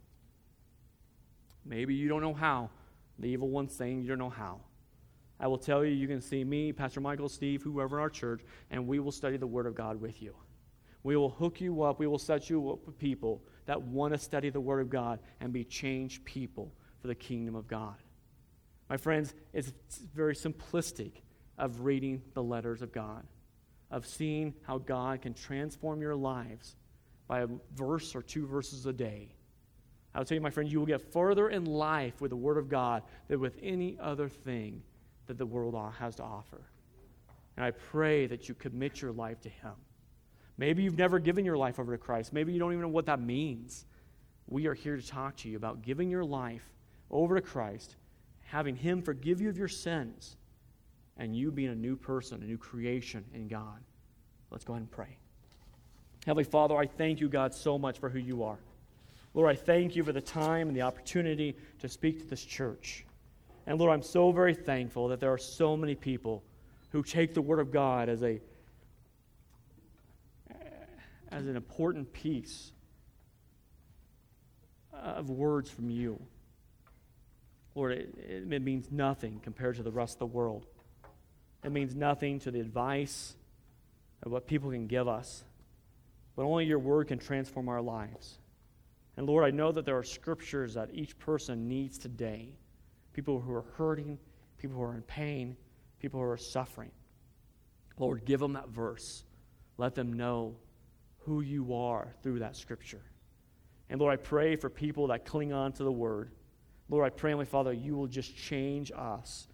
Maybe 1.66 1.94
you 1.94 2.08
don't 2.08 2.22
know 2.22 2.34
how. 2.34 2.70
The 3.20 3.28
evil 3.28 3.50
one's 3.50 3.74
saying 3.74 4.02
you 4.02 4.08
don't 4.08 4.20
know 4.20 4.30
how. 4.30 4.62
I 5.40 5.48
will 5.48 5.58
tell 5.58 5.86
you, 5.86 5.92
you 5.92 6.08
can 6.08 6.22
see 6.22 6.44
me, 6.44 6.72
Pastor 6.72 7.02
Michael, 7.02 7.30
Steve, 7.30 7.62
whoever 7.62 7.98
in 7.98 8.02
our 8.02 8.10
church, 8.10 8.42
and 8.72 8.88
we 8.88 9.00
will 9.00 9.12
study 9.12 9.38
the 9.38 9.48
Word 9.48 9.68
of 9.68 9.76
God 9.76 10.00
with 10.02 10.22
you. 10.22 10.36
We 11.04 11.16
will 11.16 11.30
hook 11.30 11.62
you 11.62 11.84
up. 11.84 12.00
We 12.00 12.08
will 12.08 12.18
set 12.18 12.50
you 12.50 12.72
up 12.72 12.86
with 12.86 12.98
people 12.98 13.44
that 13.68 13.82
want 13.82 14.14
to 14.14 14.20
study 14.20 14.50
the 14.50 14.60
Word 14.60 14.82
of 14.82 14.90
God 14.90 15.20
and 15.40 15.54
be 15.54 15.64
changed 15.64 16.26
people 16.26 16.74
for 17.00 17.08
the 17.08 17.16
kingdom 17.16 17.56
of 17.56 17.68
God. 17.68 17.96
My 18.90 18.98
friends, 18.98 19.34
it's 19.54 19.72
very 20.16 20.36
simplistic 20.36 21.12
of 21.58 21.82
reading 21.82 22.22
the 22.34 22.44
letters 22.44 22.82
of 22.82 22.92
God 22.92 23.24
of 23.92 24.06
seeing 24.06 24.54
how 24.64 24.78
God 24.78 25.22
can 25.22 25.34
transform 25.34 26.02
your 26.02 26.16
lives 26.16 26.76
by 27.28 27.42
a 27.42 27.48
verse 27.76 28.16
or 28.16 28.22
two 28.22 28.46
verses 28.46 28.86
a 28.86 28.94
day. 28.94 29.30
I 30.14 30.20
will 30.20 30.26
tell 30.26 30.36
you, 30.36 30.42
my 30.42 30.50
friend, 30.50 30.72
you 30.72 30.80
will 30.80 30.86
get 30.86 31.14
further 31.14 31.50
in 31.50 31.66
life 31.66 32.20
with 32.22 32.32
the 32.32 32.38
Word 32.38 32.58
of 32.58 32.70
God 32.70 33.04
than 33.28 33.40
with 33.40 33.58
any 33.62 33.98
other 34.00 34.30
thing 34.30 34.82
that 35.28 35.38
the 35.38 35.46
world 35.46 35.76
has 36.00 36.16
to 36.16 36.24
offer. 36.24 36.62
And 37.56 37.66
I 37.66 37.72
pray 37.72 38.28
that 38.28 38.48
you 38.48 38.56
commit 38.56 39.02
your 39.02 39.12
life 39.12 39.42
to 39.42 39.50
Him. 39.50 39.74
Maybe 40.58 40.84
you've 40.84 40.98
never 40.98 41.20
given 41.20 41.46
your 41.46 41.58
life 41.58 41.80
over 41.80 41.92
to 41.92 41.98
Christ. 41.98 42.34
Maybe 42.34 42.52
you 42.52 42.60
don't 42.60 42.72
even 42.72 42.82
know 42.82 42.88
what 42.88 43.06
that 43.06 43.22
means. 43.22 43.86
We 44.48 44.66
are 44.68 44.74
here 44.74 44.96
to 44.96 45.06
talk 45.06 45.36
to 45.38 45.50
you 45.50 45.58
about 45.58 45.82
giving 45.82 46.10
your 46.10 46.26
life 46.26 46.64
over 47.12 47.36
to 47.36 47.42
Christ, 47.42 47.96
having 48.46 48.76
Him 48.76 49.02
forgive 49.02 49.40
you 49.40 49.50
of 49.50 49.58
your 49.58 49.68
sins, 49.68 50.36
and 51.18 51.36
you 51.36 51.52
being 51.52 51.70
a 51.70 51.76
new 51.76 51.96
person, 51.96 52.42
a 52.42 52.46
new 52.46 52.58
creation 52.58 53.24
in 53.34 53.48
God. 53.48 53.80
Let's 54.50 54.64
go 54.64 54.74
ahead 54.74 54.82
and 54.82 54.92
pray. 54.92 55.18
Heavenly 56.26 56.44
Father, 56.44 56.76
I 56.76 56.88
thank 56.88 57.20
you, 57.20 57.30
God, 57.30 57.54
so 57.54 57.78
much 57.78 58.00
for 58.00 58.10
who 58.10 58.20
you 58.20 58.44
are. 58.44 58.58
Lord, 59.34 59.50
I 59.50 59.56
thank 59.56 59.96
you 59.96 60.04
for 60.04 60.12
the 60.12 60.22
time 60.22 60.68
and 60.68 60.76
the 60.76 60.82
opportunity 60.82 61.56
to 61.80 61.88
speak 61.88 62.20
to 62.22 62.26
this 62.26 62.44
church. 62.44 63.06
And 63.68 63.80
Lord, 63.80 63.94
I'm 63.94 64.02
so 64.02 64.32
very 64.32 64.56
thankful 64.56 65.10
that 65.10 65.20
there 65.20 65.32
are 65.32 65.38
so 65.38 65.78
many 65.78 65.94
people 65.94 66.44
who 66.92 67.04
take 67.04 67.34
the 67.34 67.42
Word 67.42 67.60
of 67.60 67.72
God 67.72 68.10
as 68.10 68.24
a 68.24 68.40
as 71.32 71.48
an 71.48 71.56
important 71.56 72.12
piece 72.14 72.72
of 74.94 75.30
words 75.30 75.70
from 75.70 75.90
you. 75.90 76.20
Lord, 77.76 77.92
it, 77.92 78.16
it 78.52 78.62
means 78.62 78.92
nothing 78.92 79.40
compared 79.44 79.76
to 79.76 79.84
the 79.84 79.92
rest 79.92 80.16
of 80.16 80.20
the 80.20 80.26
world. 80.26 80.66
It 81.64 81.72
means 81.72 81.96
nothing 81.96 82.40
to 82.40 82.52
the 82.52 82.60
advice 82.60 83.36
of 84.24 84.32
what 84.32 84.48
people 84.48 84.72
can 84.72 84.88
give 84.88 85.08
us, 85.08 85.44
but 86.36 86.44
only 86.44 86.66
your 86.66 86.80
word 86.80 87.08
can 87.08 87.20
transform 87.20 87.70
our 87.70 87.82
lives. 87.82 88.40
And 89.16 89.28
Lord, 89.28 89.46
I 89.46 89.52
know 89.52 89.72
that 89.72 89.86
there 89.86 89.98
are 89.98 90.04
scriptures 90.04 90.76
that 90.76 90.90
each 90.94 91.18
person 91.18 91.68
needs 91.68 91.98
today 91.98 92.56
people 93.14 93.42
who 93.42 93.52
are 93.52 93.66
hurting, 93.78 94.20
people 94.60 94.78
who 94.78 94.84
are 94.84 94.94
in 94.94 95.02
pain, 95.02 95.58
people 96.00 96.20
who 96.20 96.26
are 96.28 96.38
suffering. 96.38 96.92
Lord, 97.98 98.26
give 98.26 98.40
them 98.40 98.54
that 98.54 98.70
verse. 98.70 99.24
Let 99.78 99.96
them 99.96 100.14
know 100.14 100.56
who 101.28 101.42
you 101.42 101.76
are 101.76 102.14
through 102.24 102.40
that 102.40 102.56
scripture. 102.56 103.02
And 103.90 104.00
Lord, 104.00 104.14
I 104.14 104.16
pray 104.16 104.56
for 104.56 104.70
people 104.70 105.08
that 105.08 105.26
cling 105.26 105.52
on 105.52 105.74
to 105.74 105.84
the 105.84 105.92
word. 105.92 106.32
Lord, 106.90 107.06
I 107.06 107.10
pray, 107.10 107.34
my 107.34 107.44
Father, 107.44 107.74
you 107.74 107.96
will 107.96 108.08
just 108.08 108.36
change 108.36 108.94
us 108.96 109.50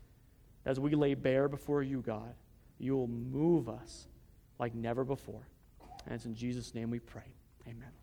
as 0.66 0.80
we 0.80 0.92
lay 0.96 1.16
bare 1.16 1.50
before 1.50 1.82
you, 1.82 2.02
God, 2.02 2.36
you 2.78 2.96
will 2.96 3.08
move 3.08 3.68
us 3.68 4.08
like 4.60 4.76
never 4.76 5.04
before. 5.04 5.48
And 6.06 6.16
it's 6.16 6.26
in 6.26 6.36
Jesus' 6.36 6.74
name 6.74 6.90
we 6.90 7.00
pray. 7.00 7.34
Amen. 7.68 8.03